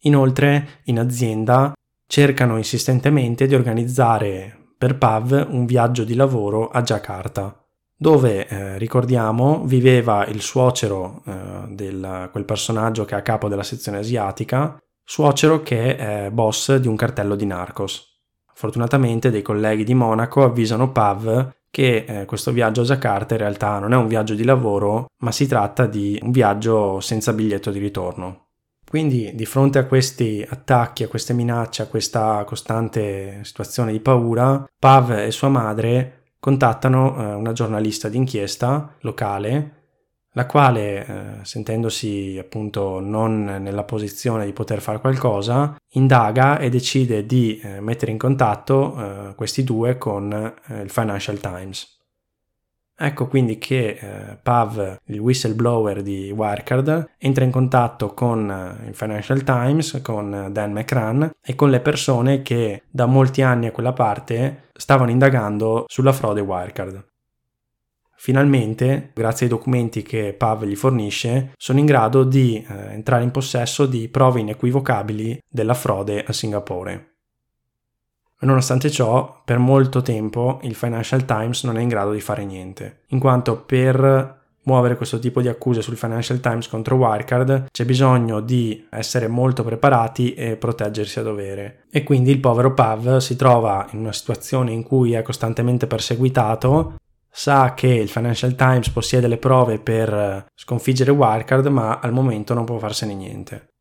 Inoltre 0.00 0.80
in 0.86 0.98
azienda 0.98 1.74
cercano 2.08 2.56
insistentemente 2.56 3.46
di 3.46 3.54
organizzare 3.54 4.72
per 4.76 4.98
Pav 4.98 5.46
un 5.48 5.64
viaggio 5.64 6.02
di 6.02 6.16
lavoro 6.16 6.68
a 6.68 6.82
Jakarta 6.82 7.56
dove 7.96 8.48
eh, 8.48 8.78
ricordiamo 8.78 9.64
viveva 9.64 10.26
il 10.26 10.42
suocero 10.42 11.22
eh, 11.24 11.32
di 11.68 12.00
quel 12.32 12.44
personaggio 12.44 13.04
che 13.04 13.14
è 13.14 13.18
a 13.18 13.22
capo 13.22 13.48
della 13.48 13.62
sezione 13.62 13.98
asiatica 13.98 14.76
suocero 15.08 15.62
che 15.62 15.96
è 15.96 16.30
boss 16.30 16.74
di 16.76 16.88
un 16.88 16.96
cartello 16.96 17.36
di 17.36 17.46
narcos. 17.46 18.14
Fortunatamente 18.52 19.30
dei 19.30 19.42
colleghi 19.42 19.84
di 19.84 19.94
Monaco 19.94 20.42
avvisano 20.42 20.90
Pav 20.90 21.54
che 21.70 22.04
eh, 22.06 22.24
questo 22.24 22.50
viaggio 22.50 22.80
a 22.80 22.84
Jakarta 22.84 23.34
in 23.34 23.40
realtà 23.40 23.78
non 23.78 23.92
è 23.92 23.96
un 23.96 24.08
viaggio 24.08 24.34
di 24.34 24.44
lavoro, 24.44 25.06
ma 25.18 25.30
si 25.30 25.46
tratta 25.46 25.86
di 25.86 26.18
un 26.22 26.30
viaggio 26.32 27.00
senza 27.00 27.32
biglietto 27.32 27.70
di 27.70 27.78
ritorno. 27.78 28.46
Quindi 28.88 29.32
di 29.34 29.44
fronte 29.46 29.78
a 29.78 29.84
questi 29.84 30.44
attacchi, 30.48 31.02
a 31.02 31.08
queste 31.08 31.34
minacce, 31.34 31.82
a 31.82 31.86
questa 31.86 32.42
costante 32.44 33.40
situazione 33.42 33.92
di 33.92 34.00
paura, 34.00 34.64
Pav 34.78 35.10
e 35.10 35.30
sua 35.30 35.48
madre 35.48 36.32
contattano 36.40 37.16
eh, 37.16 37.34
una 37.34 37.52
giornalista 37.52 38.08
d'inchiesta 38.08 38.96
locale 39.00 39.75
la 40.36 40.46
quale, 40.46 41.06
eh, 41.06 41.44
sentendosi 41.44 42.36
appunto 42.38 43.00
non 43.00 43.44
nella 43.44 43.84
posizione 43.84 44.44
di 44.44 44.52
poter 44.52 44.82
fare 44.82 45.00
qualcosa, 45.00 45.76
indaga 45.92 46.58
e 46.58 46.68
decide 46.68 47.24
di 47.24 47.58
eh, 47.58 47.80
mettere 47.80 48.12
in 48.12 48.18
contatto 48.18 48.96
eh, 49.30 49.34
questi 49.34 49.64
due 49.64 49.96
con 49.96 50.54
il 50.68 50.90
Financial 50.90 51.40
Times. 51.40 51.94
Ecco 52.98 53.28
quindi 53.28 53.58
che 53.58 54.38
Pav, 54.42 55.00
il 55.04 55.18
whistleblower 55.18 56.00
di 56.00 56.30
Wirecard, 56.34 57.10
entra 57.18 57.44
in 57.44 57.50
contatto 57.50 58.14
con 58.14 58.74
il 58.86 58.94
Financial 58.94 59.42
Times, 59.42 60.00
con 60.02 60.48
Dan 60.50 60.72
McRan 60.72 61.30
e 61.42 61.54
con 61.54 61.68
le 61.68 61.80
persone 61.80 62.40
che 62.40 62.84
da 62.88 63.04
molti 63.04 63.42
anni 63.42 63.66
a 63.66 63.72
quella 63.72 63.92
parte 63.92 64.70
stavano 64.72 65.10
indagando 65.10 65.84
sulla 65.88 66.14
frode 66.14 66.40
Wirecard. 66.40 67.15
Finalmente, 68.16 69.10
grazie 69.14 69.46
ai 69.46 69.52
documenti 69.52 70.02
che 70.02 70.34
Pav 70.36 70.64
gli 70.64 70.76
fornisce, 70.76 71.52
sono 71.56 71.78
in 71.78 71.86
grado 71.86 72.24
di 72.24 72.64
eh, 72.66 72.92
entrare 72.92 73.22
in 73.22 73.30
possesso 73.30 73.86
di 73.86 74.08
prove 74.08 74.40
inequivocabili 74.40 75.38
della 75.48 75.74
frode 75.74 76.24
a 76.24 76.32
Singapore. 76.32 77.10
Nonostante 78.40 78.90
ciò, 78.90 79.42
per 79.44 79.58
molto 79.58 80.02
tempo 80.02 80.60
il 80.62 80.74
Financial 80.74 81.24
Times 81.24 81.64
non 81.64 81.78
è 81.78 81.80
in 81.80 81.88
grado 81.88 82.12
di 82.12 82.20
fare 82.20 82.44
niente, 82.44 83.02
in 83.08 83.18
quanto 83.18 83.62
per 83.62 84.44
muovere 84.66 84.96
questo 84.96 85.18
tipo 85.18 85.40
di 85.40 85.48
accuse 85.48 85.80
sul 85.80 85.96
Financial 85.96 86.40
Times 86.40 86.68
contro 86.68 86.96
Wirecard 86.96 87.66
c'è 87.70 87.84
bisogno 87.84 88.40
di 88.40 88.86
essere 88.90 89.28
molto 89.28 89.62
preparati 89.62 90.34
e 90.34 90.56
proteggersi 90.56 91.18
a 91.18 91.22
dovere. 91.22 91.84
E 91.90 92.02
quindi 92.02 92.30
il 92.30 92.40
povero 92.40 92.74
Pav 92.74 93.18
si 93.18 93.36
trova 93.36 93.86
in 93.92 94.00
una 94.00 94.12
situazione 94.12 94.72
in 94.72 94.82
cui 94.82 95.12
è 95.12 95.22
costantemente 95.22 95.86
perseguitato 95.86 96.96
sa 97.38 97.74
che 97.74 97.88
il 97.88 98.08
Financial 98.08 98.54
Times 98.54 98.88
possiede 98.88 99.28
le 99.28 99.36
prove 99.36 99.78
per 99.78 100.12
eh, 100.12 100.46
sconfiggere 100.54 101.10
Wirecard, 101.10 101.66
ma 101.66 101.98
al 101.98 102.10
momento 102.10 102.54
non 102.54 102.64
può 102.64 102.78
farsene 102.78 103.14
niente. 103.14 103.74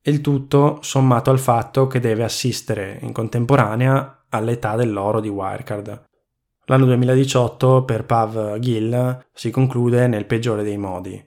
Il 0.00 0.22
tutto 0.22 0.78
sommato 0.80 1.30
al 1.30 1.38
fatto 1.38 1.86
che 1.86 2.00
deve 2.00 2.24
assistere 2.24 2.98
in 3.02 3.12
contemporanea 3.12 4.24
all'età 4.30 4.74
dell'oro 4.74 5.20
di 5.20 5.28
Wirecard. 5.28 6.04
L'anno 6.64 6.86
2018 6.86 7.84
per 7.84 8.06
Pav 8.06 8.56
Gill 8.58 9.26
si 9.34 9.50
conclude 9.50 10.06
nel 10.06 10.24
peggiore 10.24 10.62
dei 10.62 10.78
modi. 10.78 11.22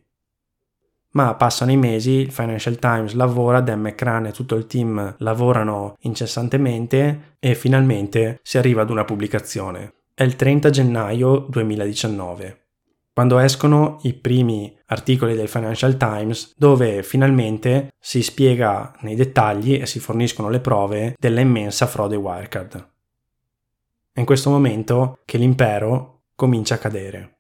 Ma 1.12 1.36
passano 1.36 1.70
i 1.70 1.78
mesi, 1.78 2.12
il 2.14 2.32
Financial 2.32 2.80
Times 2.80 3.14
lavora, 3.14 3.62
Dan 3.62 3.82
McCran 3.82 4.26
e 4.26 4.32
tutto 4.32 4.56
il 4.56 4.66
team 4.66 5.14
lavorano 5.20 5.94
incessantemente 6.00 7.36
e 7.38 7.54
finalmente 7.54 8.40
si 8.42 8.58
arriva 8.58 8.82
ad 8.82 8.90
una 8.90 9.06
pubblicazione. 9.06 9.94
È 10.16 10.22
il 10.22 10.36
30 10.36 10.70
gennaio 10.70 11.40
2019, 11.50 12.66
quando 13.14 13.40
escono 13.40 13.98
i 14.04 14.14
primi 14.14 14.78
articoli 14.86 15.34
del 15.34 15.48
Financial 15.48 15.98
Times 15.98 16.54
dove 16.56 17.02
finalmente 17.02 17.94
si 17.98 18.22
spiega 18.22 18.96
nei 19.00 19.16
dettagli 19.16 19.74
e 19.74 19.88
si 19.88 20.00
forniscono 20.00 20.50
le 20.50 20.60
prove 20.60 21.16
della 21.18 21.40
immensa 21.40 21.88
frode 21.88 22.16
Wirecard. 22.16 22.92
È 24.12 24.20
in 24.20 24.26
questo 24.28 24.52
momento 24.52 25.18
che 25.26 25.40
l'impero 25.40 26.26
comincia 26.36 26.76
a 26.76 26.78
cadere. 26.78 27.38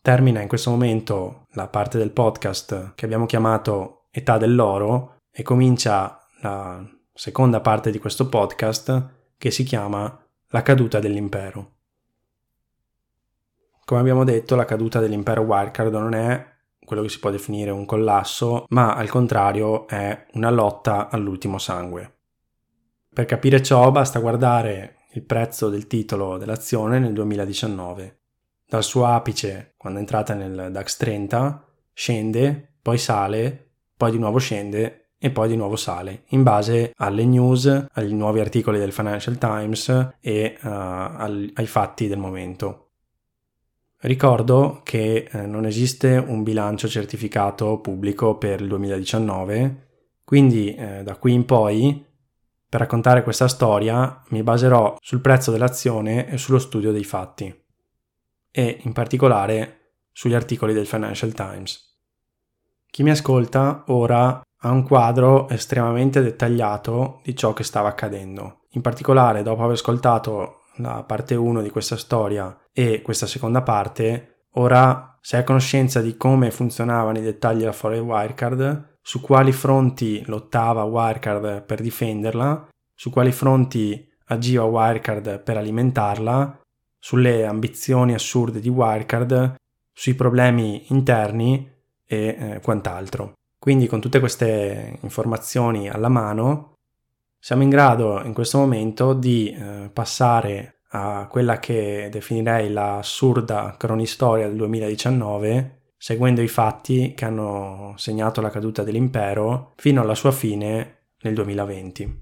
Termina 0.00 0.40
in 0.40 0.48
questo 0.48 0.70
momento 0.70 1.46
la 1.54 1.66
parte 1.66 1.98
del 1.98 2.12
podcast 2.12 2.94
che 2.94 3.04
abbiamo 3.04 3.26
chiamato 3.26 4.04
Età 4.12 4.38
dell'oro 4.38 5.22
e 5.32 5.42
comincia 5.42 6.24
la 6.42 6.86
seconda 7.14 7.60
parte 7.60 7.90
di 7.90 7.98
questo 7.98 8.28
podcast 8.28 9.14
che 9.36 9.50
si 9.50 9.64
chiama 9.64 10.18
La 10.48 10.62
caduta 10.62 10.98
dell'impero. 10.98 11.72
Come 13.84 14.00
abbiamo 14.00 14.24
detto, 14.24 14.54
la 14.54 14.64
caduta 14.64 14.98
dell'impero 14.98 15.42
Wirecard 15.42 15.92
non 15.92 16.14
è 16.14 16.50
quello 16.84 17.02
che 17.02 17.10
si 17.10 17.18
può 17.18 17.30
definire 17.30 17.70
un 17.70 17.84
collasso, 17.84 18.64
ma 18.68 18.94
al 18.94 19.08
contrario 19.08 19.86
è 19.86 20.26
una 20.32 20.50
lotta 20.50 21.08
all'ultimo 21.10 21.58
sangue. 21.58 22.16
Per 23.12 23.24
capire 23.26 23.62
ciò 23.62 23.90
basta 23.90 24.18
guardare 24.18 24.96
il 25.12 25.22
prezzo 25.22 25.68
del 25.68 25.86
titolo 25.86 26.38
dell'azione 26.38 26.98
nel 26.98 27.12
2019. 27.12 28.20
Dal 28.66 28.82
suo 28.82 29.04
apice, 29.04 29.74
quando 29.76 29.98
è 29.98 30.02
entrata 30.02 30.32
nel 30.32 30.70
DAX 30.70 30.96
30, 30.96 31.66
scende, 31.92 32.76
poi 32.80 32.96
sale, 32.96 33.72
poi 33.96 34.10
di 34.10 34.18
nuovo 34.18 34.38
scende 34.38 35.01
e 35.24 35.30
poi 35.30 35.46
di 35.46 35.54
nuovo 35.54 35.76
sale 35.76 36.24
in 36.30 36.42
base 36.42 36.94
alle 36.96 37.24
news, 37.24 37.86
agli 37.92 38.12
nuovi 38.12 38.40
articoli 38.40 38.80
del 38.80 38.90
Financial 38.90 39.38
Times 39.38 40.16
e 40.20 40.58
uh, 40.60 40.66
ai 40.66 41.66
fatti 41.66 42.08
del 42.08 42.18
momento. 42.18 42.88
Ricordo 43.98 44.80
che 44.82 45.28
eh, 45.30 45.46
non 45.46 45.64
esiste 45.64 46.16
un 46.16 46.42
bilancio 46.42 46.88
certificato 46.88 47.78
pubblico 47.78 48.36
per 48.36 48.60
il 48.60 48.66
2019, 48.66 49.86
quindi 50.24 50.74
eh, 50.74 51.04
da 51.04 51.14
qui 51.14 51.34
in 51.34 51.44
poi 51.44 52.04
per 52.68 52.80
raccontare 52.80 53.22
questa 53.22 53.46
storia 53.46 54.20
mi 54.30 54.42
baserò 54.42 54.96
sul 55.00 55.20
prezzo 55.20 55.52
dell'azione 55.52 56.28
e 56.28 56.36
sullo 56.36 56.58
studio 56.58 56.90
dei 56.90 57.04
fatti 57.04 57.54
e 58.50 58.78
in 58.82 58.92
particolare 58.92 59.92
sugli 60.10 60.34
articoli 60.34 60.74
del 60.74 60.86
Financial 60.86 61.32
Times. 61.32 61.90
Chi 62.90 63.04
mi 63.04 63.10
ascolta 63.10 63.84
ora 63.86 64.42
ha 64.64 64.70
un 64.70 64.84
quadro 64.84 65.48
estremamente 65.48 66.22
dettagliato 66.22 67.20
di 67.24 67.34
ciò 67.34 67.52
che 67.52 67.64
stava 67.64 67.88
accadendo. 67.88 68.60
In 68.70 68.80
particolare, 68.80 69.42
dopo 69.42 69.62
aver 69.62 69.74
ascoltato 69.74 70.62
la 70.76 71.02
parte 71.02 71.34
1 71.34 71.62
di 71.62 71.70
questa 71.70 71.96
storia 71.96 72.56
e 72.72 73.02
questa 73.02 73.26
seconda 73.26 73.62
parte, 73.62 74.46
ora 74.52 75.18
sei 75.20 75.40
a 75.40 75.44
conoscenza 75.44 76.00
di 76.00 76.16
come 76.16 76.50
funzionavano 76.50 77.18
i 77.18 77.22
dettagli 77.22 77.60
della 77.60 77.72
Foreign 77.72 78.06
Wirecard, 78.06 78.98
su 79.02 79.20
quali 79.20 79.52
fronti 79.52 80.22
lottava 80.26 80.84
Wirecard 80.84 81.62
per 81.62 81.80
difenderla, 81.80 82.68
su 82.94 83.10
quali 83.10 83.32
fronti 83.32 84.08
agiva 84.26 84.64
Wirecard 84.64 85.40
per 85.40 85.56
alimentarla, 85.56 86.60
sulle 86.98 87.44
ambizioni 87.44 88.14
assurde 88.14 88.60
di 88.60 88.68
Wirecard, 88.68 89.56
sui 89.92 90.14
problemi 90.14 90.84
interni 90.90 91.68
e 92.06 92.36
eh, 92.38 92.60
quant'altro. 92.62 93.32
Quindi 93.62 93.86
con 93.86 94.00
tutte 94.00 94.18
queste 94.18 94.98
informazioni 95.02 95.88
alla 95.88 96.08
mano 96.08 96.78
siamo 97.38 97.62
in 97.62 97.68
grado 97.68 98.20
in 98.24 98.32
questo 98.32 98.58
momento 98.58 99.12
di 99.14 99.52
eh, 99.52 99.88
passare 99.92 100.80
a 100.88 101.28
quella 101.30 101.60
che 101.60 102.08
definirei 102.10 102.72
la 102.72 102.96
assurda 102.96 103.76
cronistoria 103.78 104.48
del 104.48 104.56
2019, 104.56 105.82
seguendo 105.96 106.42
i 106.42 106.48
fatti 106.48 107.14
che 107.14 107.24
hanno 107.24 107.94
segnato 107.98 108.40
la 108.40 108.50
caduta 108.50 108.82
dell'impero 108.82 109.74
fino 109.76 110.00
alla 110.00 110.16
sua 110.16 110.32
fine 110.32 110.96
nel 111.20 111.34
2020. 111.34 112.18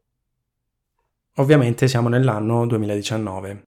Ovviamente 1.36 1.88
siamo 1.88 2.11
nell'anno 2.11 2.66
2019. 2.66 3.62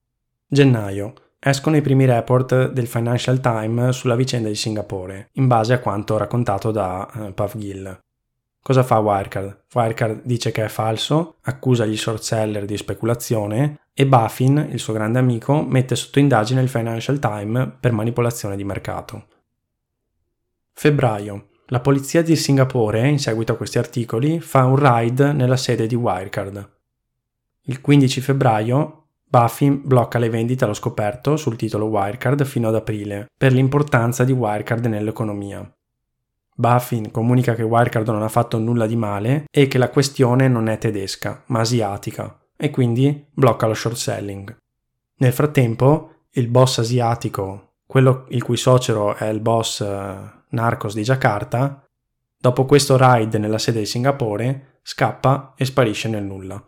Gennaio. 0.45 1.13
Escono 1.45 1.75
i 1.75 1.81
primi 1.81 2.05
report 2.05 2.69
del 2.69 2.87
Financial 2.87 3.41
Times 3.41 3.97
sulla 3.97 4.15
vicenda 4.15 4.47
di 4.47 4.55
Singapore, 4.55 5.27
in 5.33 5.47
base 5.47 5.73
a 5.73 5.79
quanto 5.79 6.15
raccontato 6.15 6.71
da 6.71 7.05
eh, 7.13 7.33
Pav 7.33 7.57
Gill. 7.57 7.99
Cosa 8.61 8.81
fa 8.81 8.99
Wirecard? 8.99 9.65
Wirecard 9.73 10.21
dice 10.23 10.51
che 10.51 10.63
è 10.63 10.69
falso, 10.69 11.39
accusa 11.41 11.85
gli 11.85 11.97
short 11.97 12.21
seller 12.21 12.63
di 12.63 12.77
speculazione 12.77 13.87
e 13.93 14.07
Buffin, 14.07 14.69
il 14.71 14.79
suo 14.79 14.93
grande 14.93 15.19
amico, 15.19 15.61
mette 15.61 15.97
sotto 15.97 16.19
indagine 16.19 16.61
il 16.61 16.69
Financial 16.69 17.19
Times 17.19 17.73
per 17.77 17.91
manipolazione 17.91 18.55
di 18.55 18.63
mercato. 18.63 19.25
Febbraio. 20.71 21.49
La 21.65 21.81
polizia 21.81 22.21
di 22.21 22.37
Singapore, 22.37 23.05
in 23.05 23.19
seguito 23.19 23.51
a 23.51 23.57
questi 23.57 23.79
articoli, 23.79 24.39
fa 24.39 24.63
un 24.63 24.77
raid 24.77 25.19
nella 25.19 25.57
sede 25.57 25.87
di 25.87 25.95
Wirecard. 25.95 26.69
Il 27.63 27.81
15 27.81 28.21
febbraio 28.21 29.02
Buffin 29.33 29.81
blocca 29.83 30.19
le 30.19 30.29
vendite 30.29 30.63
allo 30.63 30.75
scoperto 30.75 31.37
sul 31.37 31.55
titolo 31.55 31.85
Wirecard 31.85 32.43
fino 32.43 32.67
ad 32.67 32.75
aprile, 32.75 33.31
per 33.35 33.51
l'importanza 33.51 34.23
di 34.23 34.31
Wirecard 34.31 34.85
nell'economia. 34.85 35.67
Buffin 36.55 37.09
comunica 37.09 37.55
che 37.55 37.63
Wirecard 37.63 38.07
non 38.09 38.21
ha 38.21 38.29
fatto 38.29 38.59
nulla 38.59 38.85
di 38.85 38.95
male 38.95 39.45
e 39.49 39.67
che 39.67 39.79
la 39.79 39.89
questione 39.89 40.47
non 40.47 40.67
è 40.69 40.77
tedesca, 40.77 41.41
ma 41.47 41.61
asiatica, 41.61 42.41
e 42.55 42.69
quindi 42.69 43.25
blocca 43.33 43.65
lo 43.65 43.73
short 43.73 43.95
selling. 43.95 44.55
Nel 45.15 45.33
frattempo, 45.33 46.27
il 46.33 46.47
boss 46.47 46.77
asiatico, 46.77 47.77
quello 47.87 48.25
il 48.29 48.43
cui 48.43 48.55
suocero 48.55 49.15
è 49.15 49.25
il 49.29 49.39
boss 49.39 49.79
uh, 49.79 50.41
Narcos 50.49 50.93
di 50.93 51.01
Jakarta, 51.01 51.83
dopo 52.37 52.65
questo 52.65 52.97
raid 52.97 53.33
nella 53.33 53.57
sede 53.57 53.79
di 53.79 53.87
Singapore, 53.87 54.77
scappa 54.83 55.53
e 55.57 55.65
sparisce 55.65 56.07
nel 56.07 56.23
nulla. 56.23 56.63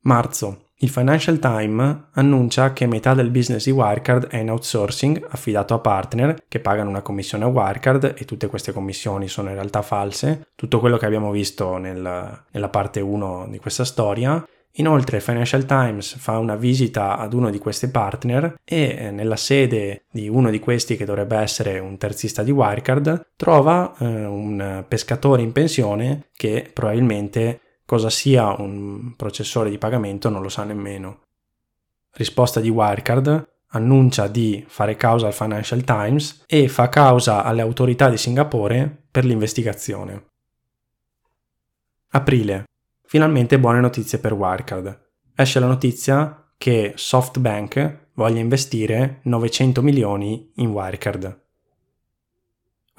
Marzo. 0.00 0.64
Il 0.82 0.88
Financial 0.88 1.38
Times 1.38 2.04
annuncia 2.12 2.72
che 2.72 2.86
metà 2.86 3.12
del 3.12 3.28
business 3.28 3.66
di 3.66 3.70
Wirecard 3.70 4.28
è 4.28 4.38
in 4.38 4.50
outsourcing 4.50 5.26
affidato 5.28 5.74
a 5.74 5.78
partner 5.78 6.42
che 6.48 6.58
pagano 6.58 6.88
una 6.88 7.02
commissione 7.02 7.44
a 7.44 7.48
Wirecard 7.48 8.14
e 8.16 8.24
tutte 8.24 8.46
queste 8.46 8.72
commissioni 8.72 9.28
sono 9.28 9.50
in 9.50 9.56
realtà 9.56 9.82
false, 9.82 10.48
tutto 10.54 10.80
quello 10.80 10.96
che 10.96 11.04
abbiamo 11.04 11.30
visto 11.32 11.76
nel, 11.76 12.44
nella 12.50 12.68
parte 12.70 13.00
1 13.00 13.48
di 13.50 13.58
questa 13.58 13.84
storia. 13.84 14.42
Inoltre 14.74 15.18
il 15.18 15.22
Financial 15.22 15.66
Times 15.66 16.16
fa 16.16 16.38
una 16.38 16.56
visita 16.56 17.18
ad 17.18 17.34
uno 17.34 17.50
di 17.50 17.58
questi 17.58 17.88
partner 17.88 18.54
e 18.64 18.96
eh, 18.98 19.10
nella 19.10 19.36
sede 19.36 20.04
di 20.10 20.30
uno 20.30 20.48
di 20.48 20.60
questi 20.60 20.96
che 20.96 21.04
dovrebbe 21.04 21.36
essere 21.36 21.78
un 21.78 21.98
terzista 21.98 22.42
di 22.42 22.52
Wirecard 22.52 23.26
trova 23.36 23.92
eh, 23.98 24.24
un 24.24 24.82
pescatore 24.88 25.42
in 25.42 25.52
pensione 25.52 26.28
che 26.34 26.70
probabilmente 26.72 27.60
Cosa 27.90 28.08
sia 28.08 28.54
un 28.56 29.14
processore 29.16 29.68
di 29.68 29.76
pagamento 29.76 30.28
non 30.28 30.42
lo 30.42 30.48
sa 30.48 30.62
nemmeno. 30.62 31.22
Risposta 32.12 32.60
di 32.60 32.68
Wirecard 32.68 33.48
annuncia 33.70 34.28
di 34.28 34.64
fare 34.64 34.94
causa 34.94 35.26
al 35.26 35.32
Financial 35.32 35.82
Times 35.82 36.44
e 36.46 36.68
fa 36.68 36.88
causa 36.88 37.42
alle 37.42 37.62
autorità 37.62 38.08
di 38.08 38.16
Singapore 38.16 39.06
per 39.10 39.24
l'investigazione. 39.24 40.26
Aprile. 42.10 42.66
Finalmente 43.06 43.58
buone 43.58 43.80
notizie 43.80 44.18
per 44.18 44.34
Wirecard. 44.34 45.08
Esce 45.34 45.58
la 45.58 45.66
notizia 45.66 46.48
che 46.56 46.92
SoftBank 46.94 48.10
voglia 48.12 48.38
investire 48.38 49.18
900 49.24 49.82
milioni 49.82 50.52
in 50.58 50.68
Wirecard. 50.68 51.40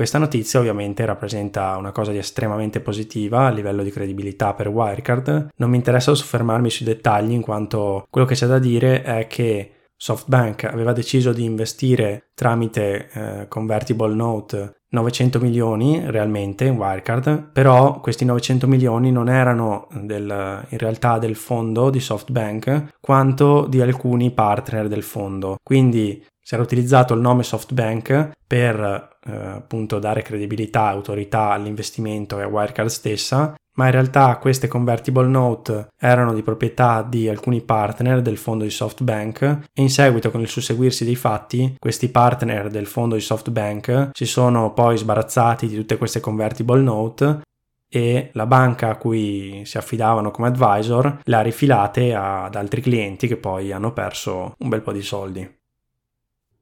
Questa 0.02 0.18
notizia 0.18 0.60
ovviamente 0.60 1.06
rappresenta 1.06 1.78
una 1.78 1.91
cosa 1.91 2.10
di 2.10 2.18
estremamente 2.18 2.80
positiva 2.80 3.45
a 3.45 3.52
livello 3.52 3.84
di 3.84 3.91
credibilità 3.91 4.56
per 4.56 4.68
Wirecard. 4.68 5.49
Non 5.58 5.70
mi 5.70 5.76
interessa 5.76 6.16
soffermarmi 6.16 6.72
sui 6.72 6.88
dettagli 6.88 7.34
in 7.34 7.43
quanto 7.43 8.08
quello 8.10 8.26
che 8.26 8.34
c'è 8.34 8.47
da 8.47 8.58
dire 8.58 9.04
è 9.04 9.28
che 9.28 9.74
SoftBank 9.95 10.64
aveva 10.64 10.91
deciso 10.91 11.34
di 11.34 11.43
investire 11.43 12.32
tramite 12.34 13.10
eh, 13.14 13.47
convertible 13.47 14.16
note 14.16 14.78
900 14.89 15.39
milioni 15.39 16.02
realmente 16.10 16.66
in 16.66 16.78
Wirecard, 16.78 17.52
però 17.54 17.99
questi 17.99 18.26
900 18.26 18.68
milioni 18.68 19.12
non 19.12 19.30
erano 19.30 19.88
del, 19.91 20.66
in 20.68 20.78
realtà 20.80 21.20
del 21.20 21.36
fondo 21.36 21.91
di 21.91 21.99
SoftBank 21.99 22.95
quanto 22.99 23.68
di 23.68 23.80
alcuni 23.80 24.32
partner 24.32 24.88
del 24.88 25.04
fondo. 25.04 25.58
Quindi 25.62 26.26
si 26.41 26.56
era 26.56 26.64
utilizzato 26.64 27.14
il 27.14 27.22
nome 27.22 27.43
SoftBank 27.43 28.32
per 28.47 29.11
eh, 29.26 29.36
appunto 29.36 29.99
dare 29.99 30.22
credibilità 30.22 30.89
e 30.89 30.93
autorità 30.93 31.51
all'investimento 31.51 32.39
e 32.39 32.43
a 32.43 32.47
Wirecard 32.47 32.89
stessa, 32.89 33.55
ma 33.74 33.86
in 33.86 33.91
realtà 33.91 34.36
queste 34.38 34.67
convertible 34.67 35.28
note 35.28 35.88
erano 35.97 36.34
di 36.34 36.43
proprietà 36.43 37.05
di 37.07 37.30
alcuni 37.30 37.61
partner 37.61 38.22
del 38.22 38.38
fondo 38.38 38.63
di 38.63 38.69
SoftBank 38.69 39.41
e 39.74 39.82
in 39.82 39.89
seguito 39.89 40.30
con 40.30 40.41
il 40.41 40.49
susseguirsi 40.49 41.05
dei 41.05 41.15
fatti 41.15 41.76
questi 41.80 42.09
partner 42.09 42.69
del 42.69 42.86
fondo 42.86 43.15
di 43.15 43.22
SoftBank 43.22 44.09
si 44.11 44.26
sono 44.26 44.74
poi 44.74 44.97
sbarazzati 44.97 45.67
di 45.67 45.76
tutte 45.76 45.97
queste 45.97 46.19
convertible 46.19 46.82
note 46.82 47.41
e 47.93 48.30
la 48.34 48.45
banca 48.45 48.89
a 48.89 48.95
cui 48.95 49.63
si 49.65 49.78
affidavano 49.78 50.32
come 50.32 50.47
advisor 50.47 51.19
le 51.24 51.36
ha 51.36 51.41
rifilate 51.41 52.13
ad 52.13 52.55
altri 52.55 52.82
clienti 52.82 53.28
che 53.28 53.38
poi 53.38 53.72
hanno 53.72 53.91
perso 53.91 54.53
un 54.57 54.69
bel 54.69 54.82
po' 54.82 54.93
di 54.93 55.01
soldi. 55.01 55.59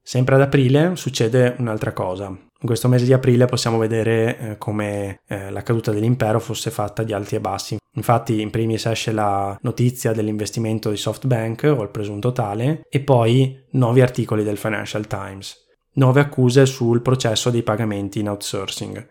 Sempre 0.02 0.36
ad 0.36 0.42
aprile 0.42 0.96
succede 0.96 1.56
un'altra 1.60 1.94
cosa. 1.94 2.36
In 2.62 2.68
questo 2.68 2.90
mese 2.90 3.06
di 3.06 3.14
aprile 3.14 3.46
possiamo 3.46 3.78
vedere 3.78 4.38
eh, 4.38 4.58
come 4.58 5.22
eh, 5.28 5.50
la 5.50 5.64
caduta 5.64 5.92
dell'impero 5.92 6.42
fosse 6.42 6.72
fatta 6.72 7.04
di 7.04 7.14
alti 7.14 7.36
e 7.36 7.40
bassi. 7.40 7.78
Infatti 7.94 8.42
in 8.42 8.50
primis 8.50 8.86
esce 8.86 9.14
la 9.14 9.58
notizia 9.62 10.12
dell'investimento 10.12 10.90
di 10.90 10.98
SoftBank 10.98 11.74
o 11.78 11.84
il 11.84 11.90
presunto 11.90 12.34
tale 12.34 12.82
e 12.90 13.00
poi 13.00 13.66
nuovi 13.72 14.02
articoli 14.02 14.44
del 14.44 14.58
Financial 14.58 15.08
Times. 15.08 15.68
Nuove 15.94 16.20
accuse 16.20 16.66
sul 16.66 17.02
processo 17.02 17.50
dei 17.50 17.64
pagamenti 17.64 18.20
in 18.20 18.28
outsourcing. 18.28 19.10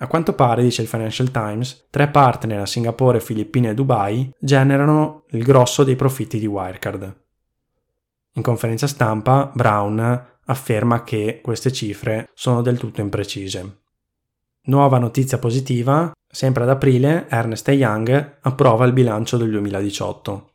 A 0.00 0.06
quanto 0.06 0.34
pare, 0.34 0.62
dice 0.62 0.82
il 0.82 0.88
Financial 0.88 1.30
Times, 1.30 1.86
tre 1.88 2.08
partner 2.08 2.60
a 2.60 2.66
Singapore, 2.66 3.18
Filippine 3.18 3.70
e 3.70 3.74
Dubai 3.74 4.30
generano 4.38 5.24
il 5.30 5.42
grosso 5.42 5.84
dei 5.84 5.96
profitti 5.96 6.38
di 6.38 6.46
Wirecard. 6.46 7.16
In 8.34 8.42
conferenza 8.42 8.86
stampa, 8.86 9.50
Brown 9.54 10.34
afferma 10.46 11.04
che 11.04 11.40
queste 11.42 11.72
cifre 11.72 12.30
sono 12.34 12.62
del 12.62 12.78
tutto 12.78 13.00
imprecise. 13.00 13.78
Nuova 14.62 14.98
notizia 14.98 15.38
positiva, 15.38 16.12
sempre 16.28 16.64
ad 16.64 16.70
aprile 16.70 17.26
Ernest 17.28 17.68
Young 17.68 18.38
approva 18.40 18.84
il 18.84 18.92
bilancio 18.92 19.36
del 19.36 19.50
2018. 19.50 20.50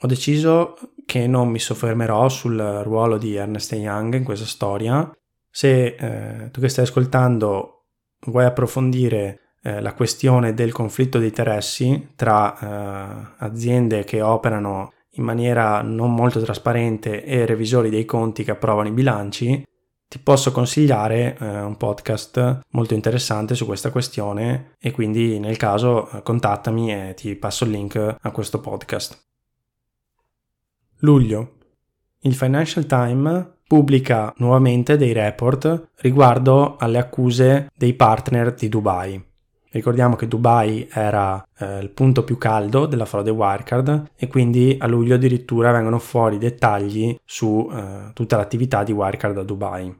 Ho 0.00 0.06
deciso 0.06 0.76
che 1.06 1.26
non 1.26 1.48
mi 1.48 1.60
soffermerò 1.60 2.28
sul 2.28 2.58
ruolo 2.82 3.18
di 3.18 3.36
Ernest 3.36 3.72
Young 3.72 4.14
in 4.14 4.24
questa 4.24 4.46
storia. 4.46 5.08
Se 5.48 5.84
eh, 5.84 6.50
tu 6.50 6.60
che 6.60 6.68
stai 6.68 6.84
ascoltando 6.84 7.84
vuoi 8.26 8.44
approfondire 8.44 9.40
eh, 9.62 9.80
la 9.80 9.94
questione 9.94 10.54
del 10.54 10.72
conflitto 10.72 11.18
di 11.18 11.26
interessi 11.26 12.12
tra 12.16 12.58
eh, 12.58 13.44
aziende 13.44 14.02
che 14.04 14.20
operano 14.20 14.92
in 15.12 15.24
maniera 15.24 15.82
non 15.82 16.14
molto 16.14 16.40
trasparente 16.40 17.24
e 17.24 17.44
revisori 17.46 17.90
dei 17.90 18.04
conti 18.04 18.44
che 18.44 18.52
approvano 18.52 18.88
i 18.88 18.92
bilanci, 18.92 19.62
ti 20.12 20.18
posso 20.18 20.52
consigliare 20.52 21.38
eh, 21.38 21.60
un 21.62 21.78
podcast 21.78 22.60
molto 22.72 22.92
interessante 22.92 23.54
su 23.54 23.64
questa 23.64 23.90
questione 23.90 24.74
e 24.78 24.90
quindi 24.90 25.38
nel 25.38 25.56
caso 25.56 26.10
eh, 26.10 26.22
contattami 26.22 26.92
e 26.92 27.14
ti 27.14 27.34
passo 27.34 27.64
il 27.64 27.70
link 27.70 28.16
a 28.20 28.30
questo 28.30 28.60
podcast. 28.60 29.18
Luglio. 30.98 31.56
Il 32.20 32.34
Financial 32.34 32.84
Times 32.84 33.46
pubblica 33.66 34.32
nuovamente 34.36 34.98
dei 34.98 35.12
report 35.12 35.88
riguardo 35.96 36.76
alle 36.76 36.98
accuse 36.98 37.70
dei 37.74 37.94
partner 37.94 38.52
di 38.52 38.68
Dubai. 38.68 39.31
Ricordiamo 39.72 40.16
che 40.16 40.28
Dubai 40.28 40.86
era 40.92 41.42
eh, 41.58 41.78
il 41.78 41.88
punto 41.88 42.24
più 42.24 42.36
caldo 42.36 42.84
della 42.84 43.06
frode 43.06 43.30
Wirecard 43.30 44.10
e 44.14 44.26
quindi 44.26 44.76
a 44.78 44.86
luglio 44.86 45.14
addirittura 45.14 45.72
vengono 45.72 45.98
fuori 45.98 46.36
dettagli 46.36 47.18
su 47.24 47.70
eh, 47.72 48.10
tutta 48.12 48.36
l'attività 48.36 48.84
di 48.84 48.92
Wirecard 48.92 49.38
a 49.38 49.42
Dubai. 49.42 49.98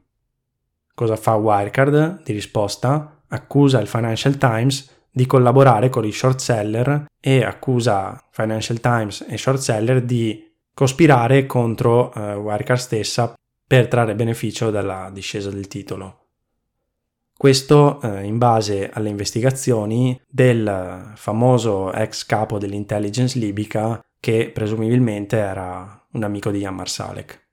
Cosa 0.95 1.17
fa 1.17 1.37
Wirecard? 1.37 2.23
Di 2.23 2.35
risposta 2.35 3.23
accusa 3.29 3.81
il 3.81 3.87
Financial 3.87 4.37
Times 4.37 5.07
di 5.11 5.25
collaborare 5.25 5.89
con 5.89 6.05
i 6.05 6.13
short 6.13 6.39
seller 6.39 7.07
e 7.19 7.43
accusa 7.43 8.23
Financial 8.31 8.79
Times 8.79 9.25
e 9.27 9.39
short 9.39 9.59
seller 9.59 10.03
di 10.03 10.53
cospirare 10.75 11.47
contro 11.47 12.13
eh, 12.13 12.35
Wirecard 12.35 12.79
stessa 12.79 13.33
per 13.67 13.89
trarre 13.89 14.15
beneficio 14.15 14.71
dalla 14.71 15.09
discesa 15.11 15.49
del 15.49 15.67
titolo. 15.67 16.22
Questo 17.43 18.01
eh, 18.01 18.23
in 18.23 18.39
base 18.39 18.89
alle 18.89 19.09
investigazioni 19.09 20.17
del 20.29 21.11
famoso 21.17 21.93
ex 21.93 22.25
capo 22.25 22.57
dell'intelligence 22.57 23.37
libica 23.37 24.01
che 24.21 24.53
presumibilmente 24.55 25.39
era 25.39 26.07
un 26.13 26.23
amico 26.23 26.53
di 26.53 26.59
Yammar 26.59 26.89
Salek. 26.89 27.47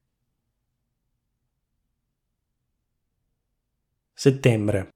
Settembre. 4.14 4.94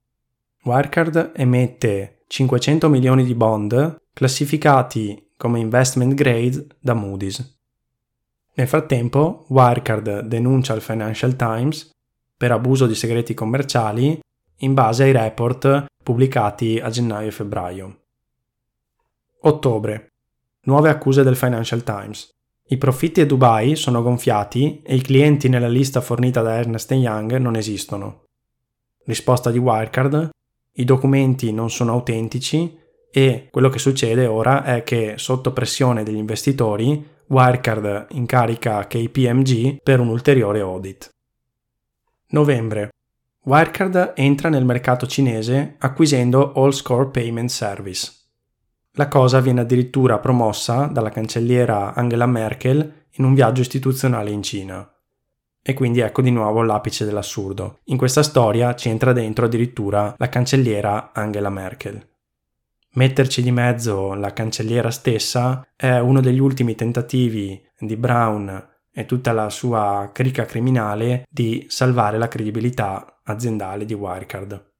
Wirecard 0.62 1.32
emette 1.34 2.22
500 2.28 2.88
milioni 2.88 3.24
di 3.24 3.34
bond 3.34 4.00
classificati 4.12 5.32
come 5.36 5.58
investment 5.58 6.14
grade 6.14 6.68
da 6.78 6.94
Moody's. 6.94 7.58
Nel 8.54 8.68
frattempo, 8.68 9.44
Wirecard 9.48 10.20
denuncia 10.20 10.72
il 10.72 10.82
Financial 10.82 11.34
Times 11.34 11.90
per 12.36 12.52
abuso 12.52 12.86
di 12.86 12.94
segreti 12.94 13.34
commerciali 13.34 14.22
in 14.58 14.74
base 14.74 15.04
ai 15.04 15.12
report 15.12 15.86
pubblicati 16.02 16.78
a 16.78 16.90
gennaio 16.90 17.28
e 17.28 17.32
febbraio. 17.32 17.98
Ottobre. 19.40 20.08
Nuove 20.62 20.88
accuse 20.88 21.22
del 21.22 21.36
Financial 21.36 21.82
Times. 21.82 22.30
I 22.66 22.78
profitti 22.78 23.20
a 23.20 23.26
Dubai 23.26 23.76
sono 23.76 24.02
gonfiati 24.02 24.80
e 24.82 24.94
i 24.94 25.02
clienti 25.02 25.48
nella 25.48 25.68
lista 25.68 26.00
fornita 26.00 26.40
da 26.40 26.54
Ernest 26.54 26.90
Young 26.92 27.36
non 27.36 27.56
esistono. 27.56 28.24
Risposta 29.04 29.50
di 29.50 29.58
Wirecard. 29.58 30.30
I 30.72 30.84
documenti 30.84 31.52
non 31.52 31.70
sono 31.70 31.92
autentici 31.92 32.78
e 33.10 33.48
quello 33.50 33.68
che 33.68 33.78
succede 33.78 34.26
ora 34.26 34.64
è 34.64 34.82
che 34.82 35.14
sotto 35.16 35.52
pressione 35.52 36.02
degli 36.02 36.16
investitori 36.16 37.06
Wirecard 37.26 38.06
incarica 38.10 38.86
KPMG 38.86 39.82
per 39.82 40.00
un 40.00 40.08
ulteriore 40.08 40.60
audit. 40.60 41.10
Novembre. 42.28 42.88
Wirecard 43.46 44.14
entra 44.16 44.48
nel 44.48 44.64
mercato 44.64 45.06
cinese 45.06 45.74
acquisendo 45.80 46.54
All 46.54 46.70
Score 46.70 47.08
Payment 47.08 47.50
Service. 47.50 48.10
La 48.92 49.06
cosa 49.06 49.40
viene 49.40 49.60
addirittura 49.60 50.18
promossa 50.18 50.86
dalla 50.86 51.10
cancelliera 51.10 51.92
Angela 51.92 52.24
Merkel 52.24 53.06
in 53.10 53.24
un 53.26 53.34
viaggio 53.34 53.60
istituzionale 53.60 54.30
in 54.30 54.42
Cina. 54.42 54.90
E 55.60 55.74
quindi 55.74 56.00
ecco 56.00 56.22
di 56.22 56.30
nuovo 56.30 56.62
l'apice 56.62 57.04
dell'assurdo. 57.04 57.80
In 57.84 57.98
questa 57.98 58.22
storia 58.22 58.74
ci 58.74 58.88
entra 58.88 59.12
dentro 59.12 59.44
addirittura 59.44 60.14
la 60.16 60.28
cancelliera 60.30 61.12
Angela 61.12 61.50
Merkel. 61.50 62.02
Metterci 62.94 63.42
di 63.42 63.50
mezzo 63.50 64.14
la 64.14 64.32
cancelliera 64.32 64.90
stessa 64.90 65.66
è 65.76 65.98
uno 65.98 66.22
degli 66.22 66.40
ultimi 66.40 66.74
tentativi 66.74 67.62
di 67.78 67.96
Brown 67.96 68.72
e 68.94 69.06
tutta 69.06 69.32
la 69.32 69.50
sua 69.50 70.10
crica 70.12 70.44
criminale 70.44 71.26
di 71.28 71.66
salvare 71.68 72.16
la 72.16 72.28
credibilità 72.28 73.20
aziendale 73.24 73.84
di 73.84 73.94
Wirecard. 73.94 74.72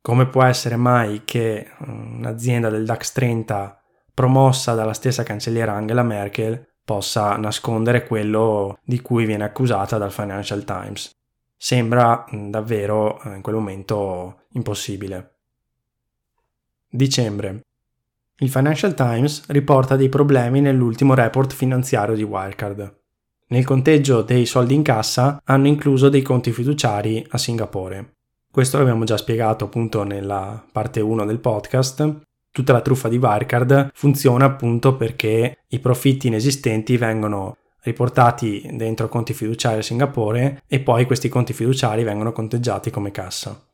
Come 0.00 0.26
può 0.26 0.42
essere 0.42 0.76
mai 0.76 1.22
che 1.24 1.70
un'azienda 1.78 2.70
del 2.70 2.86
DAX 2.86 3.12
30 3.12 3.80
promossa 4.14 4.74
dalla 4.74 4.94
stessa 4.94 5.22
cancelliera 5.22 5.74
Angela 5.74 6.02
Merkel 6.02 6.66
possa 6.84 7.36
nascondere 7.36 8.06
quello 8.06 8.78
di 8.82 9.00
cui 9.00 9.26
viene 9.26 9.44
accusata 9.44 9.98
dal 9.98 10.10
Financial 10.10 10.64
Times? 10.64 11.10
Sembra 11.56 12.24
davvero 12.30 13.22
eh, 13.22 13.36
in 13.36 13.42
quel 13.42 13.54
momento 13.54 14.46
impossibile. 14.52 15.36
Dicembre. 16.88 17.60
Il 18.38 18.50
Financial 18.50 18.94
Times 18.94 19.46
riporta 19.48 19.94
dei 19.94 20.08
problemi 20.08 20.60
nell'ultimo 20.60 21.14
report 21.14 21.52
finanziario 21.52 22.16
di 22.16 22.24
Wirecard. 22.24 23.01
Nel 23.52 23.66
conteggio 23.66 24.22
dei 24.22 24.46
soldi 24.46 24.72
in 24.72 24.82
cassa 24.82 25.38
hanno 25.44 25.66
incluso 25.66 26.08
dei 26.08 26.22
conti 26.22 26.52
fiduciari 26.52 27.22
a 27.32 27.36
Singapore. 27.36 28.14
Questo 28.50 28.78
l'abbiamo 28.78 29.04
già 29.04 29.18
spiegato 29.18 29.66
appunto 29.66 30.04
nella 30.04 30.64
parte 30.72 31.00
1 31.00 31.26
del 31.26 31.38
podcast. 31.38 32.20
Tutta 32.50 32.72
la 32.72 32.80
truffa 32.80 33.10
di 33.10 33.18
Wirecard 33.18 33.90
funziona 33.92 34.46
appunto 34.46 34.96
perché 34.96 35.58
i 35.68 35.78
profitti 35.80 36.28
inesistenti 36.28 36.96
vengono 36.96 37.58
riportati 37.82 38.70
dentro 38.72 39.10
conti 39.10 39.34
fiduciari 39.34 39.80
a 39.80 39.82
Singapore 39.82 40.62
e 40.66 40.80
poi 40.80 41.04
questi 41.04 41.28
conti 41.28 41.52
fiduciari 41.52 42.04
vengono 42.04 42.32
conteggiati 42.32 42.88
come 42.88 43.10
cassa 43.10 43.71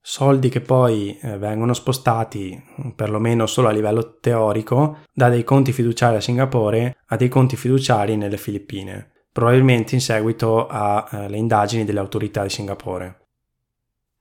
soldi 0.00 0.48
che 0.48 0.60
poi 0.60 1.18
eh, 1.20 1.36
vengono 1.36 1.74
spostati, 1.74 2.60
perlomeno 2.96 3.46
solo 3.46 3.68
a 3.68 3.72
livello 3.72 4.18
teorico, 4.18 4.98
da 5.12 5.28
dei 5.28 5.44
conti 5.44 5.72
fiduciari 5.72 6.16
a 6.16 6.20
Singapore 6.20 6.96
a 7.06 7.16
dei 7.16 7.28
conti 7.28 7.56
fiduciari 7.56 8.16
nelle 8.16 8.36
Filippine, 8.36 9.10
probabilmente 9.32 9.94
in 9.94 10.00
seguito 10.00 10.66
alle 10.66 11.36
eh, 11.36 11.38
indagini 11.38 11.84
delle 11.84 12.00
autorità 12.00 12.42
di 12.42 12.50
Singapore. 12.50 13.26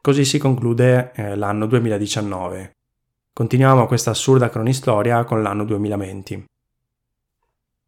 Così 0.02 0.26
si 0.26 0.38
conclude 0.38 1.12
eh, 1.14 1.36
l'anno 1.36 1.66
2019. 1.66 2.76
Continuiamo 3.34 3.86
questa 3.86 4.12
assurda 4.12 4.50
cronistoria 4.50 5.24
con 5.24 5.42
l'anno 5.42 5.64
2020. 5.66 6.46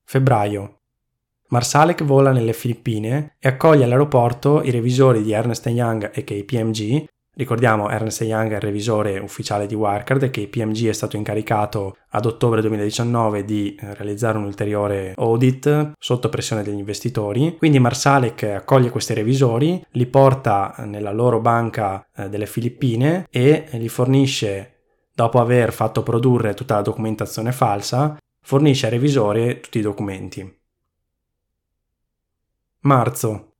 Febbraio. 0.04 0.78
Marsalek 1.48 2.04
vola 2.04 2.32
nelle 2.32 2.54
Filippine 2.54 3.36
e 3.38 3.50
accoglie 3.50 3.84
all'aeroporto 3.84 4.62
i 4.64 4.72
revisori 4.72 5.22
di 5.24 5.34
Ernest 5.34 5.66
Young 5.68 6.12
e 6.14 6.24
KPMG 6.24 7.06
Ricordiamo 7.34 7.90
Ernest 7.90 8.22
Young 8.22 8.52
è 8.52 8.56
il 8.56 8.62
revisore 8.62 9.18
ufficiale 9.18 9.66
di 9.66 9.74
Wirecard 9.74 10.30
che 10.30 10.50
PMG 10.50 10.88
è 10.90 10.94
stato 10.94 11.16
incaricato 11.16 11.96
ad 12.10 12.26
ottobre 12.26 12.60
2019 12.60 13.46
di 13.46 13.74
eh, 13.74 13.94
realizzare 13.94 14.38
un 14.38 14.44
ulteriore 14.44 15.14
audit 15.16 15.94
sotto 15.98 16.28
pressione 16.28 16.62
degli 16.62 16.78
investitori. 16.78 17.56
Quindi 17.58 17.80
Marsalek 17.80 18.44
accoglie 18.44 18.90
questi 18.90 19.14
revisori, 19.14 19.82
li 19.92 20.06
porta 20.08 20.76
nella 20.80 21.14
loro 21.14 21.40
banca 21.40 22.06
eh, 22.14 22.28
delle 22.28 22.46
Filippine 22.46 23.26
e 23.30 23.66
li 23.72 23.88
fornisce, 23.88 24.82
dopo 25.14 25.40
aver 25.40 25.72
fatto 25.72 26.04
produrre 26.04 26.54
tutta 26.54 26.76
la 26.76 26.82
documentazione 26.82 27.54
falsa, 27.54 28.18
fornisce 28.42 28.88
ai 28.88 28.92
revisori 28.92 29.62
tutti 29.62 29.80
i 29.80 29.84
documenti. 29.84 30.60
Marzo 32.82 33.51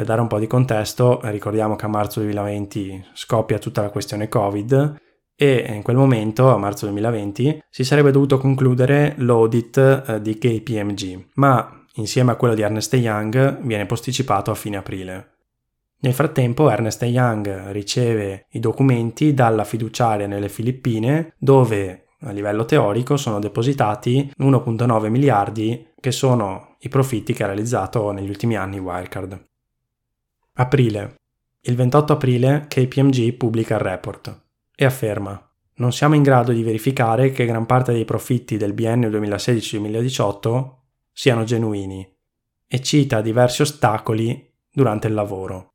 per 0.00 0.08
dare 0.08 0.22
un 0.22 0.28
po' 0.28 0.38
di 0.38 0.46
contesto, 0.46 1.20
ricordiamo 1.24 1.76
che 1.76 1.84
a 1.84 1.88
marzo 1.88 2.20
2020 2.20 3.08
scoppia 3.12 3.58
tutta 3.58 3.82
la 3.82 3.90
questione 3.90 4.30
Covid 4.30 4.96
e 5.36 5.64
in 5.74 5.82
quel 5.82 5.96
momento, 5.96 6.50
a 6.50 6.56
marzo 6.56 6.86
2020, 6.86 7.64
si 7.68 7.84
sarebbe 7.84 8.10
dovuto 8.10 8.38
concludere 8.38 9.12
l'audit 9.18 9.76
eh, 9.76 10.22
di 10.22 10.38
KPMG, 10.38 11.26
ma 11.34 11.84
insieme 11.96 12.32
a 12.32 12.36
quello 12.36 12.54
di 12.54 12.62
Ernest 12.62 12.94
Young 12.94 13.58
viene 13.60 13.84
posticipato 13.84 14.50
a 14.50 14.54
fine 14.54 14.78
aprile. 14.78 15.32
Nel 15.98 16.14
frattempo 16.14 16.70
Ernest 16.70 17.02
Young 17.02 17.70
riceve 17.70 18.46
i 18.52 18.58
documenti 18.58 19.34
dalla 19.34 19.64
fiduciaria 19.64 20.26
nelle 20.26 20.48
Filippine 20.48 21.34
dove 21.36 22.06
a 22.20 22.30
livello 22.30 22.64
teorico 22.64 23.18
sono 23.18 23.38
depositati 23.38 24.32
1.9 24.38 25.08
miliardi 25.10 25.88
che 26.00 26.10
sono 26.10 26.76
i 26.78 26.88
profitti 26.88 27.34
che 27.34 27.42
ha 27.42 27.46
realizzato 27.46 28.12
negli 28.12 28.30
ultimi 28.30 28.56
anni 28.56 28.78
Wirecard. 28.78 29.48
Aprile. 30.54 31.14
Il 31.62 31.76
28 31.76 32.12
aprile 32.12 32.66
KPMG 32.68 33.34
pubblica 33.34 33.76
il 33.76 33.80
report 33.80 34.42
e 34.74 34.84
afferma 34.84 35.50
non 35.74 35.92
siamo 35.92 36.16
in 36.16 36.22
grado 36.22 36.52
di 36.52 36.62
verificare 36.62 37.30
che 37.30 37.46
gran 37.46 37.66
parte 37.66 37.92
dei 37.92 38.04
profitti 38.04 38.56
del 38.56 38.72
biennio 38.72 39.08
2016-2018 39.10 40.70
siano 41.12 41.44
genuini 41.44 42.06
e 42.66 42.82
cita 42.82 43.20
diversi 43.20 43.62
ostacoli 43.62 44.52
durante 44.70 45.06
il 45.06 45.14
lavoro. 45.14 45.72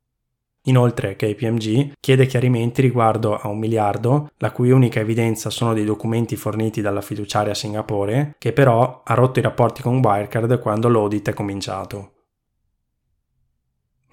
Inoltre 0.64 1.16
KPMG 1.16 1.92
chiede 1.98 2.26
chiarimenti 2.26 2.82
riguardo 2.82 3.36
a 3.36 3.48
un 3.48 3.58
miliardo, 3.58 4.30
la 4.36 4.52
cui 4.52 4.70
unica 4.70 5.00
evidenza 5.00 5.48
sono 5.48 5.72
dei 5.72 5.84
documenti 5.84 6.36
forniti 6.36 6.80
dalla 6.80 7.00
fiduciaria 7.00 7.52
a 7.52 7.56
Singapore, 7.56 8.34
che 8.38 8.52
però 8.52 9.02
ha 9.04 9.14
rotto 9.14 9.38
i 9.38 9.42
rapporti 9.42 9.82
con 9.82 9.98
Wirecard 9.98 10.60
quando 10.60 10.88
l'audit 10.88 11.30
è 11.30 11.34
cominciato 11.34 12.10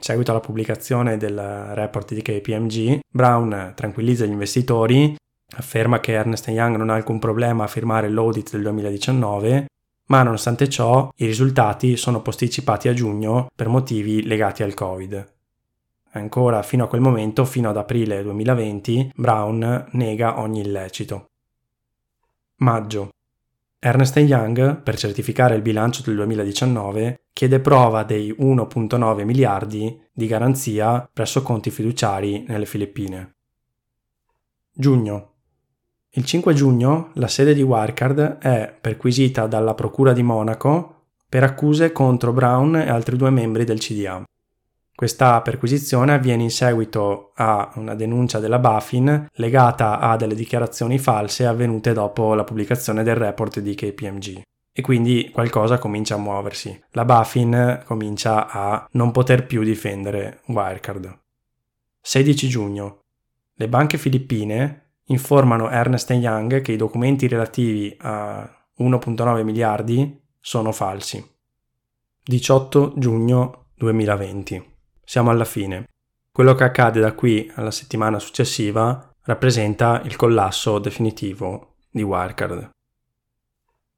seguito 0.04 0.32
alla 0.32 0.42
pubblicazione 0.42 1.16
del 1.16 1.40
report 1.74 2.14
di 2.14 2.22
KPMG, 2.22 3.00
Brown 3.10 3.72
tranquillizza 3.74 4.26
gli 4.26 4.32
investitori, 4.32 5.16
afferma 5.56 6.02
che 6.02 6.12
Ernest 6.12 6.50
Young 6.50 6.76
non 6.76 6.90
ha 6.90 6.96
alcun 6.96 7.20
problema 7.20 7.64
a 7.64 7.68
firmare 7.68 8.10
l'audit 8.10 8.52
del 8.52 8.64
2019, 8.64 9.68
ma 10.08 10.24
nonostante 10.24 10.68
ciò 10.68 11.10
i 11.16 11.26
risultati 11.26 11.96
sono 11.96 12.22
posticipati 12.22 12.90
a 12.90 12.94
giugno 12.94 13.48
per 13.56 13.70
motivi 13.70 14.26
legati 14.28 14.62
al 14.62 14.74
Covid. 14.74 15.32
Ancora 16.12 16.62
fino 16.64 16.84
a 16.84 16.88
quel 16.88 17.00
momento, 17.00 17.46
fino 17.46 17.70
ad 17.70 17.78
aprile 17.78 18.22
2020, 18.24 19.14
Brown 19.16 19.88
nega 19.92 20.40
ogni 20.42 20.60
illecito. 20.60 21.30
Maggio. 22.58 23.12
Ernest 23.80 24.18
Young, 24.18 24.82
per 24.82 24.98
certificare 24.98 25.56
il 25.56 25.62
bilancio 25.62 26.02
del 26.04 26.16
2019, 26.16 27.20
chiede 27.34 27.60
prova 27.60 28.04
dei 28.04 28.32
1.9 28.32 29.24
miliardi 29.26 30.00
di 30.14 30.28
garanzia 30.28 31.10
presso 31.12 31.42
conti 31.42 31.72
fiduciari 31.72 32.46
nelle 32.48 32.68
Filippine. 32.68 33.36
Giugno. 34.72 35.32
Il 36.12 36.26
5 36.26 36.54
giugno 36.54 37.10
la 37.14 37.28
sede 37.28 37.56
di 37.56 37.64
Wirecard 37.64 38.38
è 38.38 38.78
perquisita 38.80 39.48
dalla 39.48 39.74
Procura 39.74 40.14
di 40.14 40.22
Monaco 40.22 41.08
per 41.28 41.44
accuse 41.44 41.92
contro 41.92 42.32
Brown 42.32 42.76
e 42.76 42.88
altri 42.88 43.18
due 43.18 43.32
membri 43.32 43.66
del 43.66 43.80
CDA. 43.80 44.24
Questa 44.96 45.42
perquisizione 45.42 46.14
avviene 46.14 46.44
in 46.44 46.52
seguito 46.52 47.32
a 47.34 47.72
una 47.78 47.96
denuncia 47.96 48.38
della 48.38 48.60
Bafin 48.60 49.28
legata 49.34 49.98
a 49.98 50.16
delle 50.16 50.36
dichiarazioni 50.36 51.00
false 51.00 51.48
avvenute 51.48 51.94
dopo 51.94 52.36
la 52.36 52.44
pubblicazione 52.44 53.02
del 53.02 53.16
report 53.16 53.60
di 53.60 53.74
KPMG. 53.74 54.42
E 54.76 54.82
quindi 54.82 55.30
qualcosa 55.32 55.78
comincia 55.78 56.16
a 56.16 56.18
muoversi. 56.18 56.84
La 56.92 57.06
Bafin 57.06 57.84
comincia 57.86 58.50
a 58.50 58.88
non 58.94 59.12
poter 59.12 59.46
più 59.46 59.64
difendere 59.64 60.42
Wirecard. 60.48 61.20
16 62.02 62.48
giugno. 62.50 63.04
Le 63.54 63.70
banche 63.70 64.00
filippine 64.00 64.96
informano 65.06 65.70
Ernest 65.70 66.10
Young 66.10 66.62
che 66.62 66.72
i 66.72 66.78
documenti 66.78 67.28
relativi 67.28 67.96
a 68.00 68.42
1.9 68.80 69.44
miliardi 69.44 70.20
sono 70.40 70.72
falsi. 70.72 71.24
18 72.24 72.94
giugno 72.98 73.68
2020. 73.76 74.72
Siamo 75.04 75.30
alla 75.30 75.46
fine. 75.46 75.88
Quello 76.32 76.56
che 76.56 76.64
accade 76.64 77.00
da 77.00 77.14
qui 77.14 77.52
alla 77.56 77.70
settimana 77.70 78.18
successiva 78.18 79.14
rappresenta 79.26 80.02
il 80.04 80.16
collasso 80.16 80.80
definitivo 80.80 81.76
di 81.92 82.02
Wirecard. 82.02 82.72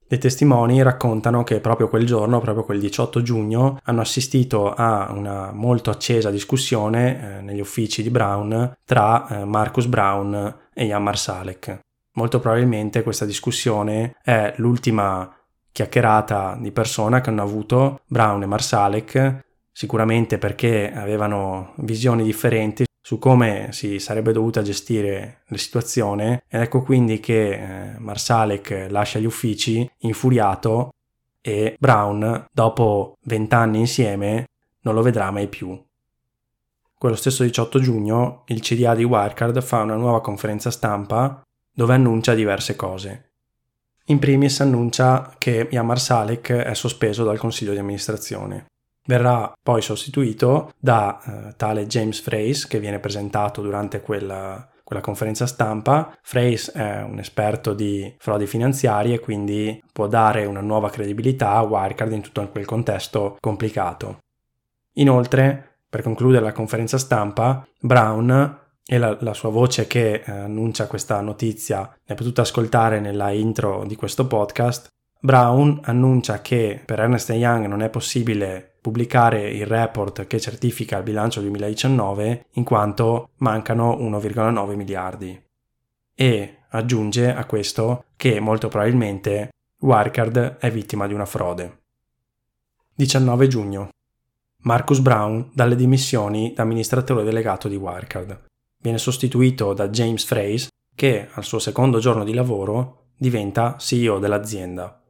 Dei 0.07 0.19
testimoni 0.19 0.83
raccontano 0.83 1.43
che 1.43 1.59
proprio 1.59 1.89
quel 1.89 2.05
giorno, 2.05 2.39
proprio 2.39 2.63
quel 2.63 2.79
18 2.79 3.23
giugno, 3.23 3.79
hanno 3.85 4.01
assistito 4.01 4.71
a 4.71 5.11
una 5.11 5.51
molto 5.51 5.89
accesa 5.89 6.29
discussione 6.29 7.39
eh, 7.39 7.41
negli 7.41 7.59
uffici 7.59 8.03
di 8.03 8.11
Brown 8.11 8.77
tra 8.85 9.27
eh, 9.27 9.45
Marcus 9.45 9.87
Brown 9.87 10.57
e 10.71 10.85
Jan 10.85 11.01
Marsalek. 11.01 11.79
Molto 12.13 12.39
probabilmente 12.39 13.01
questa 13.01 13.25
discussione 13.25 14.15
è 14.21 14.53
l'ultima 14.57 15.35
chiacchierata 15.71 16.55
di 16.61 16.71
persona 16.71 17.19
che 17.19 17.31
hanno 17.31 17.41
avuto 17.41 18.01
Brown 18.05 18.43
e 18.43 18.45
Marsalek, 18.45 19.39
sicuramente 19.71 20.37
perché 20.37 20.93
avevano 20.93 21.73
visioni 21.77 22.23
differenti 22.23 22.85
su 23.05 23.19
come 23.19 23.67
si 23.71 23.99
sarebbe 23.99 24.31
dovuta 24.31 24.63
gestire 24.63 25.43
la 25.49 25.57
situazione 25.57 26.41
ed 26.47 26.61
ecco 26.61 26.81
quindi 26.81 27.19
che 27.19 27.51
eh, 27.51 27.99
Marsalek 27.99 28.87
lascia 28.89 29.19
gli 29.19 29.25
uffici 29.25 29.87
infuriato 29.99 30.89
e 31.39 31.75
Brown 31.77 32.47
dopo 32.51 33.17
vent'anni 33.25 33.77
insieme 33.77 34.47
non 34.81 34.95
lo 34.95 35.03
vedrà 35.03 35.29
mai 35.29 35.47
più. 35.47 35.79
Quello 36.97 37.15
stesso 37.15 37.43
18 37.43 37.79
giugno 37.79 38.41
il 38.47 38.61
CDA 38.61 38.95
di 38.95 39.03
Wirecard 39.03 39.61
fa 39.61 39.83
una 39.83 39.93
nuova 39.93 40.21
conferenza 40.21 40.71
stampa 40.71 41.43
dove 41.71 41.93
annuncia 41.93 42.33
diverse 42.33 42.75
cose. 42.75 43.29
In 44.05 44.17
primis 44.17 44.61
annuncia 44.61 45.35
che 45.37 45.67
Yamar 45.69 45.99
Salek 45.99 46.51
è 46.51 46.73
sospeso 46.73 47.23
dal 47.23 47.37
consiglio 47.37 47.73
di 47.73 47.77
amministrazione. 47.77 48.65
Verrà 49.05 49.53
poi 49.61 49.81
sostituito 49.81 50.71
da 50.79 51.21
eh, 51.21 51.55
tale 51.55 51.85
James 51.85 52.19
Frace 52.21 52.67
che 52.67 52.79
viene 52.79 52.99
presentato 52.99 53.61
durante 53.61 54.01
quella, 54.01 54.67
quella 54.83 55.01
conferenza 55.01 55.45
stampa. 55.45 56.17
Frace 56.21 56.71
è 56.71 57.03
un 57.03 57.19
esperto 57.19 57.73
di 57.73 58.13
frodi 58.17 58.47
finanziarie, 58.47 59.19
quindi 59.19 59.81
può 59.93 60.07
dare 60.07 60.45
una 60.45 60.61
nuova 60.61 60.89
credibilità 60.89 61.51
a 61.51 61.61
Wirecard 61.61 62.13
in 62.13 62.21
tutto 62.21 62.47
quel 62.49 62.65
contesto 62.65 63.37
complicato. 63.39 64.19
Inoltre, 64.93 65.77
per 65.87 66.01
concludere 66.01 66.43
la 66.43 66.51
conferenza 66.51 66.97
stampa, 66.97 67.67
Brown 67.79 68.59
e 68.85 68.97
la, 68.97 69.17
la, 69.21 69.33
sua 69.33 69.49
voce 69.49 69.87
che 69.87 70.23
eh, 70.25 70.31
annuncia 70.31 70.87
questa 70.87 71.19
notizia 71.21 71.91
l'hai 72.05 72.17
potuta 72.17 72.41
ascoltare 72.41 72.99
nella 72.99 73.31
intro 73.31 73.83
di 73.85 73.95
questo 73.95 74.27
podcast. 74.27 74.87
Brown 75.19 75.79
annuncia 75.83 76.41
che 76.41 76.81
per 76.85 76.99
Ernest 76.99 77.29
Young 77.29 77.65
non 77.65 77.81
è 77.81 77.89
possibile 77.89 78.74
pubblicare 78.85 79.49
il 79.49 79.65
report 79.65 80.27
che 80.27 80.39
certifica 80.39 80.97
il 80.97 81.03
bilancio 81.03 81.41
2019 81.41 82.45
in 82.51 82.63
quanto 82.63 83.29
mancano 83.37 83.97
1,9 83.97 84.75
miliardi. 84.75 85.43
E 86.13 86.57
aggiunge 86.69 87.33
a 87.33 87.45
questo 87.45 88.05
che 88.15 88.39
molto 88.39 88.67
probabilmente 88.67 89.49
Wirecard 89.79 90.57
è 90.57 90.69
vittima 90.69 91.07
di 91.07 91.15
una 91.15 91.25
frode. 91.25 91.79
19 92.93 93.47
giugno. 93.47 93.89
Marcus 94.59 94.99
Brown 94.99 95.49
dalle 95.51 95.75
dimissioni 95.75 96.53
da 96.53 96.61
amministratore 96.61 97.23
delegato 97.23 97.67
di 97.67 97.77
Wirecard. 97.77 98.43
Viene 98.77 98.99
sostituito 98.99 99.73
da 99.73 99.89
James 99.89 100.23
Fraze 100.25 100.67
che 100.93 101.27
al 101.31 101.43
suo 101.43 101.57
secondo 101.57 101.97
giorno 101.97 102.23
di 102.23 102.35
lavoro 102.35 103.05
diventa 103.17 103.77
CEO 103.79 104.19
dell'azienda. 104.19 105.01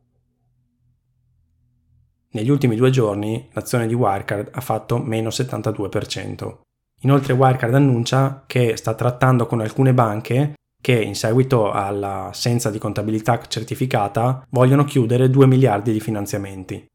Negli 2.36 2.50
ultimi 2.50 2.76
due 2.76 2.90
giorni 2.90 3.48
l'azione 3.54 3.88
di 3.88 3.94
Wirecard 3.94 4.50
ha 4.52 4.60
fatto 4.60 4.98
meno 4.98 5.30
72%. 5.30 6.58
Inoltre 7.04 7.32
Wirecard 7.32 7.74
annuncia 7.74 8.44
che 8.46 8.76
sta 8.76 8.94
trattando 8.94 9.46
con 9.46 9.62
alcune 9.62 9.94
banche 9.94 10.56
che 10.82 11.02
in 11.02 11.16
seguito 11.16 11.72
all'assenza 11.72 12.70
di 12.70 12.78
contabilità 12.78 13.42
certificata 13.48 14.46
vogliono 14.50 14.84
chiudere 14.84 15.30
2 15.30 15.48
miliardi 15.48 15.94
di 15.94 16.02
finanziamenti. 16.02 16.86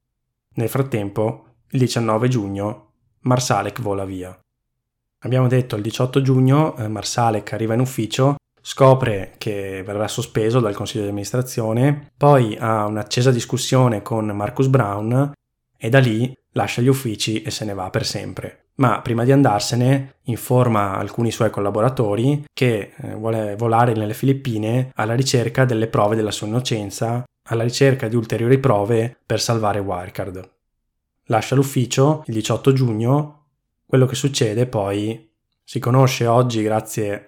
Nel 0.56 0.68
frattempo, 0.68 1.46
il 1.70 1.78
19 1.78 2.28
giugno, 2.28 2.90
Marsalek 3.20 3.80
vola 3.80 4.04
via. 4.04 4.38
Abbiamo 5.20 5.48
detto 5.48 5.74
il 5.74 5.82
18 5.82 6.20
giugno 6.20 6.76
eh, 6.76 6.86
Marsalek 6.86 7.54
arriva 7.54 7.72
in 7.72 7.80
ufficio, 7.80 8.34
scopre 8.62 9.34
che 9.38 9.82
verrà 9.84 10.08
sospeso 10.08 10.60
dal 10.60 10.74
consiglio 10.74 11.04
di 11.04 11.10
amministrazione, 11.10 12.12
poi 12.16 12.56
ha 12.58 12.86
un'accesa 12.86 13.30
discussione 13.30 14.02
con 14.02 14.26
Marcus 14.26 14.68
Brown 14.68 15.32
e 15.76 15.88
da 15.88 15.98
lì 15.98 16.36
lascia 16.52 16.82
gli 16.82 16.88
uffici 16.88 17.42
e 17.42 17.50
se 17.50 17.64
ne 17.64 17.74
va 17.74 17.90
per 17.90 18.04
sempre. 18.04 18.64
Ma 18.76 19.00
prima 19.02 19.24
di 19.24 19.32
andarsene 19.32 20.16
informa 20.24 20.96
alcuni 20.96 21.30
suoi 21.30 21.50
collaboratori 21.50 22.44
che 22.52 22.92
eh, 22.96 23.14
vuole 23.14 23.54
volare 23.56 23.92
nelle 23.92 24.14
Filippine 24.14 24.90
alla 24.94 25.14
ricerca 25.14 25.64
delle 25.64 25.86
prove 25.86 26.16
della 26.16 26.30
sua 26.30 26.46
innocenza, 26.46 27.24
alla 27.44 27.62
ricerca 27.62 28.08
di 28.08 28.16
ulteriori 28.16 28.58
prove 28.58 29.16
per 29.24 29.40
salvare 29.40 29.80
Wirecard. 29.80 30.48
Lascia 31.24 31.54
l'ufficio 31.54 32.22
il 32.26 32.34
18 32.34 32.72
giugno, 32.72 33.44
quello 33.86 34.06
che 34.06 34.14
succede 34.14 34.66
poi 34.66 35.28
si 35.62 35.78
conosce 35.78 36.26
oggi 36.26 36.62
grazie 36.62 37.24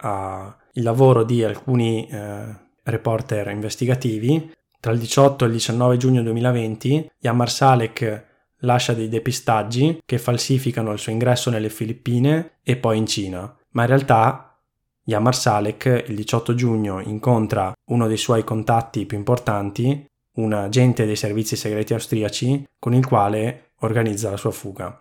al 0.75 0.83
lavoro 0.83 1.25
di 1.25 1.43
alcuni 1.45 2.07
eh, 2.09 2.45
reporter 2.85 3.49
investigativi. 3.49 4.53
Tra 4.81 4.93
il 4.93 4.99
18 4.99 5.45
e 5.45 5.47
il 5.49 5.53
19 5.55 5.97
giugno 5.97 6.23
2020 6.23 7.11
Yamar 7.20 7.51
Salek 7.51 8.27
lascia 8.62 8.95
dei 8.95 9.09
depistaggi 9.09 10.01
che 10.05 10.18
falsificano 10.18 10.93
il 10.93 10.99
suo 10.99 11.12
ingresso 11.12 11.51
nelle 11.51 11.68
Filippine 11.68 12.59
e 12.62 12.77
poi 12.77 12.99
in 12.99 13.07
Cina, 13.07 13.55
ma 13.70 13.83
in 13.83 13.89
realtà 13.89 14.59
Yamar 15.05 15.35
Salek 15.35 16.05
il 16.09 16.14
18 16.14 16.55
giugno 16.55 17.01
incontra 17.01 17.73
uno 17.87 18.07
dei 18.07 18.16
suoi 18.16 18.45
contatti 18.45 19.05
più 19.05 19.16
importanti, 19.16 20.07
un 20.35 20.53
agente 20.53 21.07
dei 21.07 21.16
servizi 21.16 21.57
segreti 21.57 21.93
austriaci, 21.93 22.66
con 22.79 22.95
il 22.95 23.07
quale 23.07 23.73
organizza 23.81 24.31
la 24.31 24.37
sua 24.37 24.53
fuga. 24.53 25.01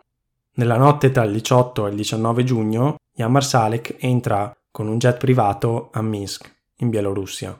Nella 0.53 0.77
notte 0.77 1.11
tra 1.11 1.23
il 1.23 1.31
18 1.31 1.85
e 1.85 1.89
il 1.91 1.95
19 1.95 2.43
giugno, 2.43 2.95
Yamar 3.13 3.43
Salek 3.43 3.95
entra 3.99 4.51
con 4.71 4.87
un 4.87 4.97
jet 4.97 5.17
privato 5.17 5.89
a 5.91 6.01
Minsk, 6.01 6.49
in 6.77 6.89
Bielorussia. 6.89 7.59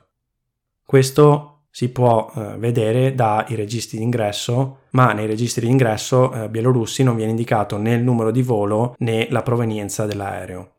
Questo 0.84 1.52
si 1.70 1.90
può 1.90 2.32
eh, 2.36 2.58
vedere 2.58 3.16
dai 3.16 3.56
registri 3.56 3.98
d'ingresso, 3.98 4.80
ma 4.92 5.14
nei 5.14 5.26
registri 5.26 5.66
d'ingresso 5.66 6.34
eh, 6.34 6.50
bielorussi 6.50 7.04
non 7.04 7.16
viene 7.16 7.32
indicato 7.32 7.78
né 7.78 7.94
il 7.94 8.04
numero 8.04 8.32
di 8.32 8.42
volo 8.42 8.96
né 9.00 9.28
la 9.30 9.42
provenienza 9.42 10.06
dell'aereo. 10.06 10.74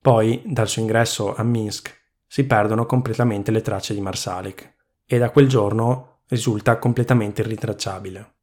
Poi, 0.00 0.42
dal 0.44 0.68
suo 0.68 0.82
ingresso 0.82 1.34
a 1.34 1.42
Minsk, 1.42 1.92
si 2.28 2.44
perdono 2.44 2.86
completamente 2.86 3.50
le 3.50 3.60
tracce 3.60 3.92
di 3.92 4.00
Marsalik 4.00 4.74
e 5.04 5.18
da 5.18 5.30
quel 5.30 5.48
giorno 5.48 6.18
risulta 6.28 6.78
completamente 6.78 7.42
irritracciabile. 7.42 8.34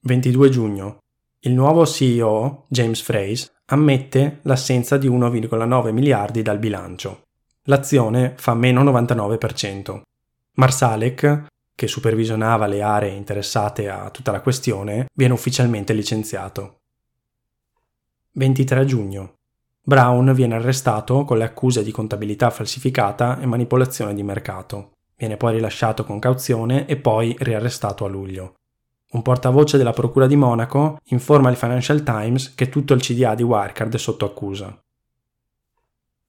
22 0.00 0.48
giugno. 0.50 0.98
Il 1.40 1.52
nuovo 1.52 1.86
CEO, 1.86 2.66
James 2.68 3.00
Fraze, 3.00 3.52
ammette 3.66 4.40
l'assenza 4.42 4.98
di 4.98 5.08
1,9 5.08 5.92
miliardi 5.92 6.42
dal 6.42 6.58
bilancio. 6.58 7.22
L'azione 7.64 8.34
fa 8.36 8.54
meno 8.54 8.82
99%. 8.84 10.02
Marsalek, 10.56 11.46
che 11.74 11.86
supervisionava 11.86 12.66
le 12.66 12.82
aree 12.82 13.14
interessate 13.14 13.88
a 13.88 14.10
tutta 14.10 14.30
la 14.30 14.40
questione, 14.40 15.06
viene 15.14 15.32
ufficialmente 15.32 15.92
licenziato. 15.92 16.80
23 18.32 18.84
giugno. 18.84 19.34
Brown 19.82 20.32
viene 20.34 20.54
arrestato 20.54 21.24
con 21.24 21.38
le 21.38 21.44
accuse 21.44 21.82
di 21.82 21.90
contabilità 21.90 22.50
falsificata 22.50 23.40
e 23.40 23.46
manipolazione 23.46 24.14
di 24.14 24.22
mercato. 24.22 24.92
Viene 25.16 25.36
poi 25.36 25.54
rilasciato 25.54 26.04
con 26.04 26.18
cauzione 26.18 26.86
e 26.86 26.96
poi 26.96 27.34
riarrestato 27.38 28.04
a 28.04 28.08
luglio. 28.08 28.54
Un 29.14 29.22
portavoce 29.22 29.76
della 29.76 29.92
Procura 29.92 30.26
di 30.26 30.34
Monaco 30.34 30.98
informa 31.04 31.48
il 31.48 31.54
Financial 31.56 32.02
Times 32.02 32.52
che 32.56 32.68
tutto 32.68 32.94
il 32.94 33.00
CDA 33.00 33.36
di 33.36 33.44
Wirecard 33.44 33.94
è 33.94 33.98
sotto 33.98 34.24
accusa. 34.24 34.76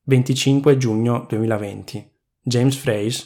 25 0.03 0.77
giugno 0.77 1.25
2020. 1.27 2.11
James 2.43 2.75
Fraze, 2.75 3.25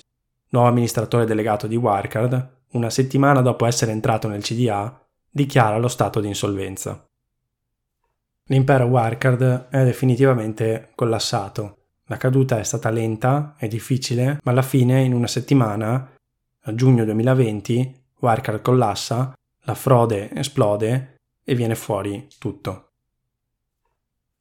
nuovo 0.52 0.69
amministratore 0.69 1.26
delegato 1.26 1.68
di 1.68 1.76
Wirecard, 1.76 2.57
una 2.72 2.90
settimana 2.90 3.41
dopo 3.41 3.65
essere 3.65 3.91
entrato 3.91 4.30
nel 4.30 4.44
CDA, 4.44 4.98
dichiara 5.30 5.77
lo 5.77 5.90
stato 5.90 6.22
di 6.22 6.27
insolvenza. 6.27 7.06
L'impero 8.45 8.86
Wirecard 8.86 9.68
è 9.68 9.84
definitivamente 9.84 10.91
collassato. 10.95 11.80
La 12.06 12.15
caduta 12.15 12.60
è 12.60 12.64
stata 12.64 12.90
lenta 12.91 13.56
e 13.60 13.68
difficile, 13.68 14.40
ma 14.41 14.52
alla 14.52 14.61
fine, 14.61 15.02
in 15.02 15.14
una 15.14 15.27
settimana, 15.27 16.14
a 16.61 16.73
giugno 16.73 17.03
2020, 17.03 18.03
Wirecard 18.22 18.61
collassa, 18.61 19.34
la 19.70 19.76
frode 19.76 20.32
esplode 20.34 21.20
e 21.44 21.54
viene 21.54 21.76
fuori 21.76 22.28
tutto. 22.40 22.94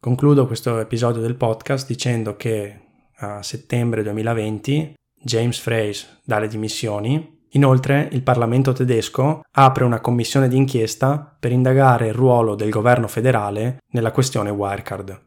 Concludo 0.00 0.46
questo 0.46 0.78
episodio 0.78 1.20
del 1.20 1.34
podcast 1.34 1.86
dicendo 1.86 2.34
che 2.36 2.80
a 3.16 3.42
settembre 3.42 4.02
2020, 4.02 4.94
James 5.20 5.58
Frey's 5.58 6.20
dà 6.24 6.38
le 6.38 6.48
dimissioni 6.48 7.36
Inoltre, 7.52 8.10
il 8.12 8.22
Parlamento 8.22 8.72
tedesco 8.72 9.40
apre 9.52 9.84
una 9.84 10.00
commissione 10.00 10.48
d'inchiesta 10.48 11.36
per 11.40 11.50
indagare 11.50 12.08
il 12.08 12.12
ruolo 12.12 12.54
del 12.54 12.68
governo 12.68 13.08
federale 13.08 13.78
nella 13.92 14.12
questione 14.12 14.50
Wirecard. 14.50 15.24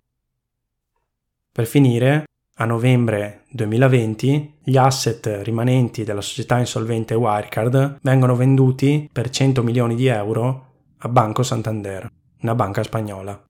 Per 1.51 1.65
finire, 1.65 2.25
a 2.57 2.65
novembre 2.65 3.40
2020 3.53 4.59
gli 4.63 4.77
asset 4.77 5.41
rimanenti 5.43 6.03
della 6.03 6.21
società 6.21 6.57
insolvente 6.57 7.15
Wirecard 7.15 7.99
vengono 8.01 8.35
venduti 8.35 9.09
per 9.11 9.29
100 9.29 9.61
milioni 9.61 9.95
di 9.95 10.07
euro 10.07 10.67
a 10.99 11.09
Banco 11.09 11.43
Santander, 11.43 12.09
una 12.41 12.55
banca 12.55 12.81
spagnola. 12.81 13.43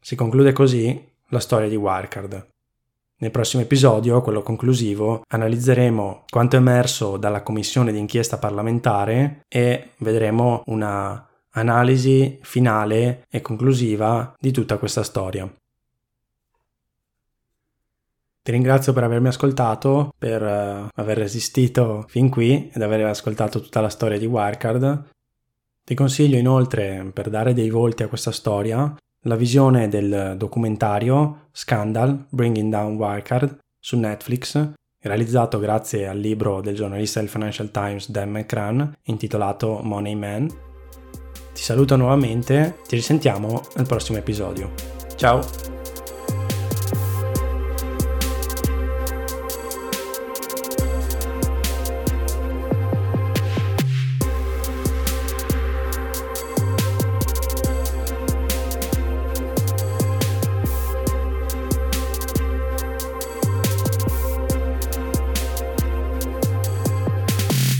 Si 0.00 0.14
conclude 0.14 0.52
così 0.52 1.06
la 1.30 1.40
storia 1.40 1.68
di 1.68 1.76
Wirecard. 1.76 2.48
Nel 3.20 3.30
prossimo 3.32 3.62
episodio, 3.62 4.22
quello 4.22 4.42
conclusivo, 4.42 5.24
analizzeremo 5.26 6.24
quanto 6.28 6.54
emerso 6.54 7.16
dalla 7.16 7.42
commissione 7.42 7.90
d'inchiesta 7.90 8.38
parlamentare 8.38 9.40
e 9.48 9.90
vedremo 9.98 10.62
una 10.66 11.28
analisi 11.50 12.38
finale 12.42 13.24
e 13.28 13.40
conclusiva 13.40 14.36
di 14.38 14.52
tutta 14.52 14.78
questa 14.78 15.02
storia. 15.02 15.52
Ti 18.48 18.54
ringrazio 18.54 18.94
per 18.94 19.04
avermi 19.04 19.28
ascoltato, 19.28 20.14
per 20.16 20.40
uh, 20.40 20.88
aver 20.94 21.18
resistito 21.18 22.06
fin 22.08 22.30
qui 22.30 22.70
ed 22.72 22.80
aver 22.80 23.04
ascoltato 23.04 23.60
tutta 23.60 23.82
la 23.82 23.90
storia 23.90 24.16
di 24.16 24.24
Wirecard. 24.24 25.10
Ti 25.84 25.94
consiglio 25.94 26.38
inoltre, 26.38 27.10
per 27.12 27.28
dare 27.28 27.52
dei 27.52 27.68
volti 27.68 28.04
a 28.04 28.08
questa 28.08 28.32
storia, 28.32 28.96
la 29.24 29.36
visione 29.36 29.90
del 29.90 30.36
documentario 30.38 31.48
Scandal 31.52 32.24
Bringing 32.30 32.70
Down 32.70 32.94
Wirecard 32.94 33.58
su 33.78 33.98
Netflix, 33.98 34.72
realizzato 35.02 35.58
grazie 35.58 36.06
al 36.06 36.18
libro 36.18 36.62
del 36.62 36.74
giornalista 36.74 37.20
del 37.20 37.28
Financial 37.28 37.70
Times 37.70 38.10
Dan 38.10 38.30
McCran 38.30 38.94
intitolato 39.02 39.80
Money 39.82 40.14
Man. 40.14 40.48
Ti 41.52 41.62
saluto 41.62 41.96
nuovamente, 41.96 42.78
ci 42.86 42.94
risentiamo 42.94 43.60
al 43.76 43.86
prossimo 43.86 44.16
episodio. 44.16 44.72
Ciao! 45.16 45.77